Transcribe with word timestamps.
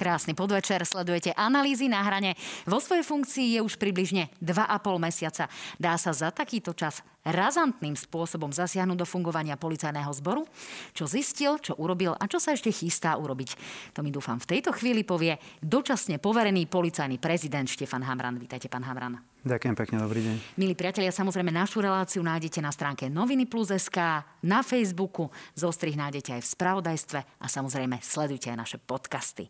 Krásny 0.00 0.32
podvečer, 0.32 0.80
sledujete 0.88 1.36
analýzy 1.36 1.84
na 1.84 2.00
hrane. 2.00 2.32
Vo 2.64 2.80
svojej 2.80 3.04
funkcii 3.04 3.46
je 3.52 3.60
už 3.60 3.76
približne 3.76 4.32
2,5 4.40 4.96
mesiaca. 4.96 5.44
Dá 5.76 6.00
sa 6.00 6.16
za 6.16 6.32
takýto 6.32 6.72
čas 6.72 7.04
razantným 7.20 7.92
spôsobom 7.92 8.48
zasiahnuť 8.48 8.96
do 8.96 9.04
fungovania 9.04 9.60
policajného 9.60 10.08
zboru? 10.16 10.48
Čo 10.96 11.04
zistil, 11.04 11.60
čo 11.60 11.76
urobil 11.76 12.16
a 12.16 12.24
čo 12.24 12.40
sa 12.40 12.56
ešte 12.56 12.72
chystá 12.72 13.12
urobiť? 13.20 13.60
To 13.92 14.00
mi 14.00 14.08
dúfam 14.08 14.40
v 14.40 14.56
tejto 14.56 14.72
chvíli 14.72 15.04
povie 15.04 15.36
dočasne 15.60 16.16
poverený 16.16 16.64
policajný 16.64 17.20
prezident 17.20 17.68
Štefan 17.68 18.00
Hamran. 18.00 18.40
Vítajte, 18.40 18.72
pán 18.72 18.88
Hamran. 18.88 19.29
Ďakujem 19.40 19.72
pekne, 19.72 19.96
dobrý 20.04 20.20
deň. 20.20 20.36
Milí 20.60 20.76
priatelia, 20.76 21.08
samozrejme 21.08 21.48
našu 21.48 21.80
reláciu 21.80 22.20
nájdete 22.20 22.60
na 22.60 22.68
stránke 22.68 23.08
Noviny 23.08 23.48
Plus.sk, 23.48 24.20
na 24.44 24.60
Facebooku, 24.60 25.32
zostrih 25.56 25.96
nájdete 25.96 26.36
aj 26.36 26.44
v 26.44 26.50
spravodajstve 26.60 27.20
a 27.40 27.46
samozrejme 27.48 28.04
sledujte 28.04 28.52
aj 28.52 28.58
naše 28.60 28.76
podcasty. 28.76 29.48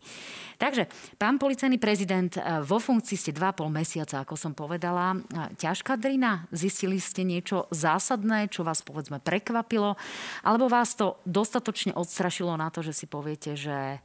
Takže, 0.63 0.87
pán 1.19 1.43
policajný 1.43 1.83
prezident, 1.83 2.31
eh, 2.39 2.63
vo 2.63 2.79
funkcii 2.79 3.19
ste 3.19 3.35
2,5 3.35 3.67
mesiaca, 3.67 4.23
ako 4.23 4.39
som 4.39 4.55
povedala. 4.55 5.19
Eh, 5.19 5.59
ťažká 5.59 5.99
drina? 5.99 6.47
Zistili 6.55 7.03
ste 7.03 7.27
niečo 7.27 7.67
zásadné, 7.75 8.47
čo 8.47 8.63
vás 8.63 8.87
povedzme 8.87 9.19
prekvapilo? 9.19 9.99
Alebo 10.47 10.71
vás 10.71 10.95
to 10.95 11.19
dostatočne 11.27 11.99
odstrašilo 11.99 12.55
na 12.55 12.71
to, 12.71 12.87
že 12.87 12.95
si 12.95 13.07
poviete, 13.11 13.59
že 13.59 13.99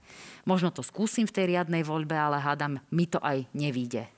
možno 0.49 0.73
to 0.73 0.81
skúsim 0.81 1.29
v 1.29 1.35
tej 1.37 1.45
riadnej 1.53 1.85
voľbe, 1.85 2.17
ale 2.17 2.41
hádam, 2.41 2.81
mi 2.89 3.05
to 3.05 3.21
aj 3.21 3.45
nevíde? 3.53 4.14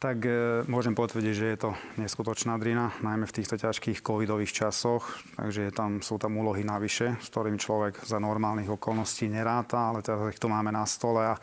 Tak 0.00 0.24
e, 0.24 0.64
môžem 0.64 0.96
potvrdiť, 0.96 1.34
že 1.36 1.46
je 1.52 1.58
to 1.60 1.70
neskutočná 2.00 2.56
drina, 2.56 2.88
najmä 3.04 3.28
v 3.28 3.36
týchto 3.36 3.60
ťažkých 3.60 4.00
covidových 4.00 4.48
časoch. 4.48 5.04
Takže 5.36 5.68
tam, 5.76 6.00
sú 6.00 6.16
tam 6.16 6.40
úlohy 6.40 6.64
navyše, 6.64 7.20
s 7.20 7.28
ktorými 7.28 7.60
človek 7.60 8.00
za 8.08 8.16
normálnych 8.16 8.72
okolností 8.72 9.28
neráta, 9.28 9.92
ale 9.92 10.00
teraz 10.00 10.24
ich 10.32 10.40
tu 10.40 10.48
máme 10.48 10.72
na 10.72 10.88
stole 10.88 11.20
a 11.20 11.36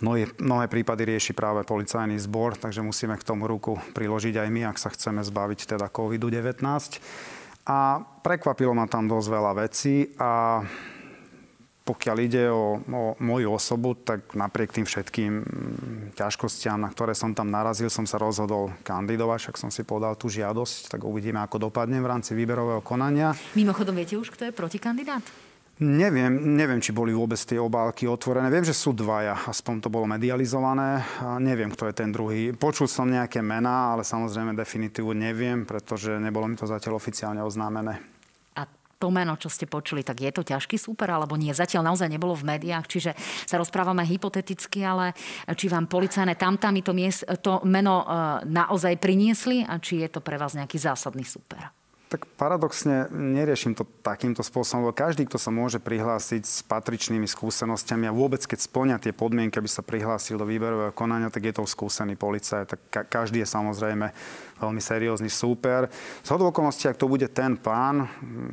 mnohé, 0.00 0.32
mnohé 0.40 0.64
prípady 0.72 1.12
rieši 1.12 1.36
práve 1.36 1.60
policajný 1.68 2.16
zbor, 2.24 2.56
takže 2.56 2.80
musíme 2.80 3.20
k 3.20 3.28
tomu 3.28 3.44
ruku 3.44 3.76
priložiť 3.92 4.40
aj 4.40 4.48
my, 4.48 4.72
ak 4.72 4.80
sa 4.80 4.88
chceme 4.88 5.20
zbaviť 5.20 5.76
teda 5.76 5.92
COVID-19. 5.92 6.64
A 7.68 8.00
prekvapilo 8.24 8.72
ma 8.72 8.88
tam 8.88 9.12
dosť 9.12 9.28
veľa 9.28 9.52
vecí 9.60 10.08
a 10.16 10.64
pokiaľ 11.84 12.16
ide 12.24 12.48
o, 12.48 12.80
o 12.80 13.02
moju 13.20 13.52
osobu, 13.52 13.92
tak 13.92 14.32
napriek 14.32 14.72
tým 14.72 14.88
všetkým 14.88 15.32
mm, 15.44 16.16
ťažkostiam, 16.16 16.80
na 16.80 16.88
ktoré 16.88 17.12
som 17.12 17.36
tam 17.36 17.52
narazil, 17.52 17.92
som 17.92 18.08
sa 18.08 18.16
rozhodol 18.16 18.72
kandidovať, 18.80 19.38
však 19.48 19.56
som 19.60 19.68
si 19.68 19.84
podal 19.84 20.16
tú 20.16 20.32
žiadosť, 20.32 20.96
tak 20.96 21.04
uvidíme, 21.04 21.44
ako 21.44 21.68
dopadne 21.68 22.00
v 22.00 22.08
rámci 22.08 22.32
výberového 22.32 22.80
konania. 22.80 23.36
Mimochodom, 23.52 23.92
viete 23.92 24.16
už, 24.16 24.32
kto 24.32 24.48
je 24.48 24.52
protikandidát? 24.56 25.20
Neviem, 25.74 26.54
neviem, 26.54 26.78
či 26.78 26.94
boli 26.94 27.10
vôbec 27.10 27.34
tie 27.34 27.58
obálky 27.58 28.06
otvorené. 28.06 28.46
Viem, 28.46 28.62
že 28.62 28.70
sú 28.70 28.94
dvaja, 28.94 29.50
aspoň 29.50 29.82
to 29.82 29.88
bolo 29.90 30.06
medializované. 30.06 31.02
A 31.18 31.42
neviem, 31.42 31.66
kto 31.66 31.90
je 31.90 31.98
ten 31.98 32.14
druhý. 32.14 32.54
Počul 32.54 32.86
som 32.86 33.10
nejaké 33.10 33.42
mená, 33.42 33.90
ale 33.90 34.06
samozrejme 34.06 34.54
definitívu 34.54 35.10
neviem, 35.18 35.66
pretože 35.66 36.14
nebolo 36.22 36.46
mi 36.46 36.54
to 36.54 36.70
zatiaľ 36.70 37.02
oficiálne 37.02 37.42
oznámené 37.42 38.13
to 39.04 39.12
meno, 39.12 39.36
čo 39.36 39.52
ste 39.52 39.68
počuli, 39.68 40.00
tak 40.00 40.24
je 40.24 40.32
to 40.32 40.40
ťažký 40.40 40.80
súper 40.80 41.12
alebo 41.12 41.36
nie? 41.36 41.52
Zatiaľ 41.52 41.92
naozaj 41.92 42.08
nebolo 42.08 42.32
v 42.32 42.56
médiách, 42.56 42.88
čiže 42.88 43.12
sa 43.44 43.60
rozprávame 43.60 44.00
hypoteticky, 44.08 44.80
ale 44.80 45.12
či 45.52 45.68
vám 45.68 45.84
policajné 45.84 46.40
tamtami 46.40 46.80
to, 46.80 46.96
miest, 46.96 47.28
to 47.44 47.60
meno 47.68 48.00
e, 48.00 48.06
naozaj 48.48 48.96
priniesli 48.96 49.60
a 49.68 49.76
či 49.76 50.00
je 50.00 50.08
to 50.08 50.24
pre 50.24 50.40
vás 50.40 50.56
nejaký 50.56 50.80
zásadný 50.80 51.28
súper? 51.28 51.83
Tak 52.14 52.30
paradoxne 52.38 53.10
neriešim 53.10 53.74
to 53.74 53.82
takýmto 54.06 54.46
spôsobom, 54.46 54.86
lebo 54.86 54.94
každý, 54.94 55.26
kto 55.26 55.34
sa 55.34 55.50
môže 55.50 55.82
prihlásiť 55.82 56.46
s 56.46 56.62
patričnými 56.62 57.26
skúsenostiami 57.26 58.06
a 58.06 58.14
vôbec 58.14 58.38
keď 58.38 58.70
splňa 58.70 59.02
tie 59.02 59.10
podmienky, 59.10 59.58
aby 59.58 59.66
sa 59.66 59.82
prihlásil 59.82 60.38
do 60.38 60.46
výberového 60.46 60.94
konania, 60.94 61.26
tak 61.26 61.42
je 61.42 61.58
to 61.58 61.66
skúsený 61.66 62.14
policaj. 62.14 62.70
Tak 62.70 62.80
ka- 62.86 63.06
každý 63.10 63.42
je 63.42 63.50
samozrejme 63.50 64.14
veľmi 64.62 64.78
seriózny 64.78 65.26
súper. 65.26 65.90
Z 66.22 66.30
okolností, 66.30 66.86
ak 66.86 67.02
to 67.02 67.10
bude 67.10 67.26
ten 67.34 67.58
pán, 67.58 68.06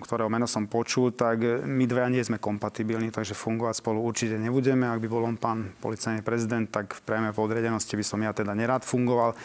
ktorého 0.10 0.26
meno 0.26 0.50
som 0.50 0.66
počul, 0.66 1.14
tak 1.14 1.46
my 1.62 1.86
dvaja 1.86 2.10
nie 2.10 2.26
sme 2.26 2.42
kompatibilní, 2.42 3.14
takže 3.14 3.38
fungovať 3.38 3.78
spolu 3.78 4.02
určite 4.02 4.42
nebudeme. 4.42 4.90
Ak 4.90 4.98
by 4.98 5.06
bol 5.06 5.22
on 5.22 5.38
pán 5.38 5.78
policajný 5.78 6.26
prezident, 6.26 6.66
tak 6.66 6.98
v 6.98 7.02
priamej 7.06 7.38
podriadenosti 7.38 7.94
by 7.94 8.06
som 8.10 8.26
ja 8.26 8.34
teda 8.34 8.58
nerád 8.58 8.82
fungoval 8.82 9.38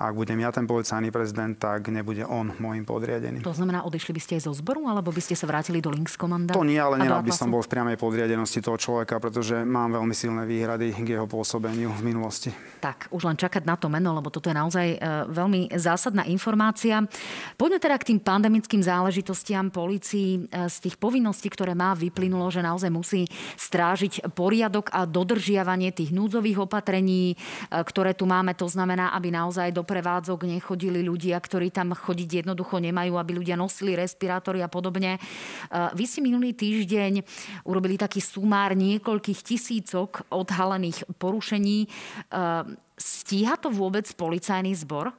ak 0.00 0.16
budem 0.16 0.40
ja 0.40 0.48
ten 0.48 0.64
policajný 0.64 1.12
prezident, 1.12 1.52
tak 1.60 1.92
nebude 1.92 2.24
on 2.24 2.56
môjim 2.56 2.88
podriadený. 2.88 3.44
To 3.44 3.52
znamená, 3.52 3.84
odišli 3.84 4.16
by 4.16 4.20
ste 4.24 4.32
aj 4.40 4.48
zo 4.48 4.56
zboru, 4.56 4.88
alebo 4.88 5.12
by 5.12 5.20
ste 5.20 5.36
sa 5.36 5.44
vrátili 5.44 5.84
do 5.84 5.92
Links 5.92 6.16
komanda? 6.16 6.56
To 6.56 6.64
nie, 6.64 6.80
ale 6.80 6.96
nerád 6.96 7.20
by 7.20 7.36
som 7.36 7.52
bol 7.52 7.60
v 7.60 7.68
priamej 7.68 8.00
podriadenosti 8.00 8.64
toho 8.64 8.80
človeka, 8.80 9.20
pretože 9.20 9.60
mám 9.60 9.92
veľmi 9.92 10.16
silné 10.16 10.48
výhrady 10.48 10.96
k 10.96 11.20
jeho 11.20 11.28
pôsobeniu 11.28 11.92
v 11.92 12.00
minulosti. 12.00 12.48
Tak, 12.80 13.12
už 13.12 13.28
len 13.28 13.36
čakať 13.36 13.68
na 13.68 13.76
to 13.76 13.92
meno, 13.92 14.16
lebo 14.16 14.32
toto 14.32 14.48
je 14.48 14.56
naozaj 14.56 14.86
e, 14.88 14.98
veľmi 15.28 15.68
zásadná 15.76 16.24
informácia. 16.32 17.04
Poďme 17.60 17.76
teda 17.76 18.00
k 18.00 18.16
tým 18.16 18.24
pandemickým 18.24 18.80
záležitostiam 18.80 19.68
policii. 19.68 20.48
E, 20.48 20.64
z 20.72 20.76
tých 20.80 20.96
povinností, 20.96 21.52
ktoré 21.52 21.76
má, 21.76 21.92
vyplynulo, 21.92 22.48
že 22.48 22.64
naozaj 22.64 22.88
musí 22.88 23.28
strážiť 23.60 24.32
poriadok 24.32 24.88
a 24.96 25.04
dodržiavanie 25.04 25.92
tých 25.92 26.08
núdzových 26.08 26.64
opatrení, 26.64 27.36
e, 27.36 27.36
ktoré 27.68 28.16
tu 28.16 28.24
máme. 28.24 28.56
To 28.56 28.64
znamená, 28.64 29.12
aby 29.12 29.28
naozaj 29.28 29.76
do 29.76 29.84
prevádzok 29.90 30.46
nechodili 30.46 31.02
ľudia, 31.02 31.34
ktorí 31.34 31.74
tam 31.74 31.90
chodiť 31.98 32.46
jednoducho 32.46 32.78
nemajú, 32.78 33.18
aby 33.18 33.42
ľudia 33.42 33.58
nosili 33.58 33.98
respirátory 33.98 34.62
a 34.62 34.70
podobne. 34.70 35.18
E, 35.18 35.20
vy 35.98 36.04
ste 36.06 36.22
minulý 36.22 36.54
týždeň 36.54 37.26
urobili 37.66 37.98
taký 37.98 38.22
sumár 38.22 38.78
niekoľkých 38.78 39.40
tisícok 39.42 40.30
odhalených 40.30 41.10
porušení. 41.18 41.78
E, 41.82 41.88
stíha 42.94 43.58
to 43.58 43.74
vôbec 43.74 44.06
policajný 44.14 44.70
zbor? 44.78 45.10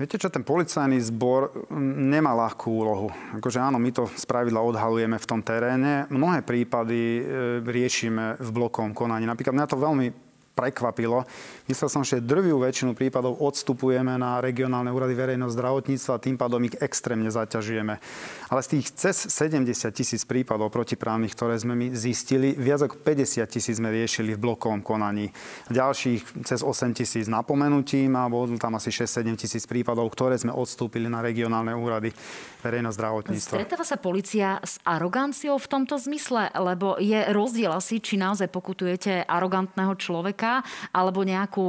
Viete 0.00 0.16
čo, 0.16 0.32
ten 0.32 0.40
policajný 0.40 0.96
zbor 1.12 1.68
nemá 1.76 2.32
ľahkú 2.32 2.72
úlohu. 2.72 3.12
Akože 3.36 3.60
áno, 3.60 3.76
my 3.76 3.92
to 3.92 4.08
spravidla 4.08 4.64
odhalujeme 4.64 5.20
v 5.20 5.28
tom 5.28 5.44
teréne. 5.44 6.08
Mnohé 6.08 6.40
prípady 6.40 7.20
e, 7.20 7.22
riešime 7.60 8.40
v 8.40 8.48
blokom 8.48 8.96
konaní. 8.96 9.28
Napríklad 9.28 9.52
mňa 9.52 9.68
to 9.68 9.76
veľmi 9.76 10.30
prekvapilo. 10.56 11.28
Myslel 11.70 11.86
som, 11.86 12.02
že 12.02 12.18
drvivú 12.18 12.66
väčšinu 12.66 12.98
prípadov 12.98 13.38
odstupujeme 13.38 14.18
na 14.18 14.42
regionálne 14.42 14.90
úrady 14.90 15.14
verejného 15.14 15.54
zdravotníctva 15.54 16.18
tým 16.18 16.34
pádom 16.34 16.58
ich 16.66 16.74
extrémne 16.82 17.30
zaťažujeme. 17.30 17.94
Ale 18.50 18.60
z 18.66 18.68
tých 18.74 18.86
cez 18.98 19.30
70 19.30 19.70
tisíc 19.94 20.26
prípadov 20.26 20.74
protiprávnych, 20.74 21.30
ktoré 21.30 21.54
sme 21.62 21.78
my 21.78 21.94
zistili, 21.94 22.58
viac 22.58 22.90
ako 22.90 22.98
50 23.06 23.46
tisíc 23.46 23.78
sme 23.78 23.94
riešili 23.94 24.34
v 24.34 24.42
blokovom 24.50 24.82
konaní. 24.82 25.30
Ďalších 25.70 26.42
cez 26.42 26.66
8 26.66 26.90
tisíc 26.90 27.30
napomenutím 27.30 28.18
a 28.18 28.26
bolo 28.26 28.50
tam 28.58 28.74
asi 28.74 28.90
6-7 28.90 29.38
tisíc 29.38 29.62
prípadov, 29.70 30.10
ktoré 30.10 30.34
sme 30.42 30.50
odstúpili 30.50 31.06
na 31.06 31.22
regionálne 31.22 31.70
úrady 31.70 32.10
verejného 32.66 32.90
zdravotníctva. 32.90 33.62
Stretáva 33.62 33.86
sa 33.86 33.94
policia 33.94 34.58
s 34.58 34.82
aroganciou 34.82 35.54
v 35.54 35.70
tomto 35.70 35.94
zmysle? 36.02 36.50
Lebo 36.50 36.98
je 36.98 37.30
rozdiel 37.30 37.70
asi, 37.70 38.02
či 38.02 38.18
naozaj 38.18 38.50
pokutujete 38.50 39.22
arogantného 39.22 39.94
človeka, 39.94 40.66
alebo 40.90 41.22
nejakú 41.22 41.59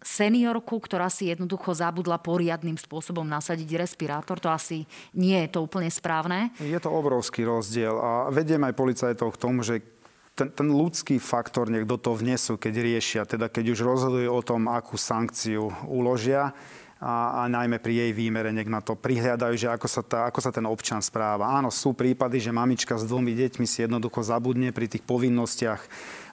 seniorku, 0.00 0.80
ktorá 0.80 1.12
si 1.12 1.28
jednoducho 1.28 1.76
zabudla 1.76 2.16
poriadnym 2.16 2.76
spôsobom 2.80 3.24
nasadiť 3.28 3.76
respirátor. 3.76 4.40
To 4.40 4.48
asi 4.48 4.88
nie 5.12 5.36
je 5.44 5.48
to 5.52 5.60
úplne 5.60 5.92
správne. 5.92 6.52
Je 6.56 6.80
to 6.80 6.88
obrovský 6.88 7.44
rozdiel 7.44 7.94
a 8.00 8.10
vediem 8.32 8.64
aj 8.64 8.74
policajtov 8.76 9.36
k 9.36 9.40
tomu, 9.40 9.60
že 9.60 9.84
ten, 10.32 10.48
ten 10.48 10.68
ľudský 10.72 11.20
faktor 11.20 11.68
do 11.68 11.96
toho 12.00 12.16
vnesú, 12.16 12.56
keď 12.56 12.74
riešia, 12.80 13.22
teda 13.28 13.52
keď 13.52 13.76
už 13.76 13.80
rozhodujú 13.84 14.30
o 14.32 14.40
tom, 14.40 14.72
akú 14.72 14.96
sankciu 14.96 15.68
uložia, 15.84 16.56
a, 17.00 17.42
a 17.42 17.48
najmä 17.48 17.80
pri 17.80 18.06
jej 18.06 18.12
výmere 18.12 18.52
nech 18.52 18.68
na 18.68 18.84
to 18.84 18.92
prihľadajú, 18.92 19.54
že 19.56 19.72
ako 19.72 19.88
sa, 19.88 20.02
tá, 20.04 20.18
ako 20.28 20.40
sa 20.44 20.52
ten 20.52 20.68
občan 20.68 21.00
správa. 21.00 21.48
Áno, 21.48 21.72
sú 21.72 21.96
prípady, 21.96 22.36
že 22.44 22.52
mamička 22.52 23.00
s 23.00 23.08
dvomi 23.08 23.32
deťmi 23.32 23.64
si 23.64 23.80
jednoducho 23.80 24.20
zabudne 24.20 24.68
pri 24.68 24.84
tých 24.84 25.04
povinnostiach 25.08 25.80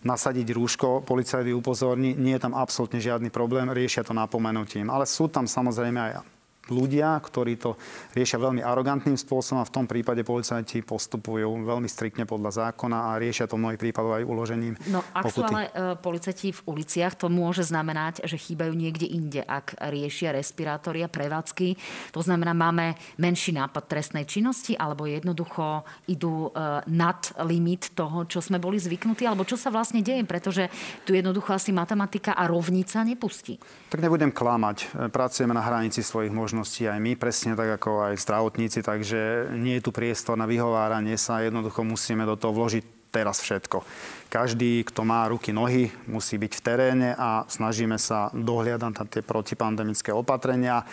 nasadiť 0.04 0.48
rúško, 0.52 1.08
policajt 1.08 1.56
upozorní, 1.56 2.14
nie 2.20 2.36
je 2.36 2.44
tam 2.44 2.54
absolútne 2.54 3.00
žiadny 3.00 3.32
problém, 3.32 3.72
riešia 3.72 4.04
to 4.04 4.12
napomenutím. 4.12 4.92
Ale 4.92 5.08
sú 5.08 5.32
tam 5.32 5.48
samozrejme 5.48 6.00
aj 6.00 6.37
ľudia, 6.70 7.18
ktorí 7.24 7.56
to 7.58 7.80
riešia 8.14 8.38
veľmi 8.38 8.62
arogantným 8.62 9.16
spôsobom 9.16 9.64
a 9.64 9.68
v 9.68 9.74
tom 9.74 9.86
prípade 9.88 10.22
policajti 10.22 10.84
postupujú 10.84 11.64
veľmi 11.64 11.88
striktne 11.88 12.28
podľa 12.28 12.68
zákona 12.68 13.14
a 13.14 13.20
riešia 13.20 13.48
to 13.48 13.56
v 13.56 13.64
mnohých 13.64 13.82
prípadoch 13.82 14.22
aj 14.22 14.28
uložením 14.28 14.76
No 14.92 15.02
ak 15.16 15.24
pokuty. 15.32 15.36
sú 15.36 15.42
ale 15.48 15.64
e, 15.72 15.72
policajti 15.98 16.50
v 16.54 16.62
uliciach, 16.68 17.14
to 17.16 17.28
môže 17.32 17.66
znamenať, 17.66 18.28
že 18.28 18.38
chýbajú 18.38 18.76
niekde 18.76 19.08
inde, 19.08 19.42
ak 19.42 19.80
riešia 19.90 20.36
respirátory 20.36 21.02
a 21.04 21.10
prevádzky. 21.10 21.80
To 22.14 22.22
znamená, 22.22 22.52
máme 22.52 23.00
menší 23.18 23.56
nápad 23.56 23.88
trestnej 23.88 24.28
činnosti 24.28 24.76
alebo 24.76 25.08
jednoducho 25.08 25.88
idú 26.12 26.52
e, 26.52 26.84
nad 26.92 27.20
limit 27.48 27.96
toho, 27.96 28.28
čo 28.28 28.44
sme 28.44 28.60
boli 28.60 28.78
zvyknutí, 28.78 29.24
alebo 29.24 29.48
čo 29.48 29.56
sa 29.56 29.72
vlastne 29.72 30.04
deje, 30.04 30.22
pretože 30.28 30.68
tu 31.08 31.16
jednoducho 31.16 31.56
asi 31.56 31.72
matematika 31.72 32.36
a 32.36 32.46
rovnica 32.46 33.02
nepustí. 33.08 33.58
Tak 33.88 34.04
nebudem 34.04 34.30
klamať. 34.36 35.10
Pracujeme 35.10 35.56
na 35.56 35.64
hranici 35.64 36.04
svojich 36.04 36.34
možností 36.34 36.57
možnosti 36.58 36.90
aj 36.90 36.98
my, 36.98 37.14
presne 37.14 37.54
tak 37.54 37.78
ako 37.78 38.10
aj 38.10 38.16
zdravotníci, 38.18 38.82
takže 38.82 39.54
nie 39.54 39.78
je 39.78 39.86
tu 39.86 39.94
priestor 39.94 40.34
na 40.34 40.50
vyhováranie 40.50 41.14
sa, 41.14 41.46
jednoducho 41.46 41.86
musíme 41.86 42.26
do 42.26 42.34
toho 42.34 42.58
vložiť 42.58 43.14
teraz 43.14 43.46
všetko. 43.46 43.86
Každý, 44.28 44.84
kto 44.84 45.08
má 45.08 45.24
ruky, 45.32 45.56
nohy, 45.56 45.88
musí 46.06 46.36
byť 46.36 46.52
v 46.52 46.62
teréne 46.62 47.10
a 47.16 47.48
snažíme 47.48 47.96
sa 47.96 48.28
dohliadať 48.36 48.92
na 48.92 49.06
tie 49.08 49.24
protipandemické 49.24 50.12
opatrenia. 50.12 50.84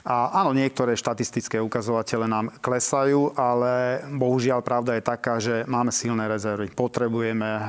A 0.00 0.42
áno, 0.42 0.56
niektoré 0.56 0.96
štatistické 0.96 1.60
ukazovatele 1.60 2.24
nám 2.24 2.50
klesajú, 2.58 3.36
ale 3.36 4.02
bohužiaľ 4.10 4.64
pravda 4.64 4.96
je 4.96 5.04
taká, 5.04 5.36
že 5.38 5.68
máme 5.68 5.92
silné 5.92 6.24
rezervy. 6.24 6.72
Potrebujeme 6.72 7.46
e, 7.46 7.62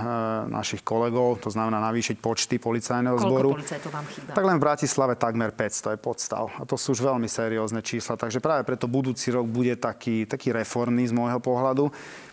našich 0.48 0.80
kolegov, 0.80 1.44
to 1.44 1.52
znamená 1.52 1.84
navýšiť 1.92 2.18
počty 2.24 2.56
policajného 2.56 3.20
Koľko 3.20 3.28
zboru. 3.28 3.50
vám 3.92 4.08
chýba? 4.08 4.32
Tak 4.32 4.46
len 4.48 4.58
v 4.58 4.64
Bratislave 4.64 5.14
takmer 5.20 5.52
500 5.52 5.96
je 5.96 6.00
podstav. 6.00 6.48
A 6.56 6.64
to 6.64 6.80
sú 6.80 6.96
už 6.96 7.04
veľmi 7.04 7.28
seriózne 7.28 7.84
čísla. 7.84 8.16
Takže 8.16 8.40
práve 8.40 8.64
preto 8.64 8.88
budúci 8.88 9.30
rok 9.36 9.46
bude 9.46 9.76
taký, 9.76 10.24
taký 10.24 10.56
reformný 10.56 11.12
z 11.12 11.14
môjho 11.14 11.44
pohľadu 11.44 11.92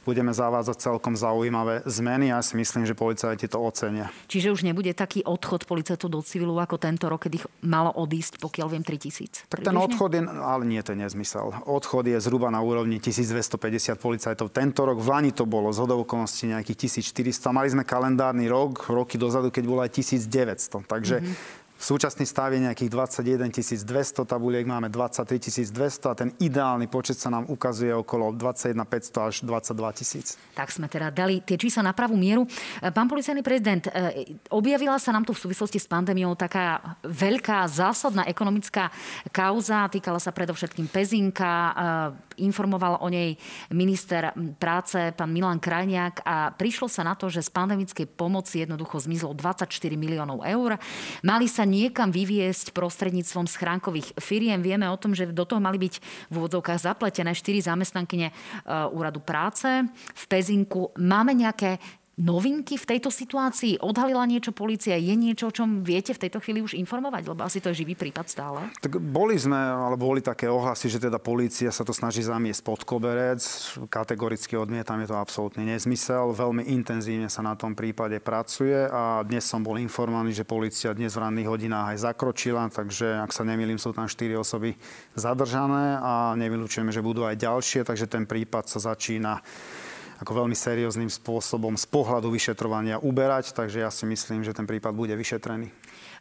budeme 0.08 0.32
zavádzať 0.32 0.76
celkom 0.80 1.12
zaujímavé 1.12 1.84
zmeny 1.84 2.32
ja 2.32 2.40
si 2.40 2.56
myslím, 2.56 2.77
že 2.84 2.94
policajti 2.98 3.46
to 3.48 3.58
ocenia. 3.62 4.12
Čiže 4.28 4.52
už 4.52 4.66
nebude 4.66 4.90
taký 4.92 5.24
odchod 5.24 5.64
policajtov 5.64 6.12
do 6.12 6.20
civilu 6.22 6.58
ako 6.58 6.76
tento 6.76 7.06
rok, 7.08 7.26
kedy 7.26 7.42
ich 7.42 7.46
malo 7.64 7.90
odísť, 7.94 8.42
pokiaľ 8.42 8.66
viem, 8.74 8.84
3000. 8.84 9.48
Tak 9.48 9.64
ten 9.64 9.74
odchod 9.74 10.10
je, 10.14 10.22
ale 10.26 10.62
nie, 10.68 10.80
to 10.84 10.92
je 10.94 10.98
nezmysel. 11.00 11.64
Odchod 11.64 12.06
je 12.10 12.18
zhruba 12.20 12.52
na 12.52 12.60
úrovni 12.60 13.00
1250 13.00 13.96
policajtov. 13.98 14.52
Tento 14.52 14.84
rok 14.84 14.98
v 15.00 15.08
Lani 15.08 15.32
to 15.32 15.48
bolo 15.48 15.72
z 15.72 15.82
hodovkonosti 15.82 16.52
nejakých 16.52 17.08
1400. 17.08 17.54
Mali 17.54 17.68
sme 17.72 17.82
kalendárny 17.86 18.50
rok, 18.50 18.90
roky 18.90 19.16
dozadu, 19.16 19.48
keď 19.48 19.64
bolo 19.64 19.80
aj 19.86 19.90
1900. 19.96 20.84
Takže 20.84 21.16
mm-hmm. 21.22 21.67
Súčasný 21.78 22.26
stav 22.26 22.50
je 22.50 22.58
nejakých 22.58 22.90
21 22.90 23.54
200 23.54 24.26
tabuliek, 24.26 24.66
máme 24.66 24.90
23 24.90 25.70
200 25.70 26.10
a 26.10 26.14
ten 26.18 26.34
ideálny 26.42 26.90
počet 26.90 27.14
sa 27.14 27.30
nám 27.30 27.46
ukazuje 27.46 27.94
okolo 27.94 28.34
21 28.34 28.82
500 28.82 29.30
až 29.30 29.36
22 29.46 29.94
tisíc. 29.94 30.34
Tak 30.58 30.74
sme 30.74 30.90
teda 30.90 31.14
dali 31.14 31.38
tie 31.38 31.54
čísla 31.54 31.86
na 31.86 31.94
pravú 31.94 32.18
mieru. 32.18 32.50
Pán 32.82 33.06
policajný 33.06 33.46
prezident, 33.46 33.86
e, 33.94 34.26
objavila 34.50 34.98
sa 34.98 35.14
nám 35.14 35.22
tu 35.22 35.30
v 35.30 35.38
súvislosti 35.38 35.78
s 35.78 35.86
pandémiou 35.86 36.34
taká 36.34 36.98
veľká 37.06 37.62
zásadná 37.70 38.26
ekonomická 38.26 38.90
kauza, 39.30 39.86
týkala 39.86 40.18
sa 40.18 40.34
predovšetkým 40.34 40.90
Pezinka, 40.90 41.54
e, 41.54 41.72
informoval 42.42 43.02
o 43.02 43.08
nej 43.10 43.38
minister 43.70 44.34
práce, 44.58 44.98
pán 45.14 45.30
Milan 45.30 45.62
Krajniak 45.62 46.26
a 46.26 46.50
prišlo 46.54 46.90
sa 46.90 47.06
na 47.06 47.14
to, 47.14 47.30
že 47.30 47.46
z 47.46 47.50
pandemickej 47.54 48.06
pomoci 48.18 48.66
jednoducho 48.66 48.98
zmizlo 48.98 49.30
24 49.30 49.70
miliónov 49.94 50.42
eur. 50.42 50.74
Mali 51.22 51.46
sa 51.46 51.67
niekam 51.68 52.08
vyviesť 52.08 52.72
prostredníctvom 52.72 53.44
schránkových 53.44 54.16
firiem. 54.16 54.64
Vieme 54.64 54.88
o 54.88 54.96
tom, 54.96 55.12
že 55.12 55.28
do 55.28 55.44
toho 55.44 55.60
mali 55.60 55.76
byť 55.76 55.94
v 56.32 56.34
úvodzovkách 56.34 56.80
zapletené 56.80 57.36
štyri 57.36 57.60
zamestnankyne 57.60 58.32
e, 58.32 58.34
úradu 58.96 59.20
práce 59.20 59.68
v 59.92 60.24
Pezinku. 60.26 60.96
Máme 60.96 61.36
nejaké 61.36 61.76
novinky 62.18 62.74
v 62.74 62.84
tejto 62.84 63.14
situácii? 63.14 63.78
Odhalila 63.78 64.26
niečo 64.26 64.50
policia? 64.50 64.98
Je 64.98 65.14
niečo, 65.14 65.48
o 65.48 65.54
čom 65.54 65.86
viete 65.86 66.10
v 66.10 66.26
tejto 66.26 66.42
chvíli 66.42 66.58
už 66.58 66.74
informovať? 66.74 67.30
Lebo 67.30 67.46
asi 67.46 67.62
to 67.62 67.70
je 67.70 67.86
živý 67.86 67.94
prípad 67.94 68.26
stále. 68.26 68.60
Tak 68.82 68.98
boli 68.98 69.38
sme, 69.38 69.56
alebo 69.56 70.10
boli 70.10 70.20
také 70.20 70.50
ohlasy, 70.50 70.90
že 70.90 70.98
teda 70.98 71.22
polícia 71.22 71.70
sa 71.70 71.86
to 71.86 71.94
snaží 71.94 72.26
zamiesť 72.26 72.60
pod 72.66 72.82
koberec. 72.82 73.40
Kategoricky 73.86 74.58
odmietam, 74.58 74.98
je 74.98 75.08
to 75.08 75.16
absolútny 75.16 75.62
nezmysel. 75.62 76.34
Veľmi 76.34 76.66
intenzívne 76.74 77.30
sa 77.30 77.46
na 77.46 77.54
tom 77.54 77.78
prípade 77.78 78.18
pracuje 78.18 78.90
a 78.90 79.22
dnes 79.22 79.46
som 79.46 79.62
bol 79.62 79.78
informovaný, 79.78 80.34
že 80.34 80.42
policia 80.42 80.90
dnes 80.90 81.14
v 81.14 81.22
ranných 81.22 81.46
hodinách 81.48 81.94
aj 81.94 81.98
zakročila, 82.10 82.66
takže 82.66 83.22
ak 83.22 83.30
sa 83.30 83.46
nemýlim, 83.46 83.78
sú 83.78 83.94
tam 83.94 84.10
4 84.10 84.34
osoby 84.34 84.74
zadržané 85.14 86.02
a 86.02 86.34
nevylučujeme, 86.34 86.90
že 86.90 87.04
budú 87.04 87.22
aj 87.22 87.38
ďalšie, 87.38 87.86
takže 87.86 88.10
ten 88.10 88.26
prípad 88.26 88.66
sa 88.66 88.82
začína 88.82 89.38
ako 90.18 90.44
veľmi 90.44 90.54
serióznym 90.54 91.06
spôsobom 91.06 91.78
z 91.78 91.86
pohľadu 91.86 92.34
vyšetrovania 92.34 92.98
uberať, 92.98 93.54
takže 93.54 93.86
ja 93.86 93.90
si 93.90 94.02
myslím, 94.06 94.42
že 94.42 94.54
ten 94.54 94.66
prípad 94.66 94.90
bude 94.90 95.14
vyšetrený. 95.14 95.70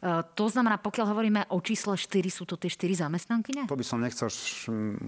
E, 0.02 0.24
to 0.38 0.46
znamená, 0.48 0.78
pokiaľ 0.78 1.06
hovoríme 1.12 1.42
o 1.54 1.58
čísle 1.62 1.98
4, 1.98 2.28
sú 2.30 2.44
to 2.46 2.56
tie 2.56 2.70
4 2.70 3.08
zamestnankyne? 3.08 3.66
To 3.66 3.78
by 3.78 3.86
som 3.86 4.02
nechcel 4.02 4.30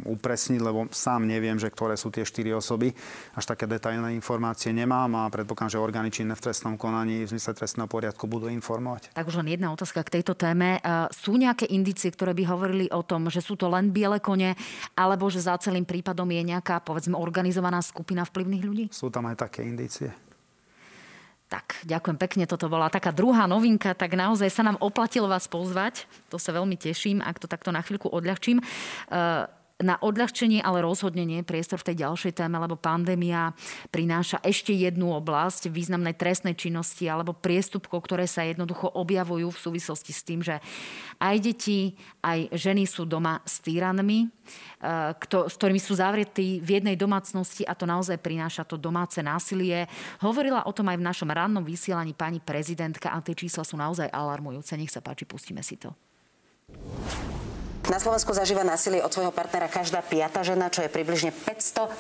upresniť, 0.06 0.60
lebo 0.60 0.90
sám 0.90 1.30
neviem, 1.30 1.58
že 1.58 1.70
ktoré 1.70 1.96
sú 1.96 2.10
tie 2.10 2.26
4 2.26 2.58
osoby. 2.58 2.94
Až 3.38 3.46
také 3.50 3.70
detailné 3.70 4.16
informácie 4.18 4.74
nemám 4.74 5.10
a 5.20 5.32
predpokladám, 5.32 5.78
že 5.78 5.80
orgány 5.82 6.10
činné 6.10 6.34
v 6.34 6.50
trestnom 6.50 6.76
konaní 6.76 7.26
v 7.26 7.32
zmysle 7.36 7.54
trestného 7.54 7.90
poriadku 7.90 8.26
budú 8.26 8.50
informovať. 8.50 9.14
Tak 9.14 9.28
už 9.30 9.42
len 9.42 9.54
jedna 9.54 9.74
otázka 9.74 10.02
k 10.06 10.22
tejto 10.22 10.34
téme. 10.34 10.78
E, 10.78 11.10
sú 11.14 11.38
nejaké 11.38 11.70
indície, 11.70 12.10
ktoré 12.10 12.34
by 12.34 12.44
hovorili 12.50 12.86
o 12.90 13.06
tom, 13.06 13.30
že 13.30 13.44
sú 13.44 13.60
to 13.60 13.70
len 13.70 13.94
biele 13.94 14.18
kone, 14.22 14.58
alebo 14.98 15.30
že 15.30 15.44
za 15.44 15.58
celým 15.62 15.86
prípadom 15.86 16.28
je 16.30 16.42
nejaká, 16.56 16.82
povedzme, 16.82 17.18
organizovaná 17.18 17.82
skupina 17.84 18.26
vplyvných 18.26 18.64
ľudí? 18.64 18.86
Sú 18.90 19.10
tam 19.10 19.30
aj 19.30 19.50
také 19.50 19.66
indície. 19.66 20.29
Tak, 21.50 21.82
ďakujem 21.82 22.18
pekne, 22.22 22.44
toto 22.46 22.70
bola 22.70 22.94
taká 22.94 23.10
druhá 23.10 23.50
novinka, 23.50 23.98
tak 23.98 24.14
naozaj 24.14 24.54
sa 24.54 24.62
nám 24.62 24.78
oplatilo 24.86 25.26
vás 25.26 25.50
pozvať. 25.50 26.06
To 26.30 26.38
sa 26.38 26.54
veľmi 26.54 26.78
teším, 26.78 27.26
ak 27.26 27.42
to 27.42 27.50
takto 27.50 27.74
na 27.74 27.82
chvíľku 27.82 28.06
odľahčím. 28.06 28.62
Uh, 29.10 29.50
na 29.80 29.96
odľahčenie, 29.96 30.60
ale 30.60 30.84
rozhodne 30.84 31.24
nie 31.24 31.40
priestor 31.40 31.80
v 31.80 31.92
tej 31.92 32.04
ďalšej 32.04 32.36
téme, 32.36 32.60
lebo 32.60 32.76
pandémia 32.76 33.56
prináša 33.96 34.44
ešte 34.44 34.76
jednu 34.76 35.16
oblasť 35.16 35.72
významnej 35.72 36.20
trestnej 36.20 36.52
činnosti 36.60 37.08
alebo 37.08 37.32
priestupkov, 37.32 38.04
ktoré 38.04 38.28
sa 38.28 38.44
jednoducho 38.44 38.92
objavujú 38.92 39.48
v 39.48 39.62
súvislosti 39.64 40.12
s 40.12 40.22
tým, 40.28 40.44
že 40.44 40.60
aj 41.24 41.36
deti, 41.40 41.96
aj 42.20 42.52
ženy 42.52 42.84
sú 42.84 43.08
doma 43.08 43.40
s 43.48 43.64
týranmi, 43.64 44.28
eh, 44.28 45.16
s 45.48 45.56
ktorými 45.56 45.80
sú 45.80 45.96
zavretí 45.96 46.60
v 46.60 46.84
jednej 46.84 47.00
domácnosti 47.00 47.64
a 47.64 47.72
to 47.72 47.88
naozaj 47.88 48.20
prináša 48.20 48.68
to 48.68 48.76
domáce 48.76 49.24
násilie. 49.24 49.88
Hovorila 50.20 50.68
o 50.68 50.76
tom 50.76 50.92
aj 50.92 51.00
v 51.00 51.08
našom 51.08 51.32
rannom 51.32 51.64
vysielaní 51.64 52.12
pani 52.12 52.44
prezidentka 52.44 53.16
a 53.16 53.24
tie 53.24 53.32
čísla 53.32 53.64
sú 53.64 53.80
naozaj 53.80 54.12
alarmujúce. 54.12 54.76
Nech 54.76 54.92
sa 54.92 55.00
páči, 55.00 55.24
pustíme 55.24 55.64
si 55.64 55.80
to. 55.80 55.96
Na 57.90 57.98
Slovensku 57.98 58.38
zažíva 58.38 58.62
násilie 58.62 59.02
od 59.02 59.10
svojho 59.10 59.34
partnera 59.34 59.66
každá 59.66 60.06
piata 60.06 60.46
žena, 60.46 60.70
čo 60.70 60.86
je 60.86 60.94
približne 60.94 61.34
570 61.34 61.98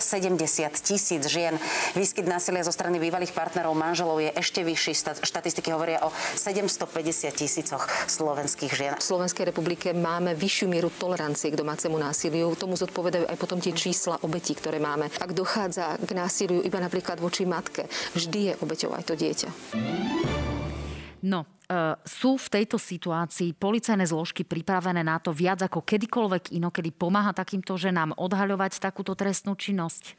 tisíc 0.85 1.25
žien. 1.25 1.57
Výskyt 1.97 2.29
násilia 2.29 2.61
zo 2.61 2.69
strany 2.69 3.01
bývalých 3.01 3.33
partnerov 3.33 3.73
manželov 3.73 4.21
je 4.21 4.29
ešte 4.37 4.61
vyšší. 4.61 5.17
Štatistiky 5.25 5.73
hovoria 5.73 6.05
o 6.05 6.13
750 6.37 7.33
tisícoch 7.33 7.89
slovenských 8.05 8.69
žien. 8.69 8.93
V 9.01 9.01
Slovenskej 9.01 9.49
republike 9.49 9.89
máme 9.97 10.37
vyššiu 10.37 10.69
mieru 10.69 10.93
tolerancie 10.93 11.49
k 11.49 11.57
domácemu 11.57 11.97
násiliu. 11.97 12.53
Tomu 12.53 12.77
zodpovedajú 12.77 13.25
aj 13.25 13.37
potom 13.41 13.57
tie 13.57 13.73
čísla 13.73 14.21
obetí, 14.21 14.53
ktoré 14.53 14.77
máme. 14.77 15.09
Ak 15.17 15.33
dochádza 15.33 15.97
k 16.05 16.13
násiliu 16.13 16.61
iba 16.61 16.77
napríklad 16.77 17.17
voči 17.17 17.49
matke, 17.49 17.89
vždy 18.13 18.53
je 18.53 18.53
obeťou 18.61 18.93
aj 18.93 19.09
to 19.09 19.17
dieťa. 19.17 19.49
No, 21.25 21.49
sú 22.01 22.41
v 22.41 22.47
tejto 22.49 22.81
situácii 22.81 23.53
policajné 23.53 24.09
zložky 24.09 24.41
pripravené 24.41 25.05
na 25.05 25.21
to 25.21 25.29
viac 25.29 25.61
ako 25.61 25.85
kedykoľvek 25.85 26.57
inokedy 26.57 26.89
pomáha 26.89 27.29
takýmto 27.29 27.77
ženám 27.77 28.17
odhaľovať 28.17 28.81
takúto 28.81 29.13
trestnú 29.13 29.53
činnosť? 29.53 30.17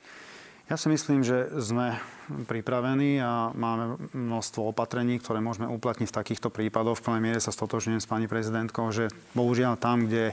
Ja 0.70 0.78
si 0.78 0.86
myslím, 0.86 1.26
že 1.26 1.50
sme 1.58 1.98
pripravení 2.46 3.18
a 3.18 3.50
máme 3.50 3.98
množstvo 4.14 4.70
opatrení, 4.70 5.18
ktoré 5.18 5.42
môžeme 5.42 5.66
uplatniť 5.66 6.06
v 6.06 6.18
takýchto 6.22 6.46
prípadoch. 6.54 7.02
V 7.02 7.10
plnej 7.10 7.22
miere 7.26 7.42
sa 7.42 7.50
stotožňujem 7.50 7.98
s 7.98 8.06
pani 8.06 8.30
prezidentkou, 8.30 8.94
že 8.94 9.10
bohužiaľ 9.34 9.74
tam, 9.74 10.06
kde 10.06 10.30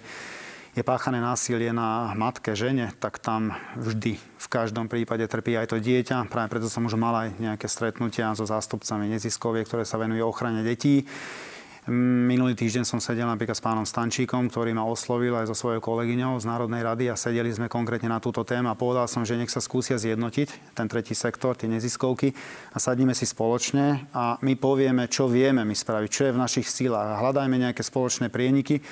je 0.78 0.86
páchané 0.86 1.18
násilie 1.18 1.74
na 1.74 2.14
matke, 2.14 2.54
žene, 2.54 2.94
tak 3.02 3.18
tam 3.18 3.50
vždy, 3.82 4.22
v 4.22 4.48
každom 4.48 4.86
prípade 4.86 5.26
trpí 5.26 5.58
aj 5.58 5.74
to 5.74 5.82
dieťa. 5.82 6.30
Práve 6.30 6.54
preto 6.54 6.70
som 6.70 6.86
už 6.86 6.94
mal 6.94 7.18
aj 7.18 7.30
nejaké 7.42 7.66
stretnutia 7.66 8.38
so 8.38 8.46
zástupcami 8.46 9.10
neziskoviek, 9.10 9.66
ktoré 9.66 9.90
sa 9.90 9.98
venujú 9.98 10.30
ochrane 10.30 10.62
detí. 10.62 11.10
Minulý 11.88 12.52
týždeň 12.52 12.84
som 12.84 13.00
sedel 13.00 13.24
napríklad 13.32 13.56
s 13.56 13.64
pánom 13.64 13.88
Stančíkom, 13.88 14.52
ktorý 14.52 14.76
ma 14.76 14.84
oslovil 14.84 15.32
aj 15.40 15.48
so 15.48 15.56
svojou 15.56 15.80
kolegyňou 15.80 16.36
z 16.36 16.44
Národnej 16.44 16.84
rady 16.84 17.08
a 17.08 17.16
sedeli 17.16 17.48
sme 17.48 17.72
konkrétne 17.72 18.12
na 18.12 18.20
túto 18.20 18.44
tému 18.44 18.68
a 18.68 18.76
povedal 18.76 19.08
som, 19.08 19.24
že 19.24 19.40
nech 19.40 19.48
sa 19.48 19.64
skúsia 19.64 19.96
zjednotiť 19.96 20.76
ten 20.76 20.92
tretí 20.92 21.16
sektor, 21.16 21.56
tie 21.56 21.72
neziskovky 21.72 22.36
a 22.76 22.78
sadíme 22.84 23.16
si 23.16 23.24
spoločne 23.24 24.12
a 24.12 24.36
my 24.44 24.60
povieme, 24.60 25.08
čo 25.08 25.32
vieme 25.32 25.64
my 25.64 25.72
spraviť, 25.72 26.10
čo 26.12 26.28
je 26.28 26.36
v 26.36 26.42
našich 26.44 26.68
silách 26.68 27.08
a 27.08 27.24
hľadajme 27.24 27.56
nejaké 27.56 27.80
spoločné 27.88 28.28
prieniky, 28.28 28.84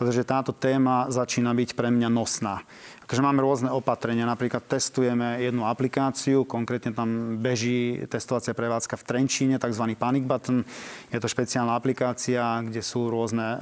pretože 0.00 0.24
táto 0.24 0.56
téma 0.56 1.12
začína 1.12 1.52
byť 1.52 1.76
pre 1.76 1.92
mňa 1.92 2.08
nosná. 2.08 2.64
Takže 3.08 3.24
máme 3.24 3.40
rôzne 3.40 3.72
opatrenia. 3.72 4.28
Napríklad 4.28 4.68
testujeme 4.68 5.40
jednu 5.40 5.64
aplikáciu, 5.64 6.44
konkrétne 6.44 6.92
tam 6.92 7.40
beží 7.40 8.04
testovacia 8.04 8.52
prevádzka 8.52 9.00
v 9.00 9.06
Trenčíne, 9.08 9.56
tzv. 9.56 9.96
Panic 9.96 10.28
Button. 10.28 10.60
Je 11.08 11.16
to 11.16 11.24
špeciálna 11.24 11.72
aplikácia, 11.72 12.60
kde 12.60 12.84
sú 12.84 13.08
rôzne 13.08 13.40
e, 13.40 13.56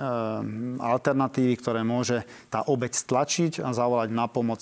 alternatívy, 0.82 1.62
ktoré 1.62 1.86
môže 1.86 2.26
tá 2.50 2.66
obeď 2.66 2.98
stlačiť 2.98 3.62
a 3.62 3.70
zavolať 3.70 4.10
na 4.10 4.26
pomoc 4.26 4.58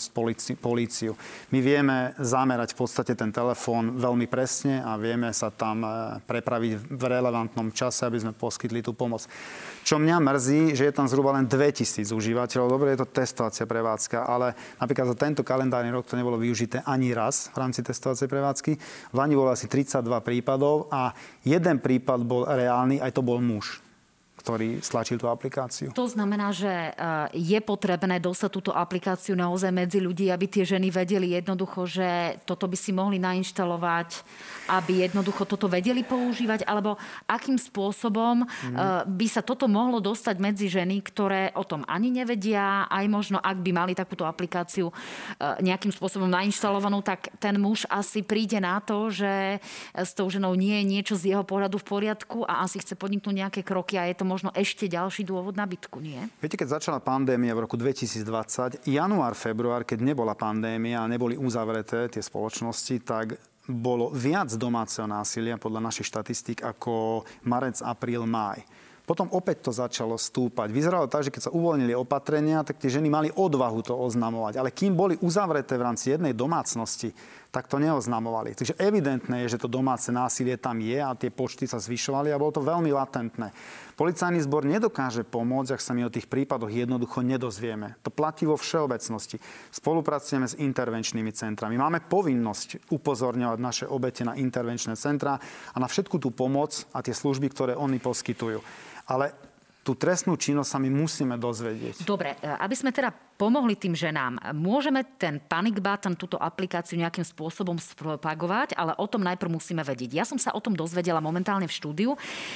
políciu. 0.60 1.16
My 1.48 1.64
vieme 1.64 2.12
zamerať 2.20 2.76
v 2.76 2.84
podstate 2.84 3.16
ten 3.16 3.32
telefón 3.32 3.96
veľmi 3.96 4.28
presne 4.28 4.84
a 4.84 5.00
vieme 5.00 5.32
sa 5.32 5.48
tam 5.48 5.80
e, 5.80 6.20
prepraviť 6.28 6.92
v 6.92 7.02
relevantnom 7.08 7.72
čase, 7.72 8.04
aby 8.04 8.20
sme 8.20 8.36
poskytli 8.36 8.84
tú 8.84 8.92
pomoc. 8.92 9.24
Čo 9.80 9.96
mňa 9.96 10.16
mrzí, 10.20 10.76
že 10.76 10.88
je 10.88 10.96
tam 10.96 11.08
zhruba 11.08 11.36
len 11.36 11.48
2000 11.48 12.08
užívateľov. 12.08 12.72
Dobre, 12.72 12.92
je 12.92 13.04
to 13.04 13.08
testovacia 13.08 13.68
prevádzka, 13.68 14.28
ale 14.28 14.56
Napríklad 14.80 15.12
za 15.12 15.16
tento 15.16 15.46
kalendárny 15.46 15.92
rok 15.92 16.08
to 16.08 16.18
nebolo 16.18 16.40
využité 16.40 16.80
ani 16.82 17.12
raz 17.12 17.52
v 17.52 17.60
rámci 17.60 17.84
testovacej 17.84 18.26
prevádzky. 18.26 18.72
V 19.12 19.14
Lani 19.14 19.36
bolo 19.36 19.52
asi 19.52 19.68
32 19.68 20.00
prípadov 20.24 20.88
a 20.88 21.12
jeden 21.44 21.78
prípad 21.78 22.24
bol 22.24 22.48
reálny, 22.48 22.98
aj 22.98 23.12
to 23.12 23.20
bol 23.20 23.38
muž 23.38 23.83
ktorý 24.44 24.84
stlačil 24.84 25.16
tú 25.16 25.32
aplikáciu. 25.32 25.88
To 25.96 26.04
znamená, 26.04 26.52
že 26.52 26.68
e, 26.68 26.90
je 27.32 27.56
potrebné 27.64 28.20
dostať 28.20 28.50
túto 28.52 28.72
aplikáciu 28.76 29.32
naozaj 29.32 29.72
medzi 29.72 30.04
ľudí, 30.04 30.28
aby 30.28 30.44
tie 30.44 30.68
ženy 30.68 30.92
vedeli 30.92 31.32
jednoducho, 31.32 31.88
že 31.88 32.36
toto 32.44 32.68
by 32.68 32.76
si 32.76 32.92
mohli 32.92 33.16
nainštalovať, 33.16 34.20
aby 34.68 35.08
jednoducho 35.08 35.48
toto 35.48 35.64
vedeli 35.64 36.04
používať, 36.04 36.68
alebo 36.68 37.00
akým 37.24 37.56
spôsobom 37.56 38.44
mm. 38.44 39.08
by 39.08 39.26
sa 39.32 39.40
toto 39.40 39.64
mohlo 39.64 39.96
dostať 40.04 40.36
medzi 40.36 40.68
ženy, 40.68 41.00
ktoré 41.00 41.48
o 41.56 41.64
tom 41.64 41.80
ani 41.88 42.12
nevedia, 42.12 42.84
aj 42.92 43.04
možno, 43.08 43.40
ak 43.40 43.64
by 43.64 43.72
mali 43.72 43.96
takúto 43.96 44.28
aplikáciu 44.28 44.92
e, 44.92 44.94
nejakým 45.64 45.88
spôsobom 45.88 46.28
nainštalovanú, 46.28 47.00
tak 47.00 47.32
ten 47.40 47.56
muž 47.56 47.88
asi 47.88 48.20
príde 48.20 48.60
na 48.60 48.76
to, 48.84 49.08
že 49.08 49.56
s 49.96 50.12
tou 50.12 50.28
ženou 50.28 50.52
nie 50.52 50.84
je 50.84 50.84
niečo 50.84 51.14
z 51.16 51.32
jeho 51.32 51.48
pohľadu 51.48 51.80
v 51.80 51.88
poriadku 51.88 52.44
a 52.44 52.60
asi 52.60 52.84
chce 52.84 52.92
podniknúť 52.92 53.40
nejaké 53.40 53.60
kroky 53.64 53.96
a 53.96 54.04
je 54.04 54.20
to 54.20 54.28
možno 54.28 54.33
ešte 54.54 54.90
ďalší 54.90 55.22
dôvod 55.22 55.54
na 55.54 55.68
bitku, 55.68 56.02
nie? 56.02 56.18
Viete, 56.42 56.58
keď 56.58 56.80
začala 56.80 56.98
pandémia 56.98 57.54
v 57.54 57.68
roku 57.68 57.78
2020, 57.78 58.86
január, 58.88 59.32
február, 59.38 59.86
keď 59.86 60.02
nebola 60.02 60.34
pandémia 60.34 61.04
a 61.04 61.10
neboli 61.10 61.38
uzavreté 61.38 62.10
tie 62.10 62.22
spoločnosti, 62.24 62.96
tak 63.04 63.38
bolo 63.64 64.12
viac 64.12 64.52
domáceho 64.56 65.08
násilia 65.08 65.56
podľa 65.56 65.88
našich 65.88 66.08
štatistík 66.08 66.60
ako 66.60 67.24
marec, 67.48 67.80
apríl, 67.80 68.28
máj. 68.28 68.60
Potom 69.04 69.28
opäť 69.36 69.68
to 69.68 69.72
začalo 69.72 70.16
stúpať. 70.16 70.72
Vyzeralo 70.72 71.04
tak, 71.12 71.28
že 71.28 71.32
keď 71.32 71.48
sa 71.48 71.52
uvoľnili 71.52 71.92
opatrenia, 71.92 72.64
tak 72.64 72.80
tie 72.80 72.88
ženy 72.88 73.12
mali 73.12 73.28
odvahu 73.28 73.84
to 73.84 73.92
oznamovať. 73.92 74.56
Ale 74.56 74.72
kým 74.72 74.96
boli 74.96 75.20
uzavreté 75.20 75.76
v 75.76 75.84
rámci 75.84 76.16
jednej 76.16 76.32
domácnosti, 76.32 77.12
tak 77.54 77.70
to 77.70 77.78
neoznamovali. 77.78 78.58
Takže 78.58 78.74
evidentné 78.82 79.46
je, 79.46 79.54
že 79.54 79.62
to 79.62 79.70
domáce 79.70 80.10
násilie 80.10 80.58
tam 80.58 80.82
je 80.82 80.98
a 80.98 81.14
tie 81.14 81.30
počty 81.30 81.70
sa 81.70 81.78
zvyšovali 81.78 82.34
a 82.34 82.40
bolo 82.42 82.50
to 82.50 82.66
veľmi 82.66 82.90
latentné. 82.90 83.54
Policajný 83.94 84.42
zbor 84.42 84.66
nedokáže 84.66 85.22
pomôcť, 85.22 85.78
ak 85.78 85.84
sa 85.86 85.94
my 85.94 86.10
o 86.10 86.10
tých 86.10 86.26
prípadoch 86.26 86.66
jednoducho 86.66 87.22
nedozvieme. 87.22 87.94
To 88.02 88.10
platí 88.10 88.42
vo 88.42 88.58
všeobecnosti. 88.58 89.38
Spolupracujeme 89.70 90.50
s 90.50 90.58
intervenčnými 90.58 91.30
centrami. 91.30 91.78
Máme 91.78 92.02
povinnosť 92.02 92.90
upozorňovať 92.90 93.58
naše 93.62 93.86
obete 93.86 94.26
na 94.26 94.34
intervenčné 94.34 94.98
centra 94.98 95.38
a 95.70 95.76
na 95.78 95.86
všetku 95.86 96.18
tú 96.18 96.34
pomoc 96.34 96.90
a 96.90 97.06
tie 97.06 97.14
služby, 97.14 97.54
ktoré 97.54 97.78
oni 97.78 98.02
poskytujú. 98.02 98.58
Ale 99.06 99.53
tú 99.84 99.92
trestnú 99.92 100.40
činnosť 100.40 100.70
sa 100.72 100.78
my 100.80 100.88
musíme 100.88 101.36
dozvedieť. 101.36 102.08
Dobre, 102.08 102.40
e, 102.40 102.48
aby 102.48 102.72
sme 102.72 102.88
teda 102.88 103.12
pomohli 103.36 103.76
tým 103.76 103.92
ženám, 103.92 104.56
môžeme 104.56 105.04
ten 105.20 105.36
panic 105.42 105.82
button, 105.84 106.16
túto 106.16 106.40
aplikáciu 106.40 106.96
nejakým 106.96 107.26
spôsobom 107.26 107.76
spropagovať, 107.76 108.72
ale 108.78 108.96
o 108.96 109.04
tom 109.04 109.20
najprv 109.20 109.52
musíme 109.52 109.84
vedieť. 109.84 110.10
Ja 110.16 110.24
som 110.24 110.40
sa 110.40 110.56
o 110.56 110.62
tom 110.62 110.72
dozvedela 110.72 111.20
momentálne 111.20 111.68
v 111.68 111.76
štúdiu. 111.76 112.10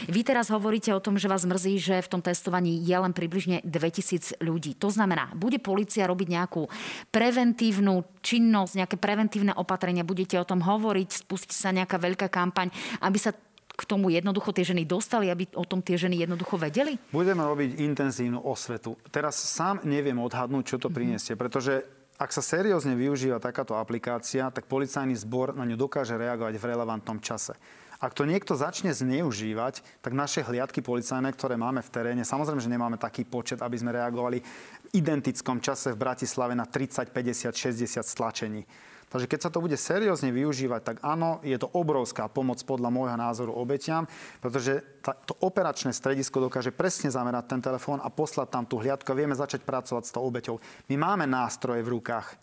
Vy 0.09 0.25
teraz 0.25 0.49
hovoríte 0.49 0.89
o 0.97 1.03
tom, 1.03 1.21
že 1.21 1.29
vás 1.29 1.45
mrzí, 1.45 1.75
že 1.77 1.97
v 2.01 2.09
tom 2.09 2.23
testovaní 2.25 2.81
je 2.81 2.97
len 2.97 3.13
približne 3.13 3.61
2000 3.67 4.41
ľudí. 4.41 4.79
To 4.81 4.89
znamená, 4.89 5.35
bude 5.37 5.61
policia 5.61 6.09
robiť 6.09 6.29
nejakú 6.33 6.71
preventívnu 7.13 8.07
činnosť, 8.25 8.73
nejaké 8.81 8.97
preventívne 8.97 9.53
opatrenia, 9.59 10.07
budete 10.07 10.39
o 10.41 10.49
tom 10.49 10.63
hovoriť, 10.65 11.27
spustí 11.27 11.53
sa 11.53 11.75
nejaká 11.75 11.99
veľká 12.01 12.31
kampaň, 12.31 12.71
aby 13.03 13.19
sa 13.19 13.35
k 13.79 13.83
tomu 13.87 14.11
jednoducho 14.11 14.51
tie 14.51 14.67
ženy 14.67 14.83
dostali, 14.83 15.31
aby 15.31 15.47
o 15.55 15.63
tom 15.63 15.79
tie 15.79 15.95
ženy 15.95 16.27
jednoducho 16.27 16.59
vedeli? 16.59 16.99
Budeme 17.15 17.47
robiť 17.47 17.79
intenzívnu 17.79 18.43
osvetu. 18.43 18.99
Teraz 19.15 19.39
sám 19.39 19.87
neviem 19.87 20.19
odhadnúť, 20.19 20.75
čo 20.75 20.77
to 20.83 20.91
priniesie, 20.91 21.39
pretože 21.39 21.87
ak 22.19 22.35
sa 22.35 22.43
seriózne 22.43 22.99
využíva 22.99 23.39
takáto 23.39 23.79
aplikácia, 23.79 24.51
tak 24.51 24.67
policajný 24.67 25.15
zbor 25.15 25.55
na 25.55 25.63
ňu 25.63 25.79
dokáže 25.79 26.19
reagovať 26.19 26.59
v 26.59 26.67
relevantnom 26.75 27.23
čase. 27.23 27.55
Ak 27.99 28.15
to 28.15 28.27
niekto 28.27 28.55
začne 28.55 28.95
zneužívať, 28.95 30.03
tak 30.03 30.15
naše 30.15 30.43
hliadky 30.43 30.83
policajné, 30.83 31.35
ktoré 31.35 31.55
máme 31.59 31.83
v 31.83 31.91
teréne, 31.91 32.23
samozrejme, 32.23 32.63
že 32.63 32.71
nemáme 32.71 32.99
taký 32.99 33.27
počet, 33.27 33.59
aby 33.63 33.75
sme 33.75 33.95
reagovali 33.95 34.39
v 34.39 34.89
identickom 34.99 35.59
čase 35.59 35.95
v 35.95 36.03
Bratislave 36.03 36.55
na 36.55 36.67
30, 36.67 37.11
50, 37.11 37.55
60 37.55 38.03
stlačení. 38.03 38.63
Takže 39.09 39.25
keď 39.25 39.41
sa 39.41 39.51
to 39.53 39.65
bude 39.65 39.73
seriózne 39.73 40.29
využívať, 40.29 40.81
tak 40.85 40.97
áno, 41.01 41.41
je 41.41 41.57
to 41.57 41.73
obrovská 41.73 42.29
pomoc 42.29 42.61
podľa 42.61 42.93
môjho 42.93 43.17
názoru 43.17 43.57
obetiam, 43.57 44.05
pretože 44.45 44.85
to 45.25 45.33
operačné 45.41 45.97
stredisko 45.97 46.45
dokáže 46.45 46.77
presne 46.77 47.09
zamerať 47.09 47.57
ten 47.57 47.61
telefón 47.65 48.05
a 48.05 48.13
poslať 48.13 48.49
tam 48.53 48.65
tú 48.69 48.77
hliadku 48.77 49.09
a 49.09 49.17
vieme 49.17 49.33
začať 49.33 49.65
pracovať 49.65 50.05
s 50.05 50.13
tou 50.13 50.29
obeťou. 50.29 50.61
My 50.93 51.01
máme 51.01 51.25
nástroje 51.25 51.81
v 51.81 51.97
rukách. 51.97 52.37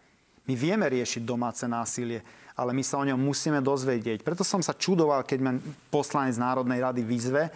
My 0.50 0.54
vieme 0.58 0.90
riešiť 0.90 1.22
domáce 1.22 1.66
násilie, 1.70 2.26
ale 2.58 2.74
my 2.74 2.82
sa 2.82 3.02
o 3.02 3.06
ňom 3.06 3.18
musíme 3.18 3.62
dozvedieť. 3.62 4.26
Preto 4.26 4.42
som 4.42 4.62
sa 4.62 4.78
čudoval, 4.78 5.26
keď 5.26 5.40
ma 5.42 5.52
poslanec 5.94 6.38
Národnej 6.38 6.82
rady 6.82 7.02
vyzve, 7.06 7.50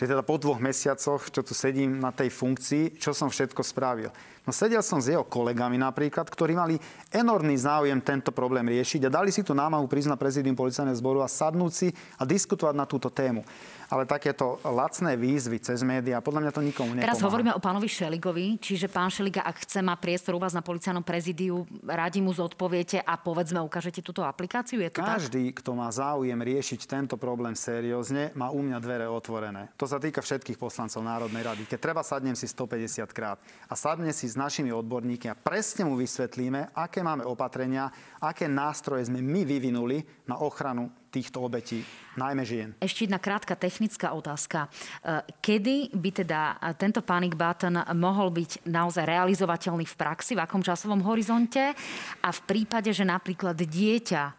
že 0.00 0.08
teda 0.08 0.24
po 0.24 0.40
dvoch 0.40 0.56
mesiacoch, 0.56 1.28
čo 1.28 1.44
tu 1.44 1.52
sedím 1.52 2.00
na 2.00 2.08
tej 2.08 2.32
funkcii, 2.32 2.96
čo 2.96 3.12
som 3.12 3.28
všetko 3.28 3.60
spravil. 3.60 4.08
No 4.50 4.58
sedel 4.58 4.82
som 4.82 4.98
s 4.98 5.06
jeho 5.06 5.22
kolegami 5.22 5.78
napríklad, 5.78 6.26
ktorí 6.26 6.58
mali 6.58 6.74
enormný 7.14 7.54
záujem 7.54 8.02
tento 8.02 8.34
problém 8.34 8.66
riešiť 8.66 9.06
a 9.06 9.14
dali 9.22 9.30
si 9.30 9.46
tu 9.46 9.54
námahu 9.54 9.86
prísť 9.86 10.10
na 10.10 10.18
prezidium 10.18 10.58
policajného 10.58 10.98
zboru 10.98 11.22
a 11.22 11.30
sadnúť 11.30 11.70
si 11.70 11.94
a 12.18 12.26
diskutovať 12.26 12.74
na 12.74 12.82
túto 12.82 13.14
tému 13.14 13.46
ale 13.90 14.06
takéto 14.06 14.62
lacné 14.62 15.18
výzvy 15.18 15.58
cez 15.58 15.82
médiá, 15.82 16.22
podľa 16.22 16.46
mňa 16.46 16.52
to 16.54 16.62
nikomu 16.62 16.94
nepomáha. 16.94 17.10
Teraz 17.10 17.26
hovoríme 17.26 17.50
o 17.50 17.60
pánovi 17.60 17.90
Šeligovi, 17.90 18.62
čiže 18.62 18.86
pán 18.86 19.10
Šeliga, 19.10 19.42
ak 19.42 19.66
chce 19.66 19.82
má 19.82 19.98
priestor 19.98 20.38
u 20.38 20.40
vás 20.40 20.54
na 20.54 20.62
policajnom 20.62 21.02
prezidiu, 21.02 21.66
radi 21.82 22.22
mu 22.22 22.30
zodpoviete 22.30 23.02
a 23.02 23.18
povedzme 23.18 23.58
ukážete 23.58 23.98
túto 23.98 24.22
aplikáciu? 24.22 24.78
Je 24.78 24.94
to 24.94 25.02
Každý, 25.02 25.50
tak? 25.50 25.66
kto 25.66 25.70
má 25.74 25.90
záujem 25.90 26.38
riešiť 26.38 26.86
tento 26.86 27.18
problém 27.18 27.58
seriózne, 27.58 28.30
má 28.38 28.54
u 28.54 28.62
mňa 28.62 28.78
dvere 28.78 29.06
otvorené. 29.10 29.74
To 29.74 29.90
sa 29.90 29.98
týka 29.98 30.22
všetkých 30.22 30.56
poslancov 30.56 31.02
Národnej 31.02 31.42
rady. 31.42 31.62
Keď 31.66 31.78
treba, 31.82 32.06
sadnem 32.06 32.38
si 32.38 32.46
150 32.46 33.10
krát 33.10 33.42
a 33.66 33.74
sadne 33.74 34.14
si 34.14 34.30
s 34.30 34.38
našimi 34.40 34.72
odborníkmi 34.72 35.28
a 35.28 35.36
presne 35.36 35.84
mu 35.84 36.00
vysvetlíme, 36.00 36.72
aké 36.72 37.04
máme 37.04 37.28
opatrenia, 37.28 37.92
aké 38.24 38.48
nástroje 38.48 39.12
sme 39.12 39.20
my 39.20 39.44
vyvinuli 39.44 40.00
na 40.24 40.40
ochranu 40.40 40.88
týchto 41.10 41.42
obetí, 41.42 41.82
najmä 42.14 42.46
žien. 42.46 42.70
Ešte 42.78 43.10
jedna 43.10 43.18
krátka 43.18 43.58
technická 43.58 44.14
otázka. 44.14 44.70
E, 45.02 45.26
kedy 45.42 45.90
by 45.90 46.10
teda 46.22 46.40
tento 46.78 47.02
panic 47.02 47.34
button 47.34 47.82
mohol 47.98 48.30
byť 48.30 48.70
naozaj 48.70 49.04
realizovateľný 49.10 49.84
v 49.90 49.98
praxi, 49.98 50.38
v 50.38 50.42
akom 50.46 50.62
časovom 50.62 51.02
horizonte 51.02 51.74
a 52.22 52.28
v 52.30 52.40
prípade, 52.46 52.94
že 52.94 53.02
napríklad 53.02 53.58
dieťa 53.58 54.22
e, 54.22 54.32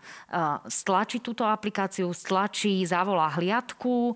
stlačí 0.71 1.19
túto 1.19 1.43
aplikáciu, 1.43 2.07
stlačí, 2.15 2.87
zavolá 2.87 3.27
hliadku, 3.35 4.15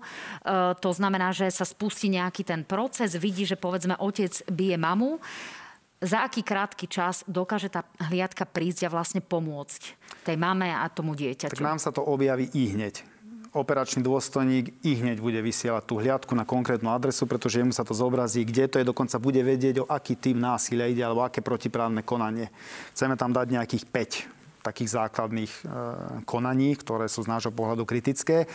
to 0.80 0.90
znamená, 0.96 1.36
že 1.36 1.52
sa 1.52 1.68
spustí 1.68 2.08
nejaký 2.08 2.40
ten 2.40 2.64
proces, 2.64 3.12
vidí, 3.20 3.44
že 3.44 3.60
povedzme 3.60 4.00
otec 4.00 4.32
bije 4.48 4.80
mamu, 4.80 5.20
za 6.06 6.22
aký 6.22 6.46
krátky 6.46 6.86
čas 6.86 7.26
dokáže 7.26 7.66
tá 7.66 7.82
hliadka 8.06 8.46
prísť 8.46 8.86
a 8.86 8.92
vlastne 8.94 9.18
pomôcť 9.18 9.82
tej 10.22 10.36
mame 10.38 10.70
a 10.70 10.86
tomu 10.86 11.18
dieťaťu? 11.18 11.52
Tak 11.52 11.66
nám 11.66 11.82
sa 11.82 11.90
to 11.90 12.06
objaví 12.06 12.46
i 12.54 12.70
hneď. 12.70 13.02
Operačný 13.56 14.04
dôstojník 14.04 14.84
i 14.84 15.00
hneď 15.00 15.18
bude 15.18 15.40
vysielať 15.40 15.82
tú 15.88 15.96
hliadku 15.96 16.36
na 16.36 16.44
konkrétnu 16.44 16.92
adresu, 16.92 17.24
pretože 17.24 17.58
jemu 17.64 17.72
sa 17.72 17.88
to 17.88 17.96
zobrazí, 17.96 18.44
kde 18.44 18.68
to 18.68 18.76
je, 18.78 18.84
dokonca 18.84 19.16
bude 19.16 19.40
vedieť, 19.40 19.80
o 19.82 19.88
aký 19.88 20.14
tým 20.14 20.36
násilia 20.36 20.92
ide 20.92 21.00
alebo 21.00 21.24
aké 21.24 21.40
protiprávne 21.40 22.04
konanie. 22.04 22.52
Chceme 22.92 23.16
tam 23.16 23.32
dať 23.32 23.46
nejakých 23.56 23.84
5 23.88 24.35
takých 24.66 24.98
základných 24.98 25.52
e, 25.52 25.60
konaní, 26.26 26.74
ktoré 26.74 27.06
sú 27.06 27.22
z 27.22 27.30
nášho 27.30 27.54
pohľadu 27.54 27.86
kritické. 27.86 28.50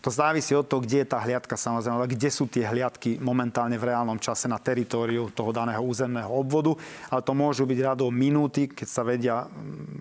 To 0.00 0.08
závisí 0.08 0.56
od 0.56 0.64
toho, 0.64 0.80
kde 0.80 1.04
je 1.04 1.12
tá 1.12 1.20
hliadka 1.20 1.60
samozrejme, 1.60 2.00
ale 2.00 2.08
kde 2.08 2.32
sú 2.32 2.48
tie 2.48 2.64
hliadky 2.64 3.20
momentálne 3.20 3.76
v 3.76 3.92
reálnom 3.92 4.16
čase 4.16 4.48
na 4.48 4.56
teritóriu 4.56 5.28
toho 5.28 5.52
daného 5.52 5.84
územného 5.84 6.32
obvodu. 6.32 6.72
Ale 7.12 7.20
to 7.20 7.36
môžu 7.36 7.68
byť 7.68 7.78
radou 7.84 8.08
minúty, 8.08 8.64
keď 8.64 8.88
sa 8.88 9.04
vedia 9.04 9.44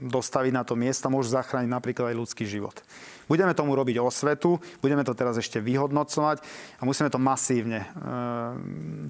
dostaviť 0.08 0.51
na 0.56 0.63
to 0.63 0.80
miesta, 0.80 1.12
môžu 1.12 1.36
zachrániť 1.36 1.68
napríklad 1.68 2.16
aj 2.16 2.20
ľudský 2.20 2.48
život. 2.48 2.80
Budeme 3.28 3.51
tomu 3.51 3.75
robiť 3.75 4.00
osvetu, 4.00 4.58
budeme 4.80 5.04
to 5.04 5.12
teraz 5.13 5.36
ešte 5.36 5.60
vyhodnocovať 5.60 6.42
a 6.80 6.82
musíme 6.88 7.12
to 7.12 7.20
masívne 7.22 7.84
e, 7.84 7.88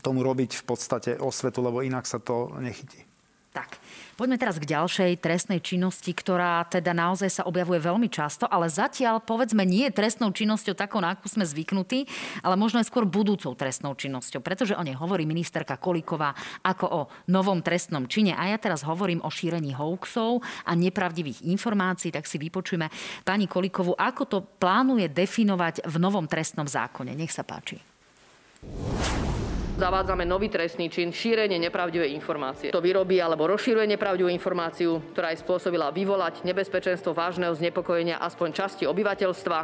tomu 0.03 0.25
robiť 0.25 0.59
v 0.59 0.63
podstate 0.65 1.11
osvetu, 1.21 1.61
lebo 1.61 1.85
inak 1.85 2.09
sa 2.09 2.17
to 2.17 2.51
nechytí. 2.59 3.08
Poďme 4.19 4.35
teraz 4.35 4.59
k 4.59 4.67
ďalšej 4.67 5.23
trestnej 5.23 5.63
činnosti, 5.63 6.11
ktorá 6.11 6.67
teda 6.67 6.91
naozaj 6.91 7.39
sa 7.39 7.47
objavuje 7.47 7.79
veľmi 7.79 8.11
často, 8.11 8.51
ale 8.51 8.67
zatiaľ 8.67 9.23
povedzme 9.23 9.63
nie 9.63 9.87
je 9.87 9.95
trestnou 9.95 10.35
činnosťou 10.35 10.75
takou, 10.75 10.99
na 10.99 11.15
akú 11.15 11.31
sme 11.31 11.47
zvyknutí, 11.47 12.03
ale 12.43 12.59
možno 12.59 12.83
aj 12.83 12.91
skôr 12.91 13.07
budúcou 13.07 13.55
trestnou 13.55 13.95
činnosťou, 13.95 14.43
pretože 14.43 14.75
o 14.75 14.83
nej 14.83 14.91
hovorí 14.91 15.23
ministerka 15.23 15.79
Kolíková 15.79 16.35
ako 16.67 16.85
o 16.91 17.01
novom 17.31 17.63
trestnom 17.63 18.11
čine. 18.11 18.35
A 18.35 18.51
ja 18.51 18.59
teraz 18.59 18.83
hovorím 18.83 19.23
o 19.23 19.31
šírení 19.31 19.71
hoaxov 19.71 20.43
a 20.67 20.75
nepravdivých 20.75 21.47
informácií, 21.47 22.11
tak 22.11 22.27
si 22.27 22.35
vypočujeme 22.43 22.91
pani 23.23 23.47
Kolíkovú, 23.47 23.95
ako 23.95 24.23
to 24.27 24.43
plánuje 24.43 25.07
definovať 25.15 25.87
v 25.87 25.95
novom 25.95 26.27
trestnom 26.27 26.67
zákone. 26.67 27.15
Nech 27.15 27.31
sa 27.31 27.47
páči. 27.47 27.79
Zavádzame 29.79 30.27
nový 30.27 30.51
trestný 30.51 30.91
čin 30.91 31.15
šírenie 31.15 31.55
nepravdivej 31.55 32.11
informácie. 32.11 32.75
To 32.75 32.83
vyrobí 32.83 33.15
alebo 33.23 33.47
rozšíruje 33.47 33.87
nepravdivú 33.95 34.27
informáciu, 34.27 34.99
ktorá 35.15 35.31
aj 35.31 35.39
spôsobila 35.39 35.87
vyvolať 35.95 36.43
nebezpečenstvo 36.43 37.15
vážneho 37.15 37.55
znepokojenia 37.55 38.19
aspoň 38.19 38.49
časti 38.51 38.83
obyvateľstva, 38.83 39.59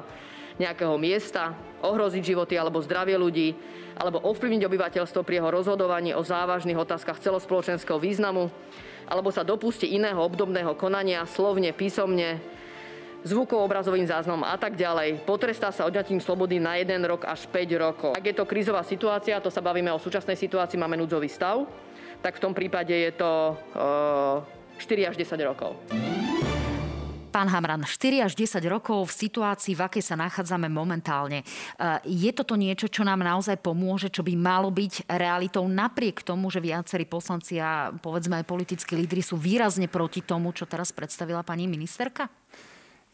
nejakého 0.55 0.95
miesta, 0.95 1.51
ohroziť 1.83 2.23
životy 2.31 2.55
alebo 2.55 2.79
zdravie 2.79 3.19
ľudí, 3.19 3.59
alebo 3.99 4.23
ovplyvniť 4.23 4.63
obyvateľstvo 4.63 5.19
pri 5.19 5.43
jeho 5.43 5.51
rozhodovaní 5.51 6.15
o 6.15 6.23
závažných 6.23 6.79
otázkach 6.79 7.19
celospoločenského 7.19 7.99
významu, 7.99 8.47
alebo 9.11 9.35
sa 9.35 9.43
dopustí 9.43 9.99
iného 9.99 10.23
obdobného 10.23 10.79
konania 10.79 11.27
slovne, 11.27 11.75
písomne, 11.75 12.39
zvukov, 13.25 13.65
obrazovým 13.65 14.05
záznamom 14.05 14.45
a 14.45 14.53
tak 14.55 14.77
ďalej. 14.77 15.25
Potrestá 15.25 15.73
sa 15.73 15.89
odňatím 15.89 16.21
slobody 16.21 16.61
na 16.61 16.77
1 16.77 17.01
rok 17.09 17.25
až 17.25 17.49
5 17.49 17.73
rokov. 17.81 18.11
Ak 18.13 18.21
je 18.21 18.37
to 18.37 18.45
krízová 18.45 18.85
situácia, 18.85 19.41
to 19.41 19.49
sa 19.49 19.65
bavíme 19.65 19.89
o 19.89 19.97
súčasnej 19.97 20.37
situácii, 20.37 20.77
máme 20.77 20.95
núdzový 21.01 21.25
stav, 21.25 21.65
tak 22.21 22.37
v 22.37 22.43
tom 22.45 22.53
prípade 22.53 22.93
je 22.93 23.11
to 23.17 23.57
uh, 23.73 24.45
4 24.77 25.09
až 25.09 25.15
10 25.17 25.41
rokov. 25.41 25.73
Pán 27.35 27.51
Hamran, 27.51 27.83
4 27.83 28.23
až 28.23 28.31
10 28.31 28.63
rokov 28.71 29.11
v 29.11 29.27
situácii, 29.27 29.75
v 29.75 29.83
akej 29.83 30.07
sa 30.07 30.15
nachádzame 30.15 30.71
momentálne. 30.71 31.43
Uh, 31.75 31.99
je 32.07 32.31
toto 32.31 32.55
niečo, 32.55 32.87
čo 32.87 33.03
nám 33.03 33.19
naozaj 33.25 33.59
pomôže, 33.59 34.07
čo 34.07 34.23
by 34.23 34.39
malo 34.39 34.71
byť 34.71 35.03
realitou 35.11 35.67
napriek 35.67 36.23
tomu, 36.23 36.47
že 36.47 36.63
viacerí 36.63 37.03
poslanci 37.03 37.59
a 37.59 37.91
povedzme 37.91 38.39
aj 38.39 38.47
politickí 38.47 38.95
lídry 38.95 39.19
sú 39.19 39.35
výrazne 39.35 39.91
proti 39.91 40.23
tomu, 40.23 40.55
čo 40.55 40.63
teraz 40.63 40.95
predstavila 40.95 41.43
pani 41.43 41.67
ministerka? 41.67 42.31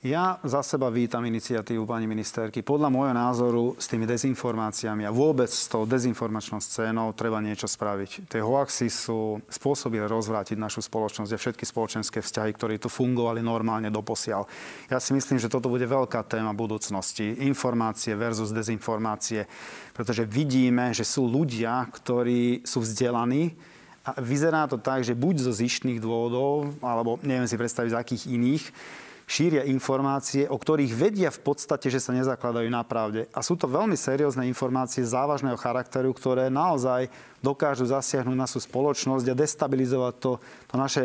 Ja 0.01 0.41
za 0.41 0.65
seba 0.65 0.89
vítam 0.89 1.21
iniciatívu 1.21 1.85
pani 1.85 2.09
ministerky. 2.09 2.65
Podľa 2.65 2.89
môjho 2.89 3.13
názoru 3.13 3.77
s 3.77 3.85
tými 3.85 4.09
dezinformáciami 4.09 5.05
a 5.05 5.13
vôbec 5.13 5.45
s 5.45 5.69
tou 5.69 5.85
dezinformačnou 5.85 6.57
scénou 6.57 7.13
treba 7.13 7.37
niečo 7.37 7.69
spraviť. 7.69 8.25
Tie 8.25 8.41
hoaxy 8.41 8.89
sú 8.89 9.45
spôsoby 9.45 10.01
rozvrátiť 10.01 10.57
našu 10.57 10.81
spoločnosť 10.81 11.29
a 11.29 11.37
všetky 11.37 11.69
spoločenské 11.69 12.17
vzťahy, 12.17 12.49
ktoré 12.49 12.81
tu 12.81 12.89
fungovali 12.89 13.45
normálne 13.45 13.93
doposiaľ. 13.93 14.49
Ja 14.89 14.97
si 14.97 15.13
myslím, 15.13 15.37
že 15.37 15.53
toto 15.53 15.69
bude 15.69 15.85
veľká 15.85 16.25
téma 16.25 16.57
budúcnosti. 16.57 17.37
Informácie 17.45 18.17
versus 18.17 18.49
dezinformácie. 18.49 19.45
Pretože 19.93 20.25
vidíme, 20.25 20.97
že 20.97 21.05
sú 21.05 21.29
ľudia, 21.29 21.77
ktorí 21.93 22.65
sú 22.65 22.81
vzdelaní, 22.81 23.53
a 24.01 24.17
vyzerá 24.17 24.65
to 24.65 24.81
tak, 24.81 25.05
že 25.05 25.13
buď 25.13 25.45
zo 25.45 25.53
zištných 25.53 26.01
dôvodov, 26.01 26.73
alebo 26.81 27.21
neviem 27.21 27.45
si 27.45 27.53
predstaviť 27.53 27.93
z 27.93 27.99
akých 28.01 28.23
iných, 28.33 28.65
šíria 29.31 29.63
informácie, 29.63 30.43
o 30.51 30.59
ktorých 30.59 30.91
vedia 30.91 31.31
v 31.31 31.39
podstate, 31.39 31.87
že 31.87 32.03
sa 32.03 32.11
nezakladajú 32.11 32.67
na 32.67 32.83
pravde. 32.83 33.31
A 33.31 33.39
sú 33.39 33.55
to 33.55 33.71
veľmi 33.71 33.95
seriózne 33.95 34.43
informácie 34.43 35.07
závažného 35.07 35.55
charakteru, 35.55 36.11
ktoré 36.11 36.51
naozaj 36.51 37.07
dokážu 37.39 37.87
zasiahnuť 37.87 38.35
našu 38.35 38.59
spoločnosť 38.59 39.31
a 39.31 39.39
destabilizovať 39.39 40.13
to, 40.19 40.31
to 40.67 40.75
naše 40.75 41.03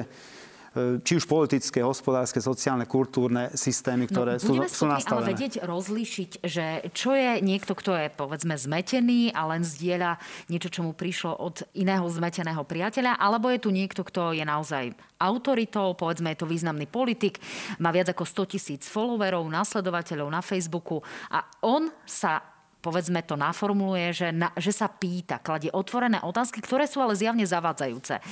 či 0.77 1.13
už 1.17 1.25
politické, 1.25 1.81
hospodárske, 1.81 2.39
sociálne, 2.39 2.85
kultúrne 2.85 3.49
systémy, 3.57 4.05
no, 4.07 4.11
ktoré 4.13 4.33
no, 4.37 4.43
sú, 4.43 4.53
sú 4.69 4.85
nastavené. 4.85 5.33
ale 5.33 5.33
vedieť 5.33 5.55
rozlíšiť, 5.65 6.31
že 6.45 6.67
čo 6.93 7.17
je 7.17 7.41
niekto, 7.41 7.73
kto 7.73 7.97
je 7.97 8.09
povedzme 8.13 8.53
zmetený 8.57 9.33
a 9.33 9.49
len 9.49 9.65
zdieľa 9.65 10.21
niečo, 10.53 10.69
čo 10.69 10.85
mu 10.85 10.93
prišlo 10.93 11.33
od 11.37 11.65
iného 11.73 12.05
zmeteného 12.05 12.61
priateľa, 12.65 13.17
alebo 13.17 13.49
je 13.49 13.61
tu 13.63 13.71
niekto, 13.73 14.05
kto 14.05 14.37
je 14.37 14.45
naozaj 14.45 14.93
autoritou, 15.17 15.97
povedzme 15.97 16.33
je 16.37 16.41
to 16.45 16.51
významný 16.51 16.85
politik, 16.85 17.41
má 17.81 17.89
viac 17.89 18.13
ako 18.13 18.25
100 18.29 18.53
tisíc 18.53 18.83
followerov, 18.85 19.49
nasledovateľov 19.49 20.29
na 20.29 20.45
Facebooku 20.45 21.01
a 21.33 21.41
on 21.65 21.89
sa 22.05 22.56
povedzme 22.87 23.19
to 23.27 23.35
naformuluje, 23.35 24.15
že, 24.15 24.29
na, 24.31 24.55
že 24.55 24.71
sa 24.71 24.87
pýta, 24.87 25.43
kladie 25.43 25.75
otvorené 25.75 26.23
otázky, 26.23 26.63
ktoré 26.63 26.87
sú 26.87 27.03
ale 27.03 27.19
zjavne 27.19 27.43
zavádzajúce. 27.43 28.23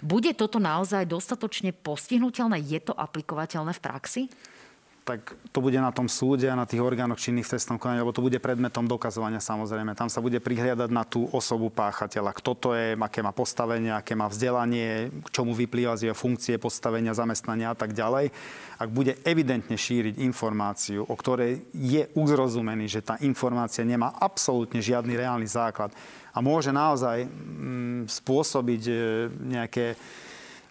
Bude 0.00 0.32
toto 0.32 0.56
naozaj 0.56 1.04
dostatočne 1.04 1.76
postihnutelné? 1.76 2.64
Je 2.64 2.80
to 2.80 2.96
aplikovateľné 2.96 3.76
v 3.76 3.84
praxi? 3.84 4.22
Tak 5.08 5.40
to 5.56 5.64
bude 5.64 5.80
na 5.80 5.88
tom 5.88 6.04
súde 6.04 6.44
a 6.52 6.58
na 6.58 6.68
tých 6.68 6.84
orgánoch 6.84 7.16
činných 7.16 7.48
v 7.48 7.56
trestnom 7.56 7.80
konaní, 7.80 8.04
lebo 8.04 8.12
to 8.12 8.20
bude 8.20 8.36
predmetom 8.36 8.84
dokazovania 8.84 9.40
samozrejme. 9.40 9.96
Tam 9.96 10.12
sa 10.12 10.20
bude 10.20 10.36
prihliadať 10.36 10.92
na 10.92 11.08
tú 11.08 11.24
osobu 11.32 11.72
páchateľa. 11.72 12.36
Kto 12.36 12.52
to 12.52 12.68
je, 12.76 12.92
aké 12.92 13.24
má 13.24 13.32
postavenie, 13.32 13.88
aké 13.88 14.12
má 14.12 14.28
vzdelanie, 14.28 15.08
k 15.24 15.28
čomu 15.32 15.56
vyplýva 15.56 15.96
z 15.96 16.12
jeho 16.12 16.16
funkcie, 16.18 16.60
postavenia, 16.60 17.16
zamestnania 17.16 17.72
a 17.72 17.76
tak 17.80 17.96
ďalej. 17.96 18.28
Ak 18.76 18.92
bude 18.92 19.16
evidentne 19.24 19.80
šíriť 19.80 20.20
informáciu, 20.20 21.08
o 21.08 21.14
ktorej 21.16 21.64
je 21.72 22.04
uzrozumený, 22.12 22.92
že 22.92 23.00
tá 23.00 23.16
informácia 23.24 23.88
nemá 23.88 24.12
absolútne 24.20 24.84
žiadny 24.84 25.16
reálny 25.16 25.48
základ 25.48 25.88
a 26.36 26.44
môže 26.44 26.68
naozaj 26.68 27.24
mm, 27.24 28.12
spôsobiť 28.12 28.82
e, 28.84 28.94
nejaké 29.56 29.96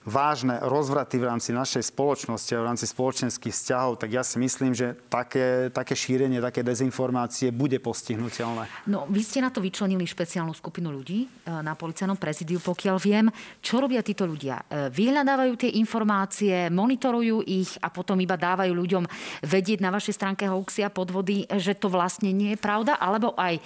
vážne 0.08 0.64
rozvraty 0.64 1.20
v 1.20 1.28
rámci 1.28 1.52
našej 1.52 1.92
spoločnosti 1.92 2.56
a 2.56 2.64
v 2.64 2.68
rámci 2.72 2.88
spoločenských 2.88 3.52
vzťahov, 3.52 4.00
tak 4.00 4.16
ja 4.16 4.24
si 4.24 4.40
myslím, 4.40 4.72
že 4.72 4.96
také, 5.12 5.68
také 5.68 6.00
šírenie, 6.00 6.40
také 6.40 6.64
dezinformácie 6.64 7.52
bude 7.52 7.76
postihnutelné. 7.84 8.72
No, 8.88 9.04
vy 9.12 9.20
ste 9.20 9.44
na 9.44 9.52
to 9.52 9.60
vyčlenili 9.60 10.08
špeciálnu 10.08 10.56
skupinu 10.56 10.96
ľudí 10.96 11.28
e, 11.28 11.52
na 11.60 11.76
policajnom 11.76 12.16
prezidiu, 12.16 12.64
pokiaľ 12.64 12.96
viem. 13.04 13.28
Čo 13.60 13.84
robia 13.84 14.00
títo 14.00 14.24
ľudia? 14.24 14.64
E, 14.64 14.88
vyhľadávajú 14.96 15.54
tie 15.60 15.76
informácie, 15.76 16.72
monitorujú 16.72 17.44
ich 17.44 17.76
a 17.84 17.92
potom 17.92 18.16
iba 18.24 18.40
dávajú 18.40 18.72
ľuďom 18.72 19.04
vedieť 19.44 19.84
na 19.84 19.92
vašej 19.92 20.16
stránke 20.16 20.48
hoaxy 20.48 20.88
a 20.88 20.94
podvody, 20.94 21.44
že 21.60 21.76
to 21.76 21.92
vlastne 21.92 22.32
nie 22.32 22.56
je 22.56 22.64
pravda, 22.64 22.96
alebo 22.96 23.36
aj 23.36 23.60
e, 23.60 23.62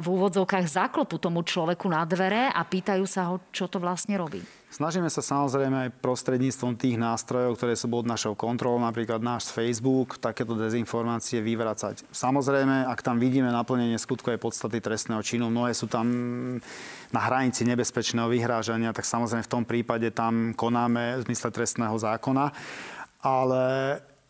v 0.00 0.06
úvodzovkách 0.08 0.64
záklopu 0.64 1.20
tomu 1.20 1.44
človeku 1.44 1.84
na 1.92 2.08
dvere 2.08 2.48
a 2.48 2.64
pýtajú 2.64 3.04
sa 3.04 3.28
ho, 3.28 3.44
čo 3.52 3.68
to 3.68 3.76
vlastne 3.76 4.16
robí. 4.16 4.40
Snažíme 4.66 5.06
sa 5.06 5.22
samozrejme 5.22 5.88
aj 5.88 5.96
prostredníctvom 6.02 6.74
tých 6.74 6.98
nástrojov, 6.98 7.54
ktoré 7.54 7.78
sú 7.78 7.86
pod 7.86 8.02
našou 8.02 8.34
kontrolou, 8.34 8.82
napríklad 8.82 9.22
náš 9.22 9.48
Facebook, 9.54 10.18
takéto 10.18 10.58
dezinformácie 10.58 11.38
vyvracať. 11.38 12.02
Samozrejme, 12.10 12.84
ak 12.90 12.98
tam 12.98 13.22
vidíme 13.22 13.48
naplnenie 13.54 13.94
skutkovej 13.94 14.42
podstaty 14.42 14.82
trestného 14.82 15.22
činu, 15.22 15.48
mnohé 15.48 15.70
sú 15.70 15.86
tam 15.86 16.06
na 17.14 17.20
hranici 17.22 17.62
nebezpečného 17.62 18.26
vyhrážania, 18.26 18.90
tak 18.90 19.06
samozrejme 19.06 19.46
v 19.46 19.52
tom 19.54 19.64
prípade 19.64 20.10
tam 20.10 20.50
konáme 20.52 21.22
v 21.22 21.24
zmysle 21.30 21.54
trestného 21.54 21.94
zákona. 21.94 22.50
Ale 23.22 23.64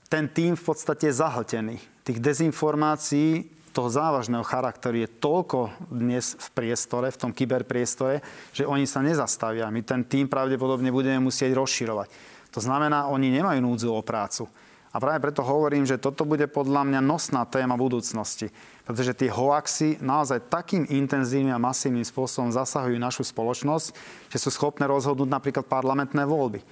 ten 0.07 0.29
tým 0.31 0.55
v 0.55 0.63
podstate 0.63 1.11
je 1.11 1.19
zahltený. 1.19 1.77
Tých 2.07 2.23
dezinformácií 2.23 3.56
toho 3.77 3.93
závažného 3.93 4.41
charakteru 4.41 5.05
je 5.05 5.21
toľko 5.21 5.69
dnes 5.93 6.33
v 6.33 6.49
priestore, 6.57 7.13
v 7.13 7.21
tom 7.21 7.31
kyberpriestore, 7.37 8.25
že 8.57 8.65
oni 8.65 8.89
sa 8.89 9.05
nezastavia. 9.05 9.69
My 9.69 9.85
ten 9.85 10.01
tým 10.09 10.33
pravdepodobne 10.33 10.89
budeme 10.89 11.21
musieť 11.21 11.53
rozširovať. 11.53 12.09
To 12.57 12.65
znamená, 12.65 13.13
oni 13.13 13.29
nemajú 13.37 13.61
núdzu 13.61 13.93
o 13.93 14.01
prácu. 14.01 14.49
A 14.89 14.97
práve 14.97 15.21
preto 15.21 15.45
hovorím, 15.45 15.85
že 15.85 16.01
toto 16.01 16.25
bude 16.25 16.49
podľa 16.49 16.89
mňa 16.89 17.01
nosná 17.05 17.45
téma 17.45 17.77
budúcnosti. 17.77 18.49
Pretože 18.89 19.13
tie 19.13 19.29
hoaxy 19.29 20.01
naozaj 20.01 20.49
takým 20.49 20.89
intenzívnym 20.89 21.53
a 21.53 21.61
masívnym 21.61 22.01
spôsobom 22.01 22.49
zasahujú 22.49 22.97
našu 22.97 23.29
spoločnosť, 23.29 23.93
že 24.33 24.39
sú 24.41 24.49
schopné 24.49 24.89
rozhodnúť 24.89 25.29
napríklad 25.29 25.69
parlamentné 25.69 26.25
voľby. 26.25 26.65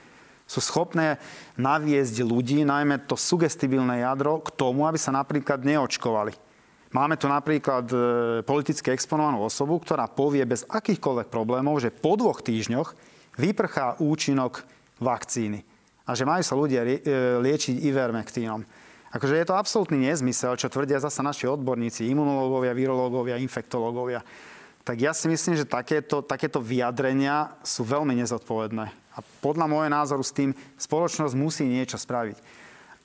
Sú 0.48 0.64
schopné 0.64 1.20
naviesť 1.60 2.24
ľudí, 2.24 2.64
najmä 2.64 3.04
to 3.04 3.12
sugestibilné 3.12 4.08
jadro, 4.08 4.40
k 4.40 4.56
tomu, 4.56 4.88
aby 4.88 4.96
sa 4.96 5.12
napríklad 5.12 5.60
neočkovali. 5.60 6.43
Máme 6.94 7.18
tu 7.18 7.26
napríklad 7.26 7.90
e, 7.90 7.96
politicky 8.46 8.94
exponovanú 8.94 9.42
osobu, 9.42 9.82
ktorá 9.82 10.06
povie 10.06 10.46
bez 10.46 10.62
akýchkoľvek 10.70 11.26
problémov, 11.26 11.82
že 11.82 11.90
po 11.90 12.14
dvoch 12.14 12.38
týždňoch 12.38 12.94
vyprchá 13.34 13.98
účinok 13.98 14.62
vakcíny 15.02 15.66
a 16.06 16.14
že 16.14 16.22
majú 16.22 16.46
sa 16.46 16.54
ľudia 16.54 16.86
e, 16.86 17.02
liečiť 17.42 17.82
ivermektínom. 17.82 18.62
Akože 19.10 19.42
je 19.42 19.46
to 19.46 19.58
absolútny 19.58 20.06
nezmysel, 20.06 20.54
čo 20.54 20.70
tvrdia 20.70 21.02
zasa 21.02 21.26
naši 21.26 21.50
odborníci, 21.50 22.06
imunológovia, 22.06 22.70
virológovia, 22.70 23.42
infektológovia. 23.42 24.22
Tak 24.86 24.94
ja 24.94 25.10
si 25.10 25.26
myslím, 25.26 25.58
že 25.58 25.66
takéto, 25.66 26.22
takéto 26.22 26.62
vyjadrenia 26.62 27.58
sú 27.66 27.82
veľmi 27.82 28.14
nezodpovedné. 28.22 28.86
A 29.14 29.18
podľa 29.42 29.66
môjho 29.66 29.90
názoru 29.90 30.22
s 30.22 30.34
tým 30.34 30.54
spoločnosť 30.78 31.34
musí 31.34 31.66
niečo 31.66 31.98
spraviť. 31.98 32.63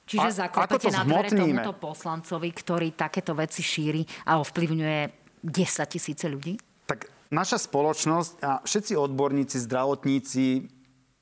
Čiže 0.10 0.50
zaklopete 0.50 0.90
na 0.90 1.06
dvere 1.06 1.30
tomuto 1.30 1.78
poslancovi, 1.78 2.50
ktorý 2.50 2.98
takéto 2.98 3.38
veci 3.38 3.62
šíri 3.62 4.02
a 4.26 4.42
ovplyvňuje 4.42 5.00
10 5.46 5.94
tisíce 5.94 6.26
ľudí? 6.26 6.58
Tak 6.90 7.30
naša 7.30 7.62
spoločnosť 7.62 8.34
a 8.42 8.52
všetci 8.66 8.98
odborníci, 8.98 9.62
zdravotníci 9.70 10.66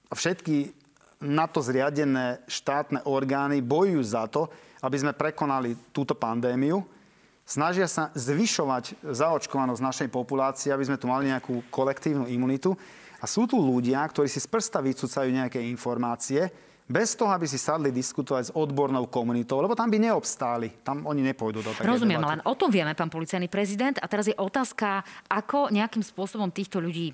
a 0.08 0.13
všetky 0.15 0.71
na 1.19 1.52
to 1.52 1.60
zriadené 1.60 2.39
štátne 2.47 3.04
orgány 3.10 3.60
bojujú 3.60 4.02
za 4.08 4.30
to, 4.32 4.47
aby 4.86 4.95
sme 4.95 5.17
prekonali 5.17 5.76
túto 5.91 6.15
pandémiu. 6.15 6.86
Snažia 7.47 7.91
sa 7.91 8.12
zvyšovať 8.15 9.04
zaočkovanosť 9.04 9.82
našej 9.82 10.10
populácie, 10.12 10.71
aby 10.71 10.88
sme 10.88 11.00
tu 11.00 11.12
mali 11.12 11.32
nejakú 11.32 11.67
kolektívnu 11.71 12.28
imunitu. 12.28 12.76
A 13.17 13.26
sú 13.26 13.50
tu 13.50 13.58
ľudia, 13.58 14.04
ktorí 14.06 14.30
si 14.30 14.38
z 14.38 14.45
prsta 14.45 14.78
vycúcajú 14.84 15.32
nejaké 15.32 15.58
informácie, 15.65 16.54
bez 16.88 17.19
toho, 17.19 17.28
aby 17.36 17.43
si 17.43 17.60
sadli 17.60 17.91
diskutovať 17.91 18.43
s 18.47 18.56
odbornou 18.56 19.12
komunitou, 19.12 19.60
lebo 19.60 19.76
tam 19.76 19.91
by 19.91 20.00
neobstáli. 20.00 20.82
Tam 20.88 21.04
oni 21.04 21.19
nepôjdu 21.19 21.60
do 21.60 21.76
takej 21.76 21.84
Rozumiem, 21.84 22.23
debaty. 22.23 22.32
len 22.39 22.41
o 22.47 22.54
tom 22.56 22.71
vieme, 22.71 22.95
pán 22.95 23.12
policajný 23.12 23.52
prezident. 23.52 24.00
A 24.00 24.08
teraz 24.08 24.32
je 24.32 24.36
otázka, 24.39 25.04
ako 25.28 25.67
nejakým 25.67 26.00
spôsobom 26.00 26.47
týchto 26.47 26.80
ľudí 26.80 27.12